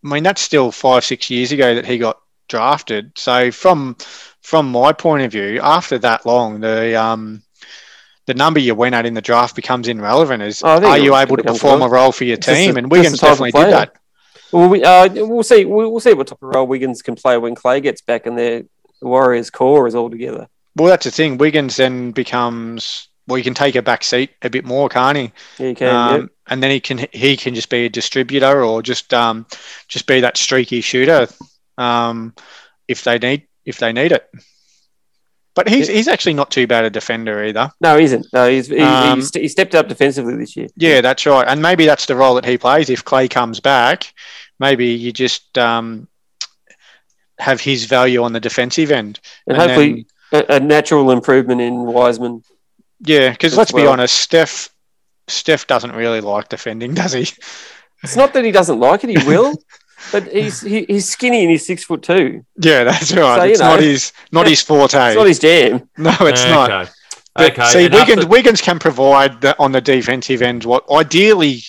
I 0.05 0.09
mean, 0.09 0.23
that's 0.23 0.41
still 0.41 0.71
five 0.71 1.05
six 1.05 1.29
years 1.31 1.51
ago 1.51 1.75
that 1.75 1.85
he 1.85 1.99
got 1.99 2.21
drafted. 2.49 3.13
So 3.19 3.51
from 3.51 3.97
from 4.41 4.71
my 4.71 4.93
point 4.93 5.25
of 5.25 5.33
view, 5.33 5.61
after 5.61 5.99
that 5.99 6.25
long, 6.25 6.61
the 6.61 6.95
um 6.95 7.43
the 8.27 8.35
number 8.35 8.61
you 8.61 8.77
went 8.77 8.95
at 8.95 9.05
in 9.05 9.15
the 9.15 9.21
draft 9.21 9.57
becomes 9.57 9.89
irrelevant. 9.89 10.45
Is 10.45 10.63
Oh, 10.65 10.85
are 10.85 10.99
you 10.99 11.17
able 11.17 11.37
to 11.37 11.43
perform 11.43 11.83
a 11.83 11.89
role 11.89 12.13
for 12.13 12.23
your 12.25 12.37
team? 12.37 12.75
the- 12.75 12.79
and 12.79 12.91
Wiggins 12.91 13.21
definitely 13.21 13.53
did 13.53 13.73
that. 13.73 13.95
Well, 14.53 14.69
we 14.69 14.85
uh, 14.85 15.09
we'll 15.13 15.43
see. 15.43 15.65
We'll, 15.65 15.91
we'll 15.91 16.01
see 16.01 16.15
what 16.15 16.29
type 16.29 16.39
of 16.41 16.55
role 16.55 16.69
Wiggins 16.69 17.03
can 17.03 17.17
play 17.17 17.37
when 17.37 17.57
Clay 17.57 17.81
gets 17.81 18.01
back 18.01 18.27
and 18.27 18.39
the 19.01 19.09
Warriors' 19.09 19.51
core 19.51 19.87
is 19.87 19.95
all 19.95 20.11
together. 20.11 20.49
Well, 20.77 20.89
that's 20.89 21.05
the 21.05 21.11
thing. 21.11 21.39
Wiggins 21.39 21.77
then 21.77 22.13
becomes 22.13 23.09
well, 23.27 23.37
he 23.37 23.43
can 23.43 23.55
take 23.55 23.75
a 23.75 23.83
back 23.83 24.05
seat 24.05 24.31
a 24.43 24.51
bit 24.51 24.65
more, 24.65 24.89
can't 24.89 25.19
he? 25.19 25.33
Yeah, 25.59 25.75
can. 25.75 25.89
um, 25.89 26.21
yeah. 26.21 26.27
And 26.49 26.63
then 26.63 26.71
he 26.71 26.81
can 26.81 27.07
he 27.13 27.37
can 27.37 27.55
just 27.55 27.71
be 27.71 27.87
a 27.87 27.89
distributor 27.89 28.65
or 28.65 28.83
just 28.83 29.13
um, 29.13 29.47
just 29.89 30.07
be 30.07 30.21
that 30.21 30.37
streaky 30.37 30.81
shooter 30.81 31.27
um, 31.77 32.35
if 32.87 33.03
they 33.03 33.19
need 33.19 33.47
if 33.65 33.79
they 33.79 33.93
need 33.93 34.13
it. 34.13 34.31
But 35.57 35.69
he's 35.69 35.89
he's 35.89 36.07
actually 36.07 36.35
not 36.35 36.51
too 36.51 36.67
bad 36.67 36.85
a 36.85 36.91
defender 36.91 37.43
either. 37.43 37.73
No, 37.81 37.97
he 37.97 38.05
isn't. 38.05 38.27
No, 38.33 38.49
he's 38.49 38.69
he, 38.69 38.79
Um, 38.79 39.19
he's, 39.19 39.35
he 39.35 39.49
stepped 39.49 39.75
up 39.75 39.89
defensively 39.89 40.37
this 40.37 40.55
year. 40.55 40.69
Yeah, 40.77 41.01
that's 41.01 41.27
right. 41.27 41.49
And 41.49 41.63
maybe 41.63 41.87
that's 41.87 42.07
the 42.07 42.15
role 42.15 42.35
that 42.35 42.45
he 42.45 42.59
plays. 42.59 42.91
If 42.91 43.05
Clay 43.05 43.27
comes 43.27 43.59
back, 43.59 44.13
maybe 44.61 44.87
you 44.89 45.13
just 45.13 45.57
um, 45.59 46.07
have 47.39 47.61
his 47.61 47.85
value 47.85 48.23
on 48.23 48.33
the 48.33 48.41
defensive 48.41 48.91
end. 48.91 49.21
And, 49.47 49.57
And 49.57 49.71
hopefully 49.71 50.07
a, 50.33 50.45
a 50.57 50.61
natural 50.61 51.11
improvement 51.11 51.61
in 51.61 51.83
Wiseman. 51.83 52.43
Yeah, 53.01 53.31
because 53.31 53.57
let's 53.57 53.73
be 53.73 53.87
honest, 53.87 54.15
Steph 54.15 54.71
Steph 55.29 55.67
doesn't 55.67 55.93
really 55.93 56.21
like 56.21 56.49
defending, 56.49 56.95
does 56.95 57.13
he? 57.13 57.29
It's 58.03 58.17
not 58.17 58.33
that 58.35 58.45
he 58.45 58.53
doesn't 58.53 58.79
like 58.79 59.05
it; 59.05 59.11
he 59.11 59.19
will. 59.27 59.55
but 60.13 60.29
he's 60.29 60.61
he, 60.61 60.85
he's 60.85 61.09
skinny 61.09 61.43
and 61.43 61.51
he's 61.51 61.67
six 61.67 61.85
foot 61.85 62.03
two. 62.03 62.45
Yeah, 62.59 62.85
that's 62.85 63.13
right. 63.13 63.39
So, 63.39 63.45
you 63.45 63.51
it's 63.51 63.61
not 63.61 63.81
his 63.81 64.13
not 64.33 64.47
his 64.47 64.63
forte. 64.63 65.09
It's 65.09 65.17
not 65.17 65.27
his 65.27 65.39
jam. 65.39 65.89
no, 65.99 66.15
it's 66.21 66.45
not. 66.45 66.71
Okay. 66.71 66.91
But 67.35 67.53
okay. 67.53 67.67
see, 67.67 67.85
enough 67.85 68.01
Wiggins, 68.09 68.25
of- 68.25 68.31
Wiggins 68.31 68.61
can 68.63 68.79
provide 68.79 69.43
the, 69.43 69.59
on 69.59 69.73
the 69.73 69.81
defensive 69.83 70.41
end 70.41 70.65
what 70.65 70.91
ideally 70.91 71.61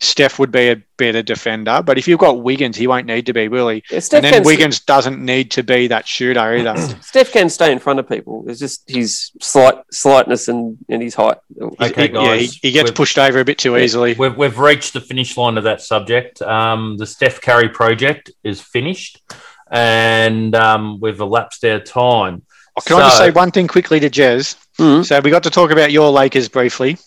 Steph 0.00 0.38
would 0.38 0.52
be 0.52 0.68
a 0.68 0.76
better 0.98 1.22
defender. 1.22 1.82
But 1.84 1.96
if 1.96 2.06
you've 2.06 2.18
got 2.18 2.42
Wiggins, 2.42 2.76
he 2.76 2.86
won't 2.86 3.06
need 3.06 3.24
to 3.26 3.32
be, 3.32 3.48
will 3.48 3.68
he? 3.68 3.82
Yeah, 3.90 4.00
And 4.12 4.24
then 4.24 4.32
can, 4.32 4.42
Wiggins 4.44 4.80
doesn't 4.80 5.24
need 5.24 5.50
to 5.52 5.62
be 5.62 5.86
that 5.88 6.06
shooter 6.06 6.38
either. 6.40 6.76
Steph 7.00 7.32
can 7.32 7.48
stay 7.48 7.72
in 7.72 7.78
front 7.78 7.98
of 7.98 8.06
people. 8.08 8.44
It's 8.46 8.60
just 8.60 8.82
his 8.88 9.30
slight 9.40 9.76
slightness 9.90 10.48
and, 10.48 10.76
and 10.90 11.00
his 11.02 11.14
height. 11.14 11.38
Okay, 11.80 12.08
He- 12.08 12.12
yeah, 12.12 12.34
he, 12.34 12.38
guys, 12.40 12.54
he 12.62 12.70
gets 12.72 12.90
pushed 12.90 13.18
over 13.18 13.38
a 13.40 13.44
bit 13.44 13.56
too 13.58 13.76
easily. 13.78 14.14
We've, 14.14 14.36
we've 14.36 14.58
reached 14.58 14.92
the 14.92 15.00
finish 15.00 15.36
line 15.36 15.56
of 15.56 15.64
that 15.64 15.80
subject. 15.80 16.42
Um, 16.42 16.96
the 16.98 17.06
Steph 17.06 17.40
Curry 17.40 17.70
project 17.70 18.30
is 18.44 18.60
finished, 18.60 19.22
and 19.70 20.54
um, 20.54 21.00
we've 21.00 21.20
elapsed 21.20 21.64
our 21.64 21.80
time. 21.80 22.42
Oh, 22.78 22.82
Can 22.84 22.96
I 22.98 23.00
just 23.00 23.18
say 23.18 23.30
one 23.30 23.50
thing 23.50 23.66
quickly 23.66 24.00
to 24.00 24.10
Jez? 24.10 24.56
Mhm. 24.78 25.04
So 25.06 25.20
we 25.20 25.30
got 25.30 25.42
to 25.44 25.50
talk 25.50 25.70
about 25.70 25.90
your 25.92 26.10
Lakers 26.10 26.48
briefly, 26.48 26.98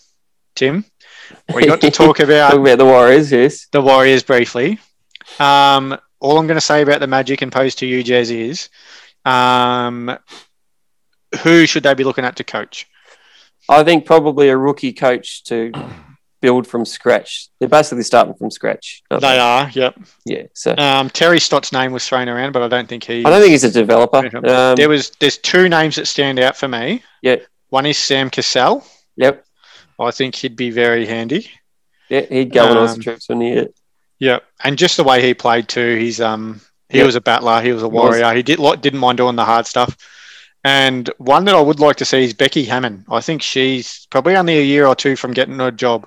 Tim. 0.56 0.84
We 1.54 1.66
got 1.66 1.80
to 1.80 1.90
talk 1.90 2.20
about 2.20 2.50
Talk 2.50 2.60
about 2.60 2.78
the 2.78 2.84
Warriors, 2.84 3.32
yes. 3.32 3.66
the 3.72 3.80
Warriors 3.80 4.22
briefly. 4.22 4.78
Um, 5.38 5.96
all 6.20 6.38
I'm 6.38 6.46
going 6.46 6.56
to 6.56 6.60
say 6.60 6.82
about 6.82 7.00
the 7.00 7.06
Magic 7.06 7.42
and 7.42 7.52
pose 7.52 7.74
to 7.76 7.86
you, 7.86 8.04
Jez, 8.04 8.30
is 8.30 8.68
um, 9.24 10.16
who 11.42 11.66
should 11.66 11.82
they 11.82 11.94
be 11.94 12.04
looking 12.04 12.24
at 12.24 12.36
to 12.36 12.44
coach? 12.44 12.86
I 13.68 13.84
think 13.84 14.04
probably 14.04 14.48
a 14.48 14.56
rookie 14.56 14.92
coach 14.92 15.44
to 15.44 15.72
build 16.40 16.66
from 16.66 16.84
scratch. 16.84 17.48
They're 17.58 17.68
basically 17.68 18.02
starting 18.02 18.34
from 18.34 18.50
scratch. 18.50 19.02
aren't 19.10 19.22
They 19.22 19.38
are, 19.38 19.70
yep. 19.72 19.98
Yeah. 20.24 20.44
So 20.54 20.74
Um, 20.76 21.10
Terry 21.10 21.38
Stott's 21.38 21.72
name 21.72 21.92
was 21.92 22.06
thrown 22.06 22.28
around, 22.28 22.52
but 22.52 22.62
I 22.62 22.68
don't 22.68 22.88
think 22.88 23.04
he. 23.04 23.24
I 23.24 23.30
don't 23.30 23.40
think 23.40 23.52
he's 23.52 23.64
a 23.64 23.70
developer. 23.70 24.28
Um, 24.46 24.76
there 24.76 24.88
was 24.88 25.10
there's 25.20 25.38
two 25.38 25.68
names 25.68 25.96
that 25.96 26.06
stand 26.06 26.38
out 26.38 26.56
for 26.56 26.68
me. 26.68 27.02
Yeah. 27.22 27.36
One 27.68 27.86
is 27.86 27.98
Sam 27.98 28.30
Cassell. 28.30 28.84
yep. 29.16 29.44
I 30.00 30.10
think 30.10 30.34
he'd 30.34 30.56
be 30.56 30.70
very 30.70 31.06
handy. 31.06 31.50
Yeah, 32.08 32.22
he'd 32.22 32.52
go 32.52 32.66
on 32.66 32.76
Um, 32.76 32.88
Aussie 32.88 33.02
trips 33.02 33.28
when 33.28 33.40
he 33.40 33.66
Yeah, 34.18 34.38
and 34.64 34.76
just 34.78 34.96
the 34.96 35.04
way 35.04 35.22
he 35.22 35.34
played 35.34 35.68
too. 35.68 35.96
He's 35.96 36.20
um 36.20 36.60
he 36.88 36.98
Yep. 36.98 37.06
was 37.06 37.14
a 37.16 37.20
battler. 37.20 37.60
He 37.60 37.72
was 37.72 37.82
a 37.84 37.88
warrior. 37.88 38.32
He 38.34 38.42
did 38.42 38.58
like 38.58 38.80
didn't 38.80 38.98
mind 39.00 39.18
doing 39.18 39.36
the 39.36 39.44
hard 39.44 39.66
stuff. 39.66 39.96
And 40.64 41.08
one 41.18 41.44
that 41.46 41.54
I 41.54 41.60
would 41.60 41.80
like 41.80 41.96
to 41.96 42.04
see 42.04 42.22
is 42.24 42.34
Becky 42.34 42.64
Hammon. 42.64 43.04
I 43.10 43.20
think 43.20 43.40
she's 43.42 44.06
probably 44.10 44.36
only 44.36 44.58
a 44.58 44.62
year 44.62 44.86
or 44.86 44.94
two 44.94 45.16
from 45.16 45.32
getting 45.32 45.58
a 45.60 45.70
job. 45.70 46.06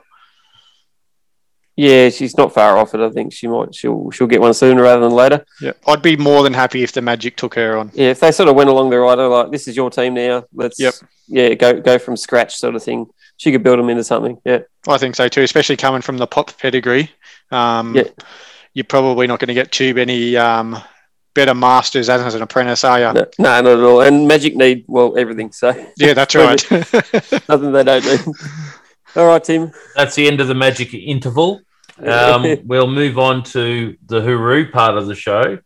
Yeah, 1.75 2.09
she's 2.09 2.37
not 2.37 2.53
far 2.53 2.77
off 2.77 2.93
it. 2.93 2.99
I 3.01 3.09
think 3.09 3.33
she 3.33 3.47
might. 3.47 3.73
She'll 3.73 4.11
she'll 4.11 4.27
get 4.27 4.41
one 4.41 4.53
sooner 4.53 4.83
rather 4.83 5.01
than 5.01 5.11
later. 5.11 5.43
Yeah, 5.59 5.71
I'd 5.87 6.03
be 6.03 6.15
more 6.15 6.43
than 6.43 6.53
happy 6.53 6.83
if 6.83 6.91
the 6.91 7.01
Magic 7.01 7.35
took 7.35 7.55
her 7.55 7.77
on. 7.77 7.89
Yeah, 7.95 8.09
if 8.09 8.19
they 8.19 8.31
sort 8.31 8.47
of 8.49 8.55
went 8.55 8.69
along 8.69 8.91
the 8.91 8.99
right, 8.99 9.15
like 9.17 9.51
this 9.51 9.67
is 9.67 9.75
your 9.75 9.89
team 9.89 10.13
now. 10.13 10.45
Let's 10.53 10.79
Yep. 10.79 10.93
yeah 11.27 11.53
go 11.55 11.79
go 11.81 11.97
from 11.97 12.15
scratch 12.15 12.55
sort 12.57 12.75
of 12.75 12.83
thing. 12.83 13.07
She 13.43 13.51
could 13.51 13.61
build 13.61 13.77
them 13.77 13.89
into 13.89 14.05
something. 14.05 14.37
Yeah, 14.45 14.59
I 14.87 14.97
think 14.97 15.15
so 15.15 15.27
too, 15.27 15.41
especially 15.41 15.75
coming 15.75 15.99
from 16.01 16.17
the 16.17 16.25
pop 16.25 16.57
pedigree. 16.57 17.11
Um, 17.51 17.93
Yeah. 17.93 18.03
You're 18.73 18.85
probably 18.85 19.27
not 19.27 19.39
going 19.41 19.49
to 19.49 19.53
get 19.53 19.69
too 19.73 19.93
many 19.93 20.37
um, 20.37 20.77
better 21.35 21.53
masters 21.53 22.07
as, 22.07 22.21
as 22.21 22.35
an 22.35 22.41
apprentice, 22.41 22.85
are 22.85 22.99
you? 22.99 23.13
no, 23.13 23.25
no, 23.37 23.61
not 23.61 23.65
at 23.65 23.79
all. 23.79 23.99
And 23.99 24.29
Magic 24.29 24.55
need 24.55 24.85
well 24.87 25.17
everything. 25.17 25.51
So 25.51 25.75
Yeah, 25.97 26.13
that's 26.13 26.35
right. 26.35 26.71
nothing 26.71 27.73
they 27.73 27.83
don't 27.83 28.05
need. 28.05 28.21
All 29.17 29.27
right, 29.27 29.43
Tim. 29.43 29.71
That's 29.93 30.15
the 30.15 30.25
end 30.25 30.39
of 30.39 30.47
the 30.47 30.55
magic 30.55 30.93
interval. 30.93 31.59
Um, 31.99 32.45
we'll 32.65 32.87
move 32.87 33.19
on 33.19 33.43
to 33.43 33.97
the 34.05 34.21
Huru 34.21 34.71
part 34.71 34.97
of 34.97 35.07
the 35.07 35.15
show. 35.15 35.59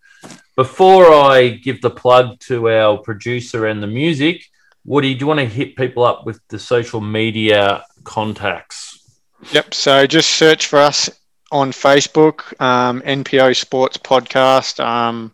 Before 0.56 1.14
I 1.14 1.50
give 1.50 1.80
the 1.82 1.92
plug 1.92 2.40
to 2.48 2.70
our 2.72 2.98
producer 2.98 3.68
and 3.68 3.84
the 3.84 3.88
music, 3.88 4.44
Woody, 4.88 5.14
do 5.14 5.20
you 5.20 5.28
want 5.28 5.42
to 5.42 5.46
hit 5.46 5.76
people 5.76 6.06
up 6.06 6.26
with 6.26 6.40
the 6.48 6.58
social 6.58 7.02
media 7.02 7.84
contacts? 8.06 9.20
Yep. 9.52 9.74
So 9.74 10.08
just 10.08 10.32
search 10.32 10.68
for 10.68 10.80
us 10.80 11.10
on 11.52 11.72
Facebook, 11.74 12.60
um, 12.62 13.02
NPO 13.02 13.58
Sports 13.58 13.98
Podcast. 13.98 14.84
Um, 14.84 15.34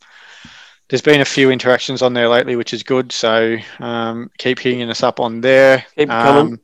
there's 0.89 1.04
been 1.04 1.22
a 1.22 1.26
few 1.26 1.51
interactions 1.51 2.01
on 2.01 2.14
there 2.14 2.28
lately, 2.28 2.56
which 2.56 2.74
is 2.74 2.82
good. 2.82 3.12
So 3.12 3.58
um, 3.80 4.32
keep 4.39 4.58
hitting 4.58 4.89
us 4.89 5.04
up 5.04 5.20
on 5.20 5.41
there. 5.41 5.86
Keep 5.95 5.99
it 5.99 6.08
coming. 6.08 6.54
Um, 6.54 6.60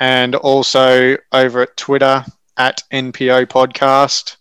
and 0.00 0.34
also 0.34 1.16
over 1.32 1.62
at 1.62 1.76
Twitter 1.76 2.24
at 2.56 2.82
NPO 2.92 3.46
Podcast. 3.46 4.36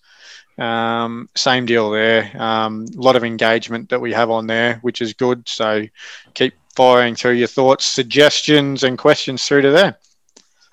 Um, 0.62 1.30
same 1.36 1.68
deal 1.68 1.92
there. 1.92 2.32
Um, 2.36 2.88
a 2.98 3.00
lot 3.00 3.16
of 3.16 3.24
engagement 3.24 3.90
that 3.90 4.02
we 4.02 4.12
have 4.14 4.32
on 4.32 4.48
there, 4.48 4.80
which 4.82 5.02
is 5.02 5.14
good. 5.14 5.48
So 5.48 5.86
keep 6.34 6.56
firing 6.76 7.16
through 7.16 7.34
your 7.34 7.48
thoughts, 7.48 7.86
suggestions, 7.86 8.84
and 8.84 8.98
questions 8.98 9.46
through 9.46 9.62
to 9.64 9.72
there. 9.72 9.98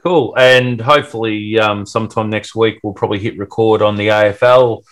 Cool. 0.03 0.34
And 0.36 0.80
hopefully, 0.80 1.59
um, 1.59 1.86
sometime 1.86 2.28
next 2.28 2.55
week, 2.57 2.80
we'll 2.82 2.92
probably 2.92 3.20
hit 3.20 3.38
record 3.38 3.82
on 3.82 3.96
the 3.96 4.09
AFL 4.09 4.82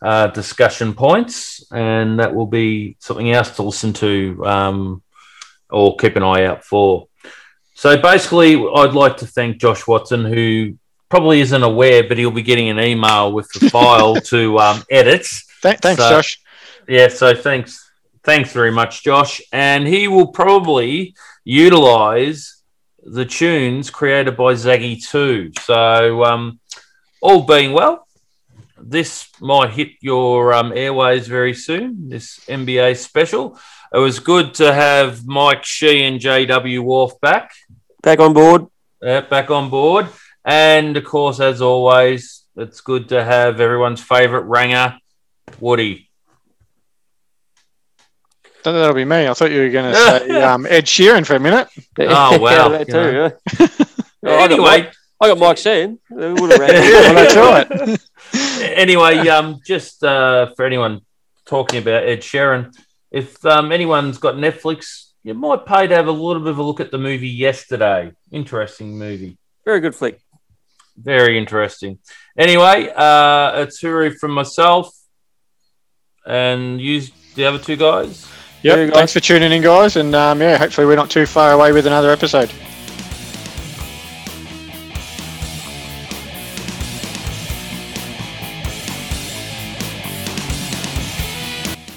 uh, 0.00 0.28
discussion 0.28 0.94
points, 0.94 1.64
and 1.72 2.20
that 2.20 2.34
will 2.34 2.46
be 2.46 2.96
something 3.00 3.32
else 3.32 3.56
to 3.56 3.62
listen 3.62 3.92
to 3.94 4.46
um, 4.46 5.02
or 5.70 5.96
keep 5.96 6.16
an 6.16 6.22
eye 6.22 6.44
out 6.44 6.64
for. 6.64 7.08
So, 7.74 8.00
basically, 8.00 8.54
I'd 8.54 8.94
like 8.94 9.16
to 9.18 9.26
thank 9.26 9.58
Josh 9.58 9.86
Watson, 9.86 10.24
who 10.24 10.76
probably 11.08 11.40
isn't 11.40 11.62
aware, 11.62 12.04
but 12.06 12.16
he'll 12.18 12.30
be 12.30 12.42
getting 12.42 12.68
an 12.68 12.78
email 12.78 13.32
with 13.32 13.50
the 13.52 13.68
file 13.70 14.14
to 14.26 14.58
um, 14.58 14.84
edit. 14.90 15.26
Th- 15.62 15.78
thanks, 15.78 16.00
So- 16.00 16.10
Josh. 16.10 16.40
Yeah, 16.88 17.08
so 17.08 17.34
thanks, 17.36 17.89
thanks 18.24 18.52
very 18.52 18.70
much, 18.70 19.02
Josh. 19.04 19.40
And 19.52 19.86
he 19.86 20.08
will 20.08 20.28
probably 20.28 21.14
utilize 21.44 22.62
the 23.02 23.24
tunes 23.24 23.90
created 23.90 24.36
by 24.36 24.54
Zaggy 24.54 25.02
too. 25.02 25.52
So, 25.62 26.24
um, 26.24 26.60
all 27.22 27.42
being 27.42 27.72
well, 27.72 28.06
this 28.78 29.28
might 29.40 29.70
hit 29.70 29.90
your 30.00 30.52
um, 30.54 30.72
airways 30.74 31.28
very 31.28 31.54
soon. 31.54 32.08
This 32.08 32.40
NBA 32.46 32.96
special. 32.96 33.58
It 33.92 33.98
was 33.98 34.18
good 34.20 34.54
to 34.54 34.72
have 34.72 35.26
Mike 35.26 35.64
Shee 35.64 36.04
and 36.04 36.20
JW 36.20 36.80
Wharf 36.82 37.20
back, 37.20 37.52
Back 38.02 38.20
on 38.20 38.32
board. 38.32 38.66
uh, 39.04 39.22
back 39.22 39.50
on 39.50 39.68
board, 39.68 40.06
and 40.44 40.96
of 40.96 41.04
course, 41.04 41.40
as 41.40 41.60
always, 41.60 42.44
it's 42.56 42.80
good 42.80 43.08
to 43.08 43.22
have 43.24 43.60
everyone's 43.60 44.00
favourite 44.02 44.46
ranger, 44.48 44.96
Woody. 45.58 46.09
Th- 48.62 48.74
That'll 48.74 48.94
be 48.94 49.04
me. 49.04 49.26
I 49.28 49.34
thought 49.34 49.50
you 49.50 49.60
were 49.62 49.68
going 49.70 49.92
to 49.92 49.96
say 50.28 50.42
um, 50.42 50.66
Ed 50.66 50.84
Sheeran 50.84 51.26
for 51.26 51.34
a 51.36 51.40
minute. 51.40 51.68
Oh, 51.98 52.38
wow. 52.38 52.68
that 52.68 52.88
too. 52.88 53.30
yeah. 53.58 53.66
I 54.22 54.26
got 54.36 54.50
anyway, 54.50 54.64
Mike- 54.82 54.92
I 55.22 55.28
got 55.28 55.38
Mike 55.38 55.56
Sheen. 55.58 55.98
It 56.10 56.40
would 56.40 56.50
have 56.50 56.60
ran. 56.60 56.70
Well, 56.70 57.14
that's 57.14 58.00
right. 58.32 58.70
anyway, 58.76 59.28
um, 59.28 59.60
just 59.66 60.02
uh, 60.04 60.52
for 60.56 60.64
anyone 60.64 61.00
talking 61.46 61.80
about 61.80 62.04
Ed 62.04 62.20
Sheeran, 62.20 62.74
if 63.10 63.44
um, 63.44 63.72
anyone's 63.72 64.18
got 64.18 64.34
Netflix, 64.36 65.10
you 65.22 65.34
might 65.34 65.66
pay 65.66 65.86
to 65.86 65.94
have 65.94 66.06
a 66.06 66.12
little 66.12 66.40
bit 66.42 66.50
of 66.50 66.58
a 66.58 66.62
look 66.62 66.80
at 66.80 66.90
the 66.90 66.98
movie 66.98 67.28
yesterday. 67.28 68.12
Interesting 68.30 68.98
movie. 68.98 69.36
Very 69.64 69.80
good 69.80 69.94
flick. 69.94 70.20
Very 70.96 71.36
interesting. 71.38 71.98
Anyway, 72.38 72.90
uh, 72.94 73.62
it's 73.62 73.80
Huru 73.82 74.14
from 74.18 74.32
myself 74.32 74.94
and 76.26 76.80
you, 76.80 77.02
the 77.34 77.46
other 77.46 77.58
two 77.58 77.76
guys. 77.76 78.26
Yep. 78.62 78.92
Thanks 78.92 79.12
for 79.12 79.20
tuning 79.20 79.52
in, 79.52 79.62
guys. 79.62 79.96
And 79.96 80.14
um, 80.14 80.40
yeah, 80.40 80.58
hopefully 80.58 80.86
we're 80.86 80.96
not 80.96 81.10
too 81.10 81.26
far 81.26 81.52
away 81.52 81.72
with 81.72 81.86
another 81.86 82.10
episode. 82.10 82.52